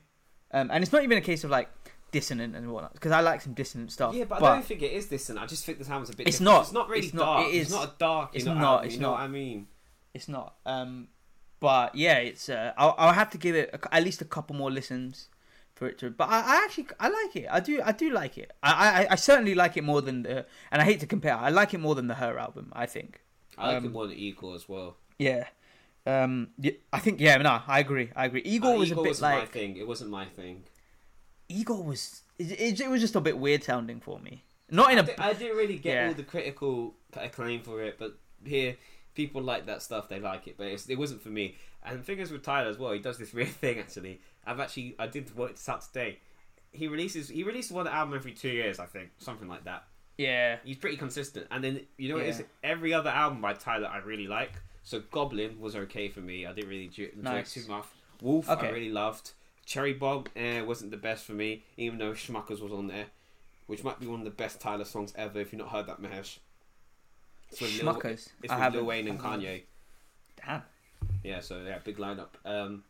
[0.51, 1.69] um, and it's not even a case of like
[2.11, 4.15] dissonant and whatnot because I like some dissonant stuff.
[4.15, 5.43] Yeah, but, but I don't think it is dissonant.
[5.43, 6.27] I just think this album's a bit.
[6.27, 6.55] It's different.
[6.55, 6.61] not.
[6.63, 7.25] It's not really It's not.
[7.25, 7.47] dark.
[7.47, 7.75] It It's is.
[7.75, 8.29] not a dark.
[8.33, 8.63] It's you know, not.
[8.75, 9.13] album, It's you know not.
[9.19, 9.67] what I mean?
[10.13, 10.55] it's not.
[10.65, 11.07] Um,
[11.59, 14.55] but yeah, it's uh, I'll, I'll have to give it a, at least a couple
[14.55, 15.27] more listens
[15.81, 16.11] for it to.
[16.11, 17.47] But I, I actually I like it.
[17.49, 18.51] I do I do like it.
[18.61, 18.71] I,
[19.01, 20.45] I I certainly like it more than the.
[20.71, 21.35] And I hate to compare.
[21.35, 22.71] I like it more than the H.E.R album.
[22.73, 23.21] I think.
[23.57, 24.97] I like Um, it more than Igor as well.
[25.17, 25.47] Yeah.
[26.05, 26.49] Um.
[26.59, 27.37] Yeah, I think yeah.
[27.37, 28.09] No, I agree.
[28.15, 28.43] I agree.
[28.45, 29.77] Igor Uh, was a bit wasn't my like thing.
[29.77, 30.63] It wasn't my thing.
[31.49, 32.21] Igor was.
[32.37, 34.43] It, it, it was just a bit weird sounding for me.
[34.69, 35.05] Not in I, a.
[35.05, 36.07] di- I didn't really get Yeah.
[36.07, 38.77] all the critical acclaim for it, but here
[39.15, 40.07] people like that stuff.
[40.09, 41.55] They like it, but it wasn't for me.
[41.83, 43.79] And the thing is with Tyler as well, he does this weird thing.
[43.79, 46.19] Actually, I've actually I did work this out today.
[46.71, 49.83] He releases he releases one album every two years, I think, something like that.
[50.17, 50.57] yeah.
[50.63, 51.47] He's pretty consistent.
[51.51, 52.43] And then you know is?
[52.63, 54.53] Every other album by Tyler I really like.
[54.83, 56.45] So Goblin was okay for me.
[56.45, 57.57] I didn't really enjoy enjoy Nice.
[57.57, 57.85] it too much.
[58.21, 59.31] Wolf I really loved.
[59.65, 63.05] Cherry Bomb eh, wasn't the best for me, even though Smuckers was on there,
[63.67, 65.39] which might be one of the best Tyler songs ever.
[65.39, 66.39] If you've not heard that, Mahesh.
[67.51, 68.29] It's with Lil, Smuckers.
[68.41, 69.63] it's I with Lil Wayne and Kanye.
[70.45, 70.63] Damn.
[71.23, 72.29] Yeah, so yeah, big lineup.
[72.45, 72.83] Um,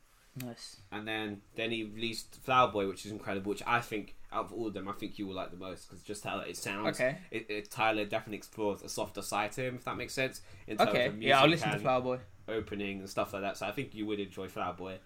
[0.43, 0.77] Nice.
[0.91, 3.49] and then then he released Flower Boy, which is incredible.
[3.49, 5.89] Which I think out of all of them, I think you will like the most
[5.89, 6.99] because just how it sounds.
[6.99, 7.17] Okay.
[7.32, 10.41] It, it, Tyler definitely explores a softer side to him, if that makes sense.
[10.67, 11.05] In terms Okay.
[11.07, 12.19] of music Yeah, I'll listen to Flower Boy.
[12.47, 13.57] opening and stuff like that.
[13.57, 14.99] So I think you would enjoy Flower Boy.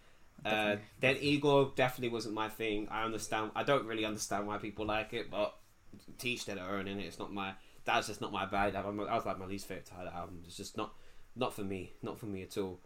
[0.46, 2.88] Uh, then Igor definitely wasn't my thing.
[2.92, 3.50] I understand.
[3.56, 5.56] I don't really understand why people like it, but
[6.20, 7.04] teach their own in it.
[7.06, 7.54] It's not my.
[7.84, 8.76] That's just not my bag.
[8.76, 10.44] I'm, I was like my least favorite Tyler album.
[10.46, 10.94] It's just not,
[11.36, 11.94] not for me.
[12.04, 12.80] Not for me at all.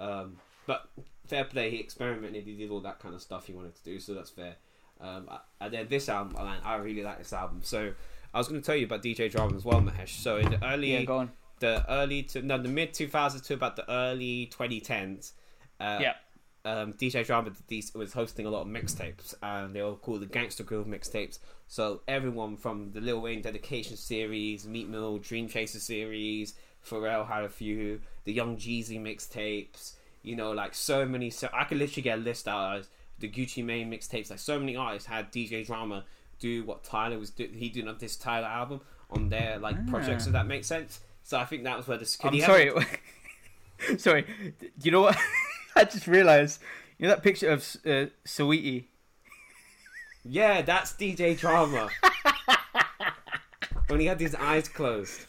[0.00, 0.36] Um,
[0.66, 0.88] but
[1.26, 1.70] fair play.
[1.70, 2.44] He experimented.
[2.44, 3.98] He did all that kind of stuff he wanted to do.
[4.00, 4.56] So that's fair.
[5.00, 5.28] Um,
[5.60, 7.60] and then this album, I, I really like this album.
[7.62, 7.92] So
[8.34, 10.20] I was going to tell you about DJ Drama as well, Mahesh.
[10.20, 11.30] So in the early Yeah, go on.
[11.60, 15.32] the early to no the mid 2000s to about the early 2010s
[15.80, 16.14] uh, Yeah.
[16.64, 17.50] um, DJ Drama
[17.94, 22.02] was hosting a lot of mixtapes and they were called the Gangsta Grillz mixtapes so
[22.08, 26.54] everyone from the Lil Wayne Dedication series Meek Mill Dream Chaser series
[26.86, 31.64] Pharrell had a few the Young Jeezy mixtapes you know like so many so I
[31.64, 35.08] could literally get a list out of the Gucci Mane mixtapes like so many artists
[35.08, 36.04] had DJ Drama
[36.38, 39.90] do what Tyler was do- he did on this Tyler album on their like Ah.
[39.90, 42.08] projects if that makes sense So I think that was where the.
[42.24, 42.70] I'm he had- sorry.
[43.98, 44.22] sorry.
[44.60, 45.16] Do You know what?
[45.76, 46.60] I just realized.
[46.98, 48.84] You know that picture of uh, Saweetie?
[50.24, 51.88] Yeah, that's DJ Drama.
[53.88, 55.26] when he had his eyes closed.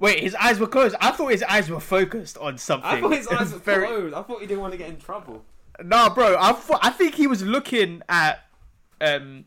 [0.00, 0.94] Wait, his eyes were closed.
[1.00, 2.88] I thought his eyes were focused on something.
[2.88, 4.14] I thought his eyes were Very- closed.
[4.14, 5.44] I thought he didn't want to get in trouble.
[5.82, 6.36] Nah, bro.
[6.38, 8.44] I thought, I think he was looking at
[9.00, 9.44] um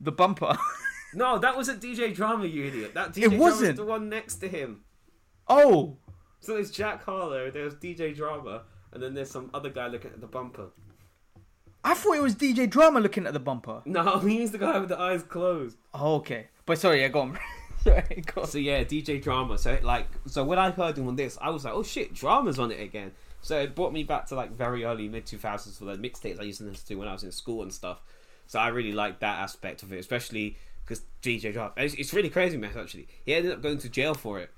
[0.00, 0.56] the bumper.
[1.14, 2.94] No, that was a DJ Drama, you idiot.
[2.94, 3.68] That DJ It Drama wasn't.
[3.72, 4.80] was the one next to him.
[5.46, 5.98] oh,
[6.40, 8.62] So there's Jack Harlow, there's DJ Drama,
[8.92, 10.68] and then there's some other guy looking at the bumper.
[11.84, 13.82] I thought it was DJ Drama looking at the bumper.
[13.84, 15.76] No, he's the guy with the eyes closed.
[15.92, 16.46] Oh, okay.
[16.64, 17.38] But sorry, yeah, go on.
[17.84, 18.46] sorry, go on.
[18.48, 19.58] So yeah, DJ Drama.
[19.58, 22.58] So like, so when I heard him on this, I was like, oh shit, Drama's
[22.58, 23.12] on it again.
[23.40, 26.38] So it brought me back to like very early mid two thousands for the mixtapes
[26.40, 28.00] I used to listen to when I was in school and stuff.
[28.46, 31.72] So I really liked that aspect of it, especially because DJ Drama.
[31.76, 32.70] It's, it's really crazy, man.
[32.78, 34.50] Actually, he ended up going to jail for it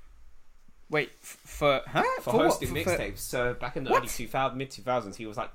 [0.91, 2.03] Wait, f- for huh?
[2.21, 2.47] for, what?
[2.47, 3.19] hosting For- for- mixtapes.
[3.19, 4.01] So back in the What?
[4.01, 5.51] early two thousand, mid two thousands, he was like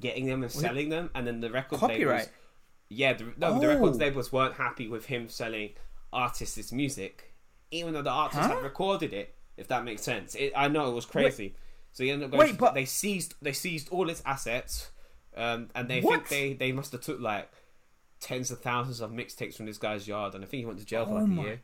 [0.00, 2.28] getting them and selling them, and then the record labels.
[2.88, 3.74] Yeah, the, no, the Oh.
[3.74, 5.70] record labels weren't happy with him selling
[6.12, 7.34] artists this music,
[7.70, 8.54] even though the artists Huh?
[8.54, 9.34] had recorded it.
[9.56, 11.54] If that makes sense, it, I know it was crazy.
[11.92, 12.48] So he ended up going.
[12.50, 14.90] Wait, but- they seized they seized all his assets,
[15.36, 16.26] um, and they What?
[16.26, 17.50] think they they must have took like
[18.20, 20.84] tens of thousands of mixtapes from this guy's yard, and I think he went to
[20.84, 21.62] jail for Oh like a year.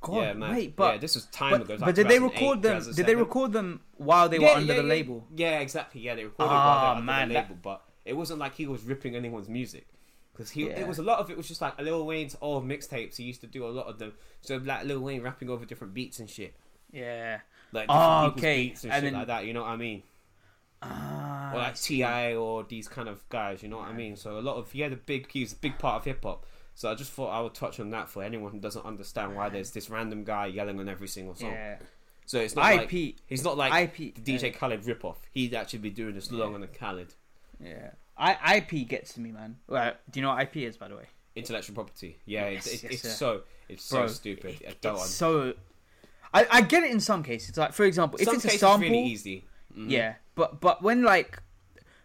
[0.00, 0.54] God, yeah, man.
[0.54, 1.74] wait, but yeah, this was time but, ago.
[1.74, 2.82] Was but did they record them?
[2.94, 5.26] Did they record them while they were Yeah, under yeah, the label?
[5.34, 6.02] Yeah, exactly.
[6.02, 8.38] Yeah, they recorded Ah, while they were under man, the that- label, but it wasn't
[8.38, 9.86] like he was ripping anyone's music.
[10.34, 10.80] Because he, Yeah.
[10.80, 13.16] it was a lot of it was just like Lil Wayne's old mixtapes.
[13.16, 14.12] He used to do a lot of them.
[14.40, 16.54] So like Lil Wayne rapping over different beats and shit,
[16.92, 17.38] Yeah.
[17.72, 18.68] like Oh, okay.
[18.68, 19.46] beats and, And shit then- like that.
[19.46, 20.02] You know what I mean?
[20.82, 21.76] Ah, Or like.
[21.80, 22.34] T.I.
[22.34, 23.62] or these kind of guys.
[23.62, 24.16] You know what I mean?
[24.16, 26.22] So a lot of he had a big he was a big part of hip
[26.24, 26.46] hop.
[26.74, 29.48] So I just thought I would touch on that for anyone who doesn't understand why
[29.48, 31.52] there's this random guy yelling on every single song.
[31.52, 31.76] Yeah.
[32.26, 33.16] So it's not like IP.
[33.26, 34.14] he's not like IP.
[34.16, 35.16] the DJ Khaled ripoff.
[35.30, 37.14] He'd actually be doing this long on the Khaled.
[37.62, 37.90] Yeah.
[38.16, 39.56] I IP gets to me, man.
[39.68, 41.06] Well, do you know what IP is, by the way?
[41.36, 42.16] intellectual property.
[42.26, 43.08] Yeah, Yes, it's, it, yes, it's sir.
[43.08, 44.60] so it's Bro, so stupid.
[44.60, 45.54] It- I don't it's so.
[46.32, 47.56] I, I get it in some cases.
[47.56, 49.44] Like for example, if it's a cases sample, really easy.
[49.76, 49.90] Mhm.
[49.90, 50.14] yeah.
[50.36, 51.42] But but when like,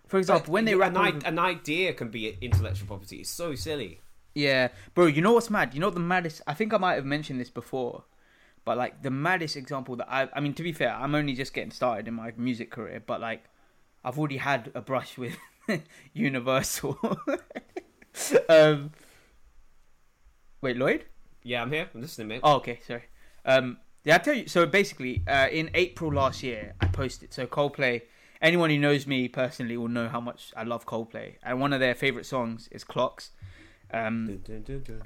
[0.08, 3.18] for example, But when they you- an, i- over- an idea can be intellectual property.
[3.18, 4.02] It's so silly.
[4.34, 5.06] yeah, bro.
[5.06, 5.76] You know what's mad?
[5.76, 6.42] You know what the maddest?
[6.48, 8.06] I think I might have mentioned this before,
[8.66, 11.54] but like the maddest example that I, I mean, to be fair, I'm only just
[11.54, 13.44] getting started in my music career, but like,
[14.04, 15.36] I've already had a brush with
[16.14, 16.98] Universal.
[18.50, 18.92] um,
[20.62, 21.06] wait, Lloyd.
[21.44, 21.90] Yeah, I'm here.
[21.94, 22.42] I'm listening, mate.
[22.44, 23.04] Oh, okay, sorry.
[23.46, 24.48] Um, yeah, I tell you.
[24.48, 27.34] So basically, uh, in April last year, I posted.
[27.34, 28.02] So Coldplay.
[28.42, 31.82] Anyone who knows me personally will know how much I love Coldplay, and one of
[31.82, 33.32] their favorite songs is Clocks.
[33.92, 34.40] Um,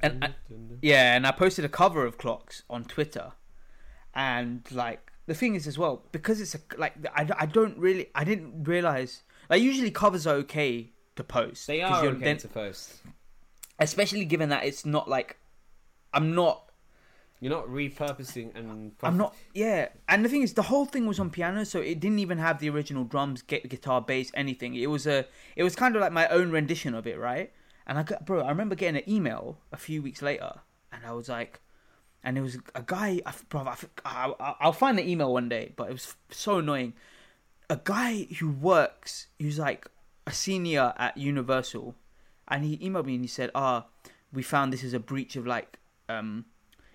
[0.04, 0.36] and I-
[0.84, 3.32] yeah, and I posted a cover of Clocks on Twitter,
[4.14, 8.08] and like the thing is as well because it's a like I, I don't really
[8.14, 11.68] I didn't realize like usually covers are okay to post.
[11.68, 13.02] They are you're okay then- to post.
[13.80, 15.38] especially given that it's not like
[16.14, 16.70] I'm not
[17.40, 18.94] You're not repurposing and.
[19.04, 19.36] I'm not.
[19.54, 22.38] Yeah, and the thing is, the whole thing was on piano, so it didn't even
[22.38, 24.76] have the original drums, get guitar, bass, anything.
[24.76, 25.26] It was a.
[25.56, 27.52] It was kind of like my own rendition of it, right?
[27.86, 30.54] And I got, bro, I remember getting an email a few weeks later,
[30.92, 31.60] and I was like,
[32.24, 33.76] and it was a guy, I, bro, I,
[34.40, 36.94] I- I'll find the email one day, but it was so annoying.
[37.74, 39.88] A guy who works, who's like
[40.28, 41.96] a senior at Universal,
[42.48, 43.88] and he emailed me and he said, "Ah,
[44.32, 46.46] we found this is a breach of like um,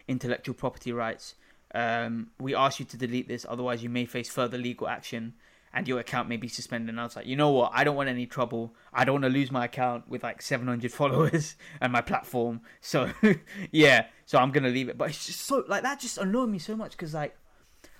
[0.06, 1.34] intellectual property rights.
[1.74, 5.34] Um, we ask you to delete this, otherwise you may face further legal action,
[5.74, 7.72] and your account may be suspended." And I was like, "You know what?
[7.74, 8.76] I don't want any trouble.
[8.92, 12.60] I don't want to lose my account with like 700 followers and my platform.
[12.80, 13.10] So
[13.72, 16.60] yeah, so I'm gonna leave it." But it's just so like that just annoyed me
[16.60, 17.36] so much because like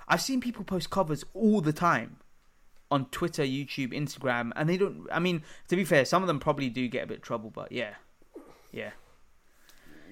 [0.06, 2.18] I've seen people post covers all the time
[2.90, 5.06] on Twitter, YouTube, Instagram, and they don't.
[5.12, 7.50] I mean, to be fair, some of them probably do get a bit of trouble,
[7.50, 7.94] but yeah,
[8.72, 8.90] yeah,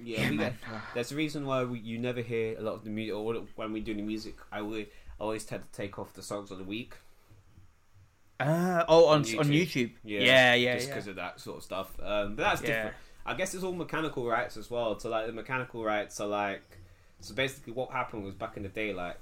[0.03, 0.57] Yeah, Yeah, we man.
[0.61, 3.33] get, there's a reason why we, you never hear a lot of the music, or
[3.55, 4.87] when we do the music, I would
[5.19, 6.93] always tend to take off the songs of the week.
[8.39, 9.49] Uh, oh, on On on YouTube.
[9.49, 9.91] YouTube.
[10.03, 10.93] Yeah, Yeah, yeah, just yeah.
[10.93, 11.99] because of that sort of stuff.
[12.01, 12.67] Um, but that's Yeah.
[12.67, 12.95] different.
[13.25, 14.97] I guess it's all mechanical rights as well.
[14.99, 16.61] So like the mechanical rights are like,
[17.19, 19.19] so basically what happened was back in the day, like,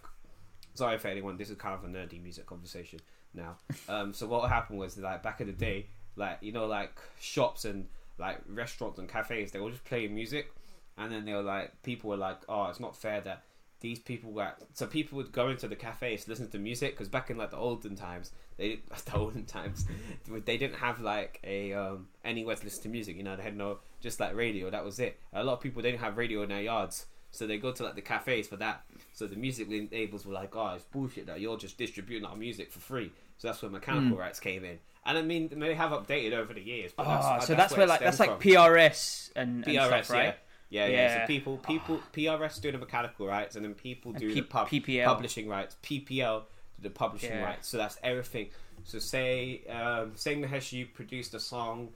[0.74, 3.00] sorry for anyone, this is kind of a nerdy music conversation
[3.36, 3.58] now.
[3.88, 7.66] Um, so what happened was like back in the day, like you know, like shops
[7.66, 7.88] and
[8.18, 10.52] like restaurants and cafes, they were just playing music,
[10.98, 13.44] and then they were like, people were like, oh, it's not fair that
[13.82, 17.10] these people were so people would go into the cafes to listen to music because
[17.10, 19.86] back in like the olden times they the olden times
[20.46, 23.56] they didn't have like a um anywhere to listen to music you know they had
[23.56, 26.50] no just like radio that was it a lot of people didn't have radio in
[26.50, 28.86] their yards So they go to like the cafes for that.
[29.12, 32.72] So the music labels were like, "Oh, it's bullshit that you're just distributing our music
[32.72, 34.80] for free." So that's where mechanical rights came in.
[35.06, 36.92] And I mean, they have updated over the years.
[36.96, 38.40] But Oh, uh, so that's, where it like that's like from.
[38.40, 40.24] PRS and, and PRS, stuff, right?
[40.26, 40.34] yeah.
[40.70, 40.94] Yeah, yeah.
[40.96, 41.22] Yeah.
[41.24, 44.68] So people, people, PRS do the mechanical rights, and then people do P- the pub-
[44.68, 45.06] PPL.
[45.06, 45.76] publishing rights.
[45.84, 47.44] PPL do the publishing Yeah.
[47.46, 47.68] rights.
[47.68, 48.50] So that's everything.
[48.84, 51.90] So say, um, say Mahesh, you produced a song,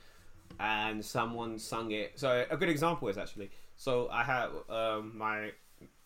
[0.59, 2.13] and someone sung it.
[2.19, 3.49] So a good example is actually.
[3.75, 5.51] So I had um, my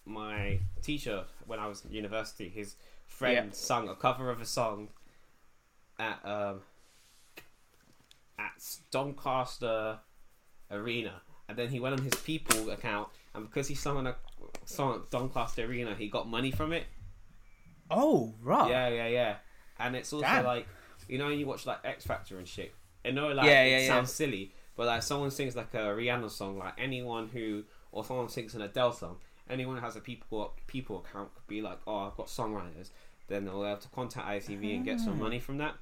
[0.06, 2.50] my teacher when I was at university.
[2.50, 2.76] His
[3.08, 3.54] friend Yeah.
[3.54, 4.88] sung a cover of a song
[6.00, 6.62] at um,
[8.40, 8.52] at
[8.92, 10.00] Doncaster
[10.72, 14.16] Arena, and then he went on his PPL account, and because he sung on a
[14.66, 16.86] song at Doncaster Arena, he got money from it.
[17.90, 18.70] Oh, right.
[18.70, 19.36] Yeah, yeah, yeah.
[19.80, 20.46] And it's also Damn.
[20.46, 20.68] like
[21.08, 22.74] you know you watch like X Factor and shit.
[23.06, 23.88] I know like Yeah, it yeah, yeah.
[23.88, 28.30] sounds silly, but like someone sings like a Rihanna song, like anyone who or someone
[28.30, 29.18] sings an Adele song,
[29.50, 32.90] anyone who has a people people account could be like, oh, I've got songwriters.
[33.28, 35.76] Then they'll have to contact ITV and get some money from that.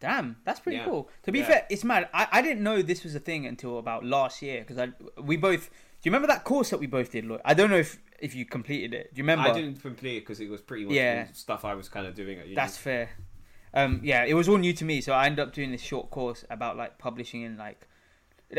[0.00, 0.84] Damn, that's pretty Yeah.
[0.84, 1.08] cool.
[1.22, 1.46] To be Yeah.
[1.46, 2.08] fair, it's mad.
[2.12, 4.88] I, I didn't know this was a thing until about last year because I
[5.20, 5.68] we both.
[5.70, 7.24] Do you remember that course that we both did?
[7.24, 7.40] Lloyd?
[7.44, 9.14] I don't know if if you completed it.
[9.14, 9.48] Do you remember?
[9.48, 11.28] I didn't complete it because it was pretty much Yeah.
[11.32, 12.54] stuff I was kind of doing at uni.
[12.54, 13.10] That's fair.
[13.72, 16.10] Um, yeah, it was all new to me, so I ended up doing this short
[16.10, 17.88] course about like publishing and like.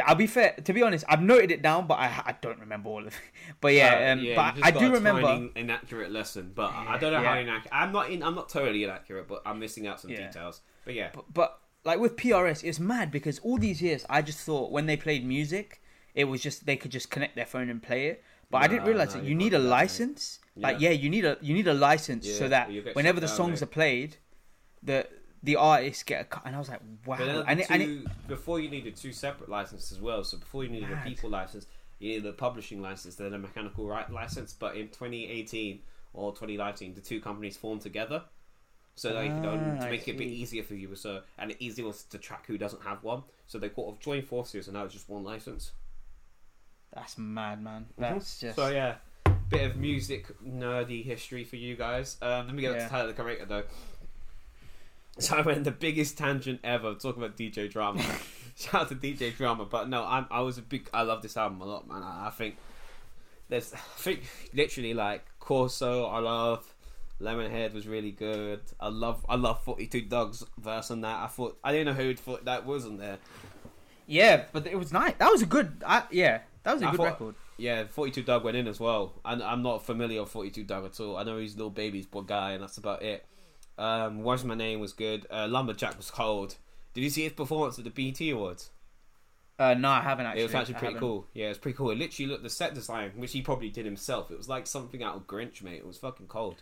[0.06, 0.54] I'll be fair.
[0.64, 3.14] To be honest, I've noted it down, but I, I don't remember all of it.
[3.62, 5.50] But yeah, Uh, um, you but I do remember.
[5.56, 7.74] inaccurate lesson, but I don't know how inaccurate.
[7.74, 8.24] I'm not in.
[8.24, 10.28] I'm not totally inaccurate, but I'm missing out some Yeah.
[10.28, 10.62] details.
[10.86, 14.40] But yeah, But, but like with PRS, it's mad because all these years I just
[14.40, 15.82] thought when they played music,
[16.14, 18.24] it was just they could just connect their phone and play it.
[18.52, 20.40] But I didn't realize no, that you need a license.
[20.56, 20.90] Like Yeah.
[20.90, 23.66] yeah, you need a you need a license Yeah, so that whenever the songs are
[23.68, 24.18] played,
[24.84, 25.08] the
[25.46, 26.44] the artists get a cut.
[26.46, 27.44] And I was like, wow.
[27.48, 30.24] And it, and it, before you needed two separate licenses as well.
[30.24, 31.08] So before you needed Mad.
[31.08, 31.68] a PPL license,
[32.00, 34.54] you needed a publishing license, then a mechanical right license.
[34.54, 35.80] But in 2018
[36.14, 38.24] or 2019, the two companies formed together.
[38.96, 41.52] So like, you know, Ah, to make it a bit easier for you, so and
[41.52, 43.24] it easier was to track who doesn't have one.
[43.46, 45.72] So they sort of joined forces, and now it's just one license.
[46.94, 47.88] that's mad, man.
[47.98, 48.96] That's just So yeah,
[49.50, 52.16] bit of music nerdy history for you guys.
[52.22, 52.84] Um, let me get Yeah.
[52.86, 53.64] to Tyler the Creator though.
[55.18, 58.04] So I went the biggest tangent ever talking about DJ Drama.
[58.56, 61.38] Shout out to DJ Drama, but no, I'm I was a big I love this
[61.38, 62.04] album a lot, man.
[62.04, 62.58] I, I think
[63.50, 64.24] there's I think
[64.54, 66.72] literally like Corso I love.
[67.22, 68.60] Lemonhead was really good.
[68.78, 71.24] I love I love Forty Two Dugg's verse on that.
[71.24, 73.20] I thought I didn't know who thought that was on there.
[74.06, 75.14] yeah, but it was nice.
[75.20, 75.82] That was a good.
[75.88, 77.36] I, yeah, that was a I good thought- record.
[77.58, 79.14] Yeah, 42 Dugg went in as well.
[79.24, 81.16] And I'm not familiar with 42 Dugg at all.
[81.16, 83.26] I know he's Lil Baby's boy guy, and that's about it.
[83.78, 85.26] Um, My Name was good.
[85.30, 86.56] Uh, Lumberjack was cold.
[86.94, 88.70] Did you see his performance at the BET Awards?
[89.58, 90.42] Uh, no, I haven't actually.
[90.42, 91.08] it was actually I pretty haven't.
[91.08, 91.28] cool.
[91.34, 91.92] Yeah, it was pretty cool.
[91.92, 94.32] It literally looked the set design, which he probably did himself.
[94.32, 95.78] It was like something out of Grinch, mate.
[95.78, 96.56] It was fucking cold.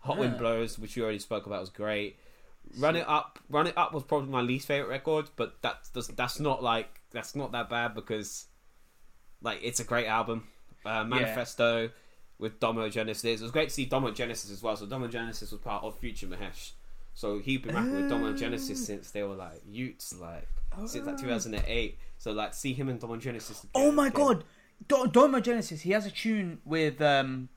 [0.00, 2.16] Hot Wind Blows, which you already spoke about, was great.
[2.78, 6.08] Run It Up, Run It Up was probably my least favorite record, but that's that's,
[6.08, 8.46] that's not like that's not that bad because
[9.40, 10.48] like it's a great album.
[10.84, 11.90] Uh, Manifesto
[12.42, 13.40] with Domo Genesis.
[13.40, 14.76] It was great to see Domo Genesis as well.
[14.76, 16.72] So Domo Genesis was part of Future Mahesh.
[17.14, 18.84] So he'd been rapping with Domo Genesis ah.
[18.84, 20.48] since they were like youths, like
[20.86, 21.22] since like ah.
[21.22, 21.98] 2008.
[22.18, 23.64] So like see him and Domo Genesis.
[23.74, 24.20] Oh my again.
[24.20, 24.44] god,
[24.88, 25.82] Do- Domo Genesis.
[25.82, 27.00] He has a tune with.
[27.00, 27.48] um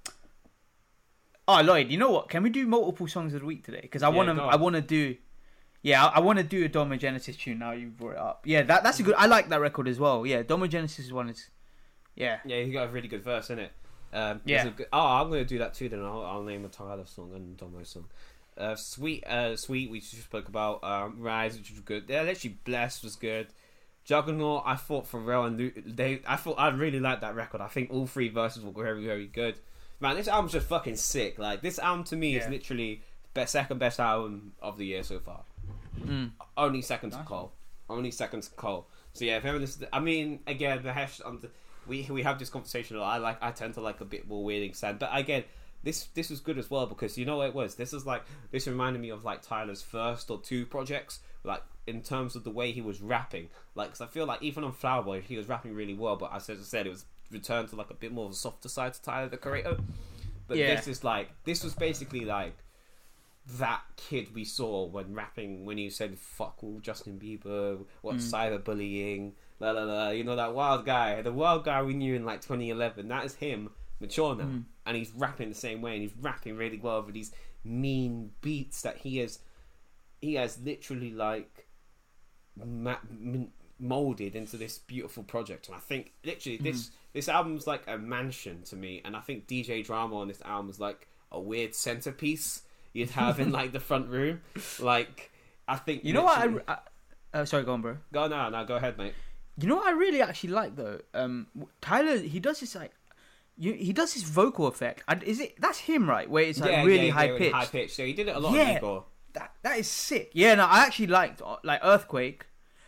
[1.48, 2.30] Oh Lloyd, you know what?
[2.30, 3.82] Can we do multiple songs of the week today?
[3.82, 4.44] Because I Yeah, want to.
[4.44, 5.16] I want to do.
[5.82, 7.60] Yeah, I, I want to do a Domo Genesis tune.
[7.60, 8.42] Now you brought it up.
[8.46, 9.16] Yeah, that that's a good.
[9.16, 10.26] I like that record as well.
[10.28, 11.50] Yeah, Domo Genesis one is.
[12.16, 12.38] Yeah.
[12.46, 13.72] Yeah, he got a really good verse in it.
[14.16, 14.64] Um, Yeah.
[14.64, 15.90] there's good- oh, I'm gonna do that too.
[15.90, 18.06] Then I'll, I'll name a Tyler song and Domo song.
[18.58, 19.90] Uh, sweet, uh, sweet.
[19.92, 22.06] We just spoke about um, Rise, which was good.
[22.08, 23.48] Yeah, literally, blessed was good.
[24.06, 26.22] Juggernaut, I thought Pharrell and Lu- they.
[26.28, 27.60] I thought I really liked that record.
[27.62, 29.56] I think all three verses were very, very good.
[30.00, 31.38] Man, this album's just fucking sick.
[31.40, 33.02] Like this album to me is literally
[33.34, 35.42] best, second best album of the year so far.
[36.00, 36.32] Mm.
[36.56, 37.28] Only second to Nice.
[37.28, 37.52] Cole.
[37.90, 38.88] Only second to Cole.
[39.14, 41.20] So yeah, if ever this, I mean, again, the hash.
[41.26, 41.50] Um, the,
[41.88, 43.16] we we have this conversation a lot.
[43.16, 43.38] I like.
[43.42, 45.44] I tend to like a bit more weirding sound, but again,
[45.84, 47.76] this this was good as well because you know what it was.
[47.76, 52.02] This is like this reminded me of like Tyler's first or two projects, like in
[52.02, 53.50] terms of the way he was rapping.
[53.76, 56.34] Like, cause I feel like even on Flower Boy, he was rapping really well, but
[56.34, 58.94] as I said, it was returned to like a bit more of a softer side
[58.94, 59.78] to Tyler the Creator.
[60.48, 60.76] But Yeah.
[60.76, 62.58] this is like this was basically like
[63.58, 68.60] that kid we saw when rapping when he said fuck all Justin Bieber, what's mm.
[68.60, 70.10] cyberbullying, la la la.
[70.10, 73.08] You know that wild guy, the wild guy we knew in like 2011.
[73.08, 73.70] That is him,
[74.00, 74.44] mature now,
[74.86, 77.32] and he's rapping the same way, and he's rapping really well with these
[77.64, 79.40] mean beats that he has.
[80.22, 81.68] He has literally like
[82.64, 85.68] ma- min- molded into this beautiful project.
[85.68, 89.02] And I think literally this this album's like a mansion to me.
[89.06, 92.62] And I think DJ Drama on this album is like a weird centerpiece
[92.94, 94.42] you'd have in like the front room.
[94.80, 95.32] Like
[95.68, 96.38] I think You know what?
[96.38, 96.78] I, I
[97.40, 97.98] uh, sorry, go on, bro.
[98.14, 99.14] go no no go ahead, mate.
[99.58, 101.00] You know what I really actually like though.
[101.14, 101.48] Um,
[101.82, 102.92] Tyler, he does this like,
[103.58, 105.04] you, he does this vocal effect.
[105.08, 106.30] And is it that's him right?
[106.30, 107.56] Where it's like really high really pitched.
[107.56, 107.96] High pitched.
[107.96, 108.80] So he did it a lot Yeah.
[108.84, 109.04] on
[109.34, 110.32] That that is sick.
[110.34, 112.42] Yeah, no, I actually liked uh, like Earfquake.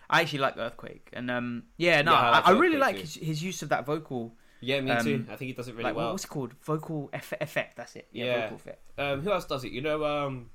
[0.09, 3.15] I actually like Earfquake, and um, yeah, no, Yeah, I I, I really like his,
[3.15, 4.33] his use of that vocal.
[4.61, 5.25] Yeah, me Um, too.
[5.29, 6.11] I think he does it really like well.
[6.11, 6.53] what's it called?
[6.63, 7.75] Vocal eff- effect.
[7.77, 8.07] That's it.
[8.11, 8.41] Yeah, Yeah.
[8.43, 8.81] vocal effect.
[8.97, 9.71] Um, who else does it?
[9.73, 10.49] You know, um,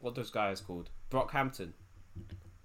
[0.00, 0.90] what those guys called?
[1.10, 1.72] Brockhampton.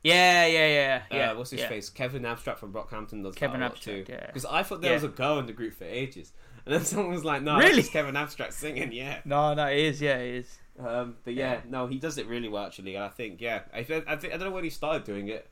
[0.04, 1.32] Yeah, yeah, yeah, yeah.
[1.32, 1.70] uh, what's his yeah.
[1.70, 1.90] face?
[1.90, 4.14] Kevin Abstract from Brockhampton does Kevin that Abstract, too.
[4.14, 4.28] yeah.
[4.28, 4.96] Because I thought there Yeah.
[4.98, 6.32] was a girl in the group for ages,
[6.66, 7.84] and then someone was like, "No, Really?
[7.84, 9.20] Kevin Abstract singing." Yeah.
[9.26, 10.02] No, no, it is.
[10.02, 10.58] Yeah, it is.
[10.80, 11.60] Um, but yeah, Yeah.
[11.68, 14.16] no, he does it really well actually, and I think yeah, I, I, think, I
[14.16, 15.50] don't know when he started doing it.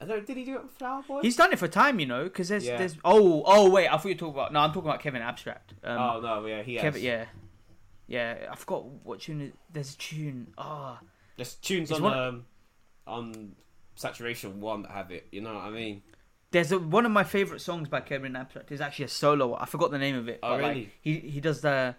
[0.00, 0.24] I don't.
[0.26, 1.22] Did he do it with Flower Boy?
[1.22, 4.04] He's done it for time, you know, because there's there's oh oh wait, I thought
[4.04, 5.72] you were talking about no, I'm talking about Kevin Abstract.
[5.82, 6.82] Um, oh no, yeah, he has.
[6.82, 7.24] Kevin, yeah,
[8.06, 8.46] yeah.
[8.52, 9.52] I forgot what tune.
[9.72, 10.52] There's a tune.
[10.56, 11.00] Ah,
[11.36, 12.44] There's tunes It's on one- um,
[13.08, 13.52] on
[13.98, 15.26] Saturation One that have it.
[15.32, 16.02] You know what I mean?
[16.50, 18.72] there's a, one of my favorite songs by Kevin Abstract.
[18.72, 19.54] is actually a solo.
[19.54, 20.40] I forgot the name of it.
[20.42, 20.92] Oh, but, like, really?
[21.02, 21.94] he he does the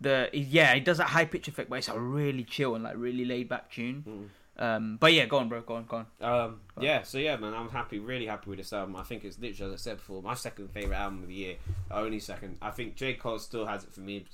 [0.00, 2.84] the he- yeah he does that high pitch effect, but it's a really chill and
[2.84, 4.04] like really laid back tune.
[4.06, 4.28] Mm.
[4.62, 6.30] Um, but yeah, go on, bro, go on, go on.
[6.30, 8.94] Um, yeah, so yeah, man, I'm happy, really happy with this album.
[8.96, 11.56] I think it's literally, as I said before, my second favorite album of the year.
[11.90, 12.58] Only second.
[12.60, 14.26] I think J Cole still has it for me,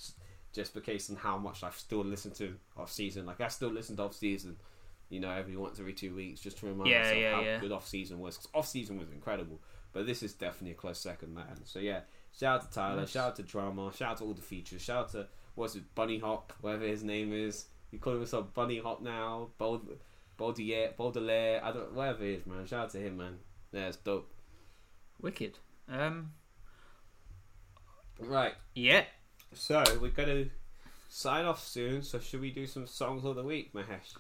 [0.53, 3.27] just- because on how much I've still listened to off season.
[3.27, 4.57] Like I still listen to off season,
[5.09, 7.59] you know, every once every two weeks, just to remind Yeah, myself yeah, how yeah.
[7.61, 8.37] good off season was.
[8.37, 9.61] Because off season was incredible,
[9.93, 11.65] but this is definitely a close second, man.
[11.65, 12.01] So yeah,
[12.39, 13.11] shout out to Tyler, Nice.
[13.11, 15.85] shout out to Drama, shout out to all the features, shout out to what's it,
[15.95, 17.67] Bunny Hop, whatever his name is.
[17.93, 19.89] You call himself Bunny Hop now, Bold.
[20.39, 22.67] Baudelaire, Baudelaire, I don't, whatever it is, man.
[22.67, 23.39] Shout out to him, man.
[23.73, 24.31] Yeah, it's dope.
[25.23, 25.57] Wicked.
[25.89, 26.33] Um,
[28.19, 29.05] Right, yeah.
[29.53, 30.47] so we're gonna
[31.09, 32.03] sign off soon.
[32.03, 34.15] So should we do some songs of the week, Mahesh?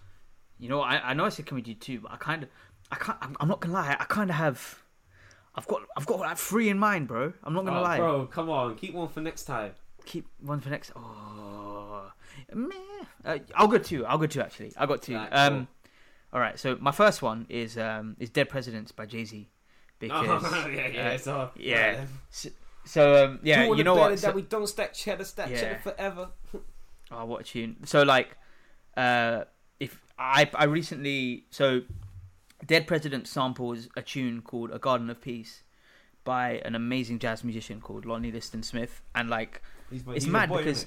[0.59, 2.49] You know, I, I know I said can we do two, but I kind of,
[2.91, 3.19] I can't.
[3.20, 3.97] I'm, I'm not gonna lie.
[3.99, 4.83] I kind of have,
[5.55, 7.33] I've got, I've got like three in mind, bro.
[7.45, 7.99] I'm not gonna Oh, lie.
[7.99, 9.73] bro, come on, keep one for next time.
[10.07, 10.93] Keep one for next.
[10.97, 12.11] Oh,
[12.55, 12.74] meh.
[13.24, 14.07] Uh, I'll go two.
[14.07, 14.73] I'll go two actually.
[14.77, 15.15] I got two.
[15.16, 15.66] Right, um, cool.
[16.35, 16.59] all right.
[16.59, 19.49] So my first one is um is Dead Presidents by Jay Z,
[19.99, 22.05] because oh, yeah, yeah, uh, so yeah.
[22.85, 24.11] so um yeah, you know what?
[24.11, 25.61] That So- we don't stack cheddar, stack Yeah.
[25.61, 26.28] cheddar forever.
[27.09, 27.77] Oh, what a tune!
[27.85, 28.37] So like,
[28.97, 29.45] uh,
[30.19, 31.83] I I recently so,
[32.65, 35.63] Dead President samples a tune called "A Garden of Peace"
[36.25, 40.49] by an amazing jazz musician called Lonnie Liston Smith, and like He's my, It's mad
[40.49, 40.87] boy, because-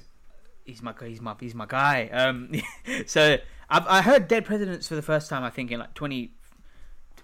[0.66, 2.08] he's my he's my he's my guy.
[2.10, 2.52] Um,
[3.06, 3.38] so
[3.70, 6.34] I've I heard Dead Presidents for the first time I think in like twenty.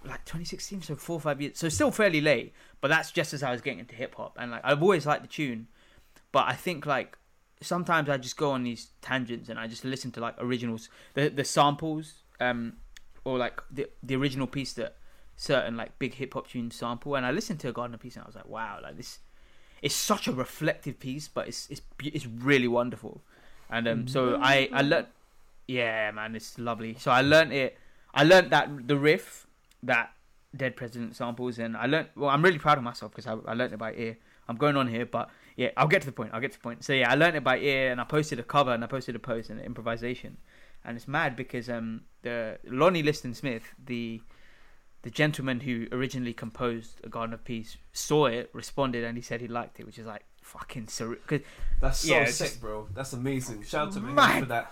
[0.04, 2.54] Like 2016, so four or five years, so still fairly late.
[2.80, 5.24] But that's just as I was getting into hip hop, and like I've always liked
[5.24, 5.68] the tune,
[6.32, 7.18] but I think like
[7.66, 11.30] sometimes I just go on these tangents and I just listen to like originals, the
[11.30, 12.74] the samples, um,
[13.24, 14.98] or like the the original piece that
[15.36, 18.24] certain like big hip hop tune sample, and I listened to a Garden piece and
[18.24, 19.20] I was like, wow, like this,
[19.82, 23.22] it's such a reflective piece, but it's it's it's really wonderful,
[23.70, 25.08] and um, so I I learned,
[25.68, 26.96] yeah, man, it's lovely.
[27.00, 27.78] So I learned it,
[28.14, 29.48] I learned that the riff
[29.84, 30.14] that
[30.56, 32.10] Dead President samples, and I learned.
[32.16, 34.18] Well, I'm really proud of myself because I I learned it by ear.
[34.48, 36.32] I'm going on here, but yeah, I'll get to the point.
[36.34, 36.84] I'll get to the point.
[36.84, 39.16] So yeah, I learned it by ear, and I posted a cover, and I posted
[39.16, 40.38] a post and an improvisation,
[40.84, 44.22] and it's mad because um the Lonnie Liston Smith, the
[45.04, 49.40] the gentleman who originally composed A Garden of Peace, saw it, responded, and he said
[49.40, 51.18] he liked it, which is like fucking surreal.
[51.28, 51.42] Cause
[51.80, 52.88] That's so Yeah, sick, just- bro.
[52.94, 53.64] That's amazing.
[53.64, 54.40] Shout out to Mad.
[54.40, 54.72] for that.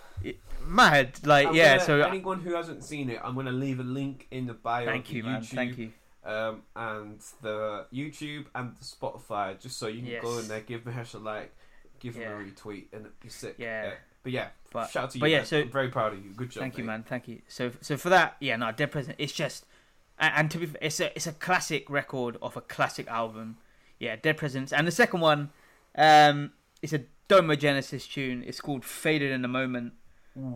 [0.66, 1.74] mad, like I'm yeah.
[1.78, 4.86] gonna- So anyone who hasn't seen it, I'm gonna leave a link in the bio.
[4.86, 5.44] thank you, man.
[5.44, 5.92] Thank you.
[6.26, 10.82] Um, and the YouTube and the Spotify, just so you can go in there, give
[10.86, 11.54] Mahesh a like,
[12.00, 12.38] give Yeah.
[12.38, 13.56] him a retweet, and it'd be sick.
[13.58, 13.92] Yeah.
[14.24, 15.20] But yeah, But- shout out to you.
[15.22, 15.46] but yeah, man.
[15.46, 16.32] so- I'm very proud of you.
[16.32, 16.62] Good job.
[16.62, 16.88] Thank you, mate.
[16.94, 17.04] man.
[17.04, 17.42] Thank you.
[17.50, 19.20] So, so for that, yeah, no, Dead President.
[19.20, 19.66] It's just,
[20.18, 23.58] and, and to be, fair, it's a, it's a classic record of a classic album.
[24.00, 25.50] Yeah, Dead Presidents, and the second one,
[25.98, 28.44] um, it's a Domo Genesis tune.
[28.48, 29.94] It's called Faded in a Moment.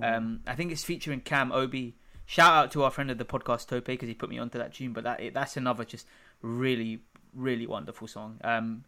[0.02, 1.95] Um, I think it's featuring Cam Obi.
[2.30, 4.74] Shout out to our friend of the podcast Tope because he put me onto that
[4.74, 4.91] tune.
[4.91, 6.06] But that that's another just
[6.41, 6.99] really
[7.34, 8.38] really wonderful song.
[8.44, 8.84] Um,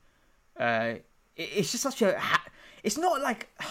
[0.60, 0.96] uh,
[1.38, 2.20] it, it's just such a.
[2.20, 2.46] Ha-
[2.84, 3.50] it's not like.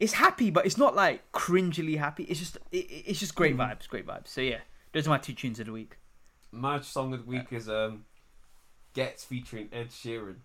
[0.00, 2.24] It's happy, but it's not like cringily happy.
[2.24, 4.26] It's just it, it's just great vibes, great vibes.
[4.26, 4.58] So yeah,
[4.92, 5.98] those are my two tunes of the week.
[6.50, 8.04] My song of the week is um,
[8.92, 10.38] Gets featuring Ed Sheeran.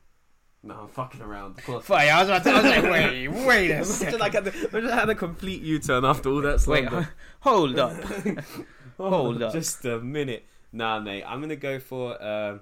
[0.61, 1.63] No, I'm fucking around.
[1.63, 1.89] Course.
[1.89, 4.19] I was about to, I was like, wait, wait a second.
[4.19, 7.09] like imagine I had a complete U-turn after all that Wait, slander.
[7.39, 7.93] hold up.
[8.97, 9.53] Hold up.
[9.53, 10.45] Just a minute.
[10.73, 11.23] Nah, mate.
[11.25, 12.21] I'm gonna go for.
[12.21, 12.59] Um,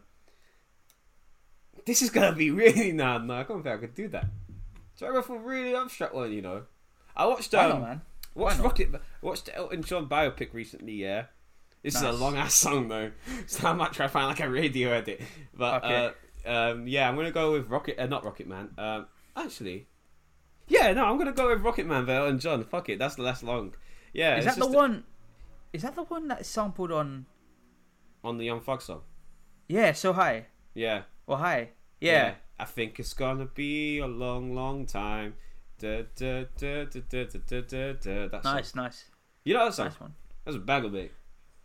[1.85, 3.39] this is gonna be really nah, nah.
[3.39, 4.25] I don't think I could do that.
[4.93, 6.63] So I go for a really abstract one, you know.
[7.15, 8.01] I watched Why um, not, man?
[8.35, 8.63] watched not?
[8.65, 8.89] Rocket,
[9.23, 10.93] watched the Elton John biopic recently.
[10.93, 11.25] Yeah,
[11.81, 13.11] this is a long ass song though,
[13.47, 15.21] so I might try to find like a radio edit.
[15.55, 16.05] But Okay.
[16.05, 16.11] uh,
[16.47, 17.99] um, yeah, I'm gonna go with Rocket.
[17.99, 18.69] Uh, not Rocket Man.
[18.77, 19.87] Um, actually,
[20.67, 22.05] yeah, no, I'm gonna go with Rocket Man.
[22.05, 22.63] Vale and John.
[22.63, 23.75] Fuck it, that's the last long.
[24.13, 25.03] Yeah, is that the one?
[25.73, 27.25] Is that the one that's sampled on?
[28.23, 29.01] On the Young Thug song.
[29.67, 29.91] Yeah.
[29.91, 30.47] So hi.
[30.73, 31.03] Yeah.
[31.25, 31.69] Well, hi.
[31.99, 32.11] Yeah.
[32.11, 32.33] yeah.
[32.59, 35.35] I think it's gonna be a long, long time.
[35.79, 38.83] Da, da, da, da, da, da, da, da, that nice, song.
[38.83, 39.05] nice.
[39.43, 39.85] You know that song?
[39.87, 40.13] Nice one.
[40.43, 41.11] That's a bag of beat.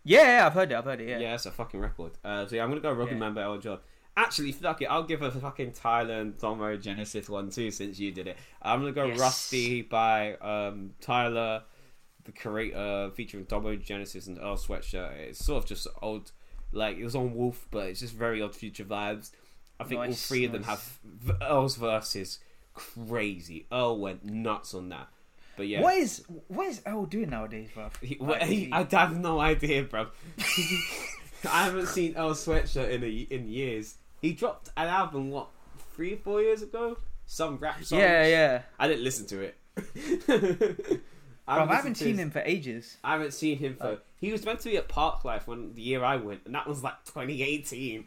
[0.05, 0.75] Yeah, yeah, I've heard it.
[0.75, 1.09] I've heard it.
[1.09, 2.13] Yeah, yeah, that's a fucking record.
[2.23, 3.19] Uh, so yeah, I'm gonna go Rocket yeah.
[3.19, 3.79] Man by Elton John.
[4.17, 8.11] Actually, fuck it, I'll give a fucking Tyler and Domo Genesis one too, since you
[8.13, 8.37] did it.
[8.61, 9.19] I'm gonna go Yes.
[9.19, 11.63] Rusty by um, Tyler,
[12.25, 15.13] the creator, featuring Domo Genesis and Earl Sweatshirt.
[15.17, 16.31] It's sort of just old,
[16.73, 19.31] like it was on Wolf, but it's just very odd future vibes.
[19.81, 22.39] I think all Nice, three of them have v- Earl's verses
[22.75, 23.67] crazy.
[23.73, 25.09] Earl went nuts on that.
[25.57, 27.89] But yeah, What is what is Earl doing nowadays, bro?
[28.03, 30.09] he, Like, he, he- I have no idea, bro.
[31.51, 33.97] I haven't seen Earl Sweatshirt in a, in years.
[34.23, 35.49] He dropped an album what
[35.95, 36.97] three four years ago.
[37.27, 37.99] Some rap song.
[37.99, 38.63] yeah, yeah.
[38.79, 39.57] I didn't listen to it.
[40.27, 40.97] Bro,
[41.49, 42.97] I haven't seen his- him for ages.
[43.05, 43.99] I haven't seen him for.
[44.17, 46.83] He was meant to be at Parklife when the year I went, and that was
[46.85, 48.05] like 2018.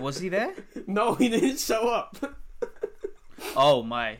[0.00, 0.54] Was he there?
[0.86, 2.16] no, he didn't show up.
[3.56, 4.18] Oh my.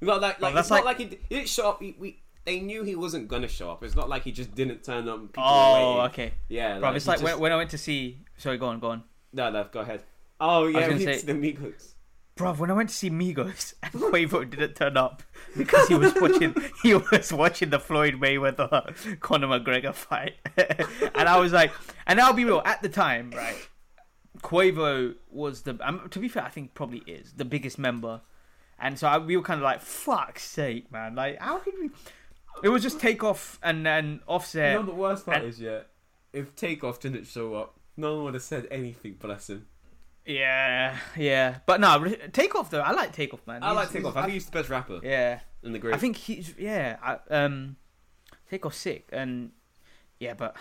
[0.00, 1.82] Not like, like that's it's not like- like he, he didn't show up.
[1.82, 3.84] He, we they knew he wasn't gonna show up.
[3.84, 5.20] It's not like he just didn't turn up.
[5.36, 6.32] Oh, okay.
[6.48, 8.24] Yeah, Bro, it's like just- when, when I went to see.
[8.38, 9.04] Sorry, go on, go on.
[9.32, 10.02] No, no, go ahead.
[10.40, 11.26] Oh yeah, we say- say...
[11.26, 11.90] the Migos.
[12.36, 15.22] Bro, when I went to see Migos and Quavo didn't turn up
[15.56, 16.52] because he was watching
[16.82, 20.34] he was watching the Floyd Mayweather Conor McGregor fight,
[21.14, 21.70] and I was like,
[22.08, 22.60] and I'll be real.
[22.64, 23.54] At the time, right,
[24.40, 28.20] Quavo was the um, to be fair, I think probably is the biggest member,
[28.80, 31.90] and so I, we were kind of like, fuck's sake, man, like how could we?
[32.64, 34.72] It was just Takeoff and then Offset.
[34.72, 35.82] You know the worst part and- is yeah,
[36.32, 39.14] if Takeoff didn't show up, no one would have said anything.
[39.20, 39.66] Bless him.
[40.26, 42.80] Yeah, yeah, but no, Takeoff though.
[42.80, 43.62] I like Takeoff, man.
[43.62, 44.16] I He's- like Takeoff.
[44.16, 45.40] I think he's the best rapper yeah.
[45.62, 45.94] in the group.
[45.94, 46.96] I think he's yeah.
[47.02, 47.76] I, um,
[48.48, 49.50] Takeoff sick and
[50.18, 50.56] yeah, but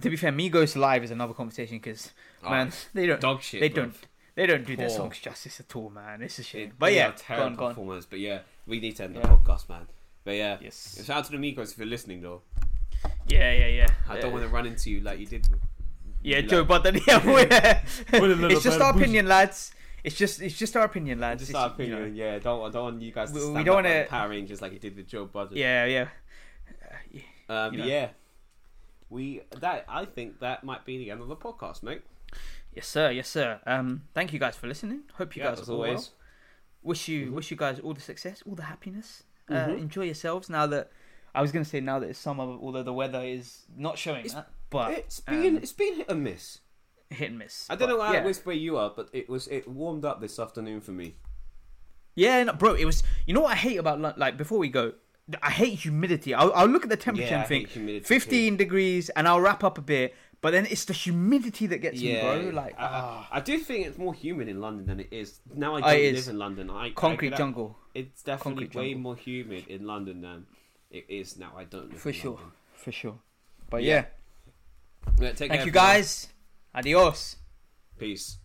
[0.00, 2.12] to be fair, Migos live is another conversation because
[2.42, 3.60] Oh, man, they don't dog shit.
[3.60, 3.74] they bruv.
[3.74, 3.94] don't
[4.34, 6.20] they don't do their songs justice at all, man.
[6.20, 6.72] It's a shame.
[6.78, 7.70] But yeah, terrible go on.
[7.70, 8.04] performers.
[8.04, 9.26] But yeah, we need to end the Yeah.
[9.36, 9.86] podcast, man.
[10.24, 11.02] But yeah, Yes.
[11.06, 12.42] shout out to the Migos if you're listening though.
[13.28, 13.88] Yeah, yeah, yeah.
[14.08, 15.46] I don't want to run into you like you did.
[15.48, 15.60] With...
[16.24, 17.00] Yeah, Joe like- Budden.
[17.06, 17.24] Yeah,
[18.12, 19.72] we're- it's just our opinion, lads.
[20.02, 21.40] It's just it's just our opinion, lads.
[21.42, 22.38] Just It's, our you know, opinion, yeah.
[22.38, 24.28] Don't want, don't want you guys to We- we stand don't up wanna- like Power
[24.30, 25.56] Rangers like you did with Joe Budden.
[25.56, 26.08] yeah, yeah.
[27.48, 27.86] Um, you know.
[27.86, 28.08] yeah.
[29.10, 32.02] We that I think that might be the end of the podcast, mate.
[32.74, 33.10] Yes, sir.
[33.10, 33.60] Yes, sir.
[33.66, 35.02] Um, thank you guys for listening.
[35.14, 35.88] Hope you yeah, guys as are all well.
[35.90, 36.10] always.
[36.82, 37.32] wish you Mhm.
[37.32, 39.22] wish you guys all the success, all the happiness.
[39.48, 39.78] Uh, Mhm.
[39.78, 40.90] enjoy yourselves now that
[41.34, 44.34] I was gonna say now that it's summer, although the weather is not showing It's-
[44.34, 46.58] that, but It's been um, it's been hit and miss.
[47.10, 47.66] hit and miss.
[47.70, 48.12] I don't know But, how
[48.50, 48.52] yeah.
[48.66, 51.14] you are, but it was it warmed up this afternoon for me.
[52.16, 53.02] Yeah, no, bro, it was.
[53.26, 54.92] You know what I hate about like before we go,
[55.42, 56.34] I hate humidity.
[56.34, 59.40] I'll, I'll look at the temperature Yeah, and think hate humidity fifteen degrees, and I'll
[59.40, 60.14] wrap up a bit.
[60.40, 62.50] But then it's the humidity that gets me, bro.
[62.52, 65.40] Like I, ah, I, I do think it's more humid in London than it is
[65.54, 65.76] now.
[65.76, 66.28] I Oh, don't live is.
[66.28, 66.68] in London.
[66.70, 69.02] I I concrete that- jungle It's definitely Concrete way jungle.
[69.02, 70.46] more humid in London than
[70.90, 71.52] it is now.
[71.56, 72.52] I don't live for in sure, London.
[72.76, 73.18] for sure.
[73.70, 73.94] But Yeah.
[73.94, 74.04] yeah,
[75.20, 76.28] yeah, take Thank you guys.
[76.74, 77.36] Adios.
[77.98, 78.38] Peace.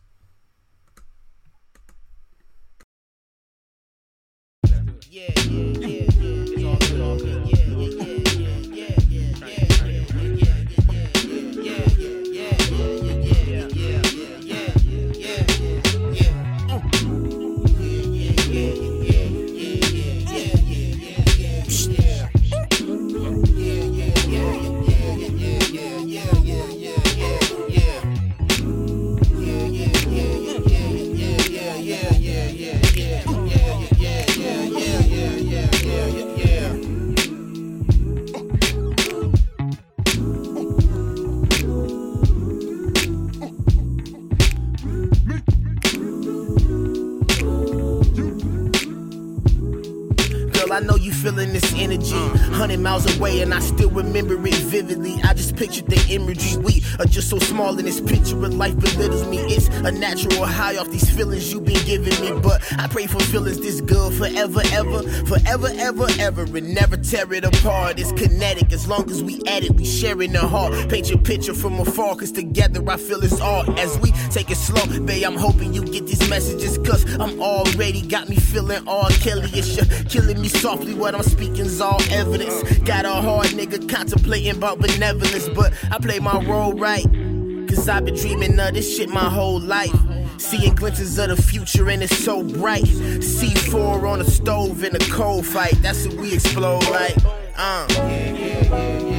[5.10, 6.09] Yeah, yeah, yeah.
[57.30, 59.38] So small in this picture of life belittles me.
[59.38, 62.41] It's a natural high off these feelings you've been giving me.
[62.41, 67.31] But I pray for feelings this good forever, ever, forever, ever, ever, and never tear
[67.34, 67.99] it apart.
[67.99, 70.73] It's kinetic as long as we at it, we sharing the heart.
[70.89, 73.80] Paint your picture from afar, cause together I feel it's all.
[73.80, 78.01] As we take it slow, babe, I'm hoping you get these messages, cause I'm already
[78.01, 79.49] got me feeling all Kelly.
[79.53, 82.80] It's you killing me softly, what I'm speaking's all evidence.
[82.80, 87.06] Got a hard nigga contemplating about benevolence, but I play my role right.
[87.90, 89.99] Cause I've been dreaming of this shit my whole life.
[90.38, 92.84] Seeing glimpses of the future and it's so bright.
[92.84, 95.74] C4 on the stove in a cold fight.
[95.82, 97.18] That's what we explode like.
[97.57, 97.88] Uh.
[97.90, 99.19] Word to a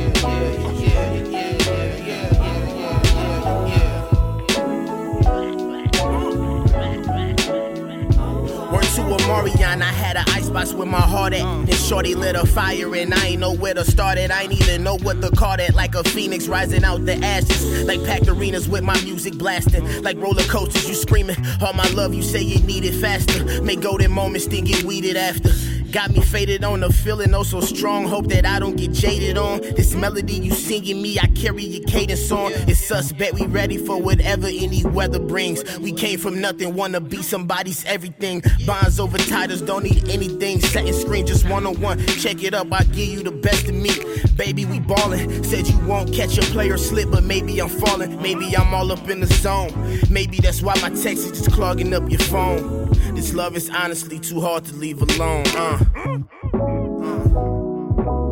[9.31, 11.43] Marion, I had an icebox with my heart at.
[11.43, 11.67] Mm.
[11.67, 14.31] Then Shorty lit a fire and I ain't know where to start it.
[14.33, 15.73] I ain't even know what to call it.
[15.73, 17.85] Like a phoenix rising out the ashes.
[17.85, 20.03] Like packed arenas with my music blasting.
[20.03, 21.37] Like roller coasters, you screaming.
[21.63, 23.63] All my love, you say you need it faster.
[23.63, 25.51] Make golden moments, then get weeded after.
[25.93, 28.07] Got me faded on the feeling, oh so strong.
[28.07, 31.19] Hope that I don't get jaded on this melody you singing me.
[31.19, 32.53] I carry your cadence on.
[32.53, 35.79] It's us, bet we ready for whatever any weather brings.
[35.81, 38.41] We came from nothing, wanna be somebody's everything.
[38.67, 40.61] Bonds over titles, don't need anything.
[40.61, 41.99] Setting screen just one on one.
[42.07, 43.91] Check it up, I give you the best of me.
[44.37, 45.43] Baby, we ballin'.
[45.43, 48.23] Said you won't catch a player slip, but maybe I'm falling.
[48.23, 49.73] Maybe I'm all up in the zone.
[50.09, 52.80] Maybe that's why my text is just clogging up your phone.
[53.15, 55.45] This love is honestly too hard to leave alone.
[55.49, 55.79] Uh.
[56.05, 56.19] Uh.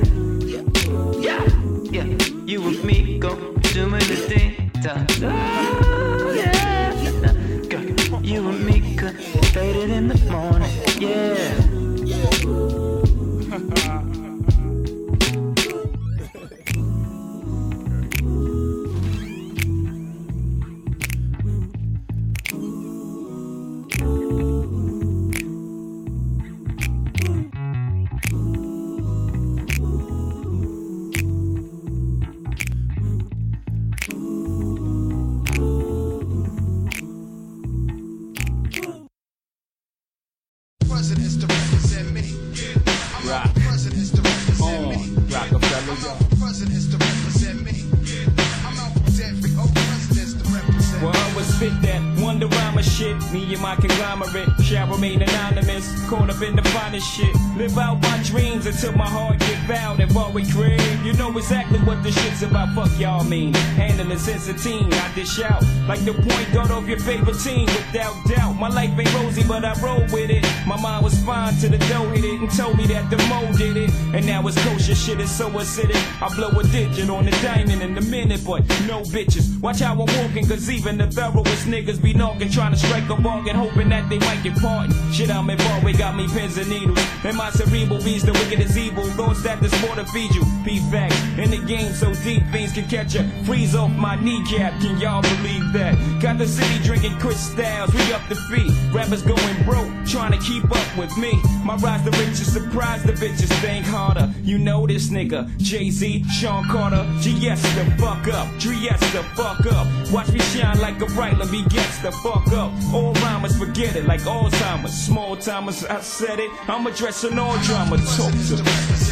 [62.42, 62.74] shit's about.
[62.74, 63.54] Fuck y'all mean.
[63.54, 67.66] Handling since a teen, I dish out like the point guard of your favorite team.
[67.66, 70.44] Without doubt, my life ain't rosy, but I roll with it.
[70.66, 73.52] My mind was fine till the dough hit it and told me that the mo
[73.56, 73.90] did it.
[74.14, 76.22] And now it's kosher shit is so acidic.
[76.22, 79.51] I blow a digit on the diamond in a minute, but no bitches.
[79.62, 83.14] Watch how I'm walking, cause even the thoroughest niggas be knocking, trying to strike a
[83.14, 84.92] bargain, hoping that they might get pardoned.
[85.14, 86.98] Shit, I'm involved, we got me pins and needles.
[87.22, 89.04] And my cerebral beats the wicked is evil.
[89.10, 90.42] Thoughts that this more to feed you.
[90.64, 91.14] Be facts.
[91.38, 93.22] In the game so deep, things can catch ya.
[93.44, 95.94] Freeze off my kneecap, can y'all believe that?
[96.20, 98.72] Got the city drinking crystals, we up the feet.
[98.92, 101.40] Rappers going broke, trying to keep up with me.
[101.62, 104.28] My rise the riches, surprise the bitches, think harder.
[104.42, 109.51] You know this nigga, Jay Z, Sean Carter, GS the fuck up, Dries the fuck
[109.60, 109.86] up.
[110.10, 112.72] Watch me shine like a bright, let me get the fuck up.
[112.92, 114.92] All rhymers forget it, like Alzheimer's.
[114.92, 116.50] Small timers, I said it.
[116.68, 119.11] I'm addressing all drama, talk to me.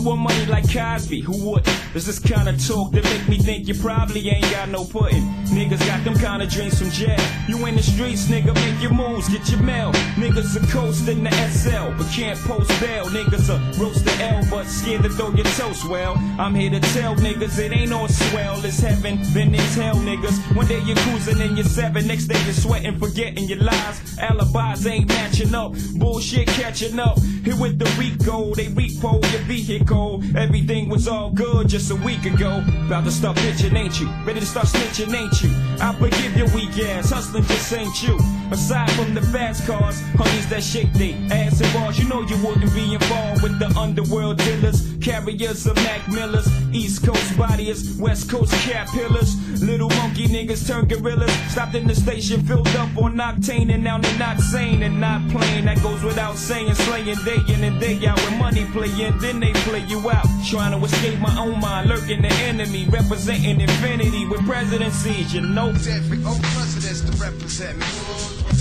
[0.00, 1.64] Want money like Cosby, who would?
[1.92, 5.22] There's this kind of talk that make me think you probably ain't got no pudding.
[5.46, 7.18] Niggas got them kind of dreams from jail.
[7.48, 9.92] You in the streets, nigga, make your moves, get your mail.
[10.14, 13.06] Niggas are coasting the SL, but can't post bail.
[13.06, 15.88] Niggas are roast the L, but scared to throw your toast.
[15.88, 18.64] Well, I'm here to tell niggas it ain't all swell.
[18.64, 20.56] It's heaven, then it's hell, niggas.
[20.56, 24.18] One day you're cruising in your seven, next day you're sweating, forgetting your lies.
[24.18, 27.18] Alibis ain't matching up, bullshit catching up.
[27.44, 30.22] Here with the Rico, they repo your vehicle.
[30.36, 32.62] Everything was all good just a week ago.
[32.90, 34.08] About to start bitching, ain't you?
[34.26, 35.50] Ready to start snitching, ain't you?
[35.80, 38.18] I forgive your weak ass, hustling just ain't you.
[38.50, 42.36] Aside from the fast cars, honeys that shake they ass and bars, you know you
[42.44, 48.30] wouldn't be involved with the underworld dealers, carriers of Mac Millers, East Coast bodies, West
[48.30, 49.36] Coast cat pillars.
[49.62, 51.32] Little monkey niggas turn gorillas.
[51.50, 55.28] Stopped in the station, filled up on octane, and now they're not sane and not
[55.30, 55.64] playing.
[55.64, 58.18] That goes without saying, slaying day in and day out.
[58.24, 60.26] When money playing, then they play you out.
[60.48, 65.68] Trying to escape my own mind, lurking the enemy, representing infinity with presidencies, you know.
[65.68, 67.86] Every old oh, presidents to represent me.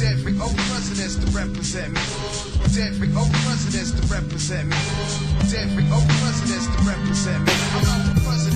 [0.05, 2.48] Every old oh, presidents to represent me.
[2.65, 4.75] Every old presidents to represent me.
[5.55, 7.53] Every old presidents to represent me.
[7.53, 7.83] I'm
[8.23, 8.48] presidents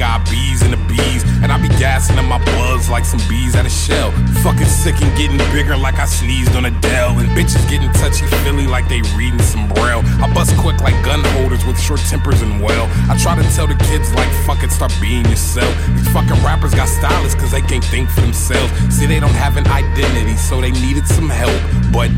[0.00, 1.22] I bees in the bees.
[1.42, 4.10] And I be gassing in my buzz like some bees at a shell.
[4.42, 8.26] Fucking sick and getting bigger like I sneezed on a Dell, And bitches getting touchy
[8.44, 10.02] feely like they reading some braille.
[10.20, 12.88] I bust quick like gun holders with short tempers and well.
[13.10, 15.72] I try to tell the kids like fuck it, start being yourself.
[15.96, 18.72] These fucking rappers got stylists cause they can't think for themselves.
[18.94, 21.56] See, they don't have an identity, so they needed some help.
[21.92, 22.10] But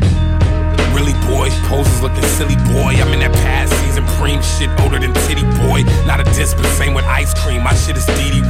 [1.03, 2.95] Really, boy, poses looking silly, boy.
[2.95, 5.83] I'm in that past season preem shit older than Tity Boi.
[6.05, 7.61] Not a diss, but same with ice cream.
[7.61, 8.41] My shit is Dee Dee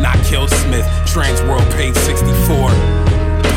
[0.00, 0.86] not Kill Smith.
[1.06, 3.07] Trans World page 64.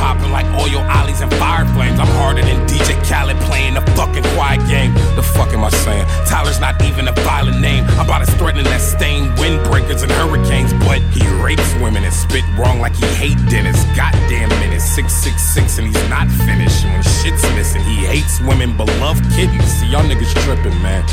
[0.01, 1.99] Popping like oil ollies and fire flames.
[1.99, 4.95] I'm harder than DJ Khaled playing the fucking quiet game.
[5.15, 6.07] The fuck am I saying?
[6.25, 7.85] Tyler's not even a violent name.
[7.99, 10.73] I'm about as threatening as stain windbreakers and hurricanes.
[10.85, 13.77] But he rapes women and spit wrong like he hate Dennis.
[13.95, 16.83] Goddamn minute, 666 and he's not finished.
[16.83, 19.65] When shit's missing, he hates women but love kittens.
[19.65, 21.05] See, y'all niggas tripping, man.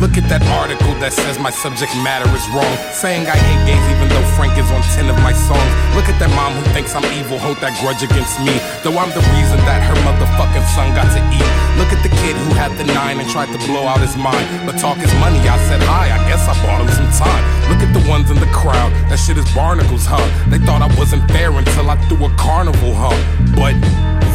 [0.00, 2.72] Look at that article that says my subject matter is wrong.
[2.88, 5.68] Saying I hate gays even though Frank is on 10 of my songs.
[5.92, 8.56] Look at that mom who thinks I'm evil, hold that grudge against me.
[8.80, 11.44] Though I'm the reason that her motherfucking son got to eat.
[11.76, 14.48] Look at the kid who had the nine and tried to blow out his mind.
[14.64, 17.44] But talk is money, I said hi, I guess I bought him some time.
[17.68, 20.24] Look at the ones in the crowd, that shit is barnacles, huh?
[20.48, 23.12] They thought I wasn't fair until I threw a carnival, huh?
[23.52, 23.76] But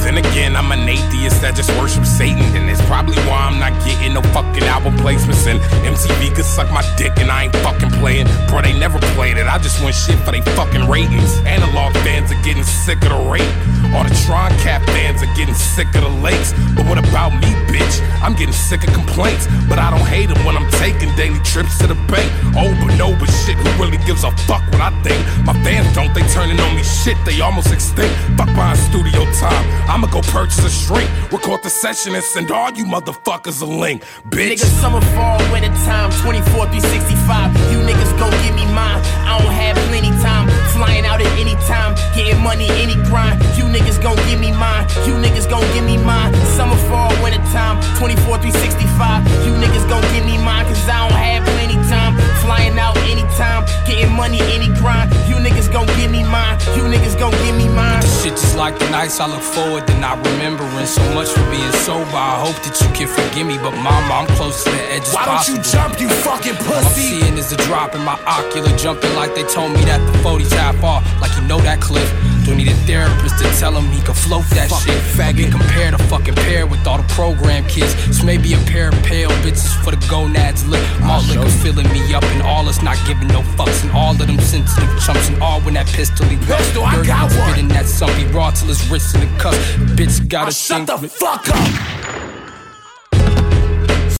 [0.05, 2.45] then again, I'm an atheist that just worships Satan.
[2.53, 5.49] And it's probably why I'm not getting no fucking album placements.
[5.49, 8.27] And MTV could suck my dick and I ain't fucking playing.
[8.47, 9.47] Bro, they never played it.
[9.47, 11.37] I just want shit for they fucking ratings.
[11.49, 13.49] Analog fans are getting sick of the rape.
[13.97, 16.53] All the Tron Cat fans are getting sick of the lakes.
[16.75, 18.01] But what about me, bitch?
[18.21, 21.77] I'm getting sick of complaints, but I don't hate them when I'm taking daily trips
[21.79, 22.27] to the bank.
[22.57, 25.19] Over and over shit, who really gives a fuck what I think?
[25.45, 28.13] My fans don't, they turning on me shit, they almost extinct.
[28.37, 29.63] Fuck buying studio time,
[29.95, 34.03] I'ma go purchase a shrink, record the session and send all you motherfuckers a link,
[34.27, 34.59] bitch.
[34.59, 37.55] Niggas summer, fall, winter time, 24, 365.
[37.71, 38.99] You niggas gon' give me mine.
[39.23, 40.51] I don't have plenty time.
[40.75, 43.39] Flying out at any time, getting money, any grind.
[43.55, 44.83] You niggas gon' give me mine.
[45.07, 46.35] You niggas gon' give me mine.
[46.59, 49.23] Summer, fall, winter time, 24, 365.
[49.47, 52.19] You niggas gon' give me mine, cause I don't have plenty time.
[52.45, 55.11] Flying out anytime, getting money, any grind.
[55.27, 56.59] You niggas gon' give me mine.
[56.77, 58.01] You niggas gon' give me mine.
[58.01, 61.41] This Shit just like the nights I look forward to not remembering so much for
[61.49, 62.05] being sober.
[62.13, 65.13] I hope that you can forgive me, but mama, I'm close to the edge as
[65.15, 66.69] Why don't you jump, you fucking pussy?
[66.69, 67.01] All I'm pussy?
[67.01, 70.53] seeing is a drop in my ocular, jumping like they told me that the 40's
[70.53, 72.09] half off, like you know that cliff.
[72.45, 75.01] Don't need a therapist to tell him he can float that shit.
[75.17, 77.93] Faggot compare to fucking pair with all the program kids.
[78.15, 80.81] So maybe a pair of pale bitches for the gonads lit.
[81.01, 84.11] All ah, liquor filling me up, and all us not giving no fucks, and all
[84.11, 86.37] of them sensitive chumps, and all when that pistol he.
[86.45, 87.49] Pistol, I got one.
[87.49, 89.55] Spitting that sumpy raw till his wrist in the cuff.
[89.97, 92.25] Bitch got a ah, Shut the fuck up!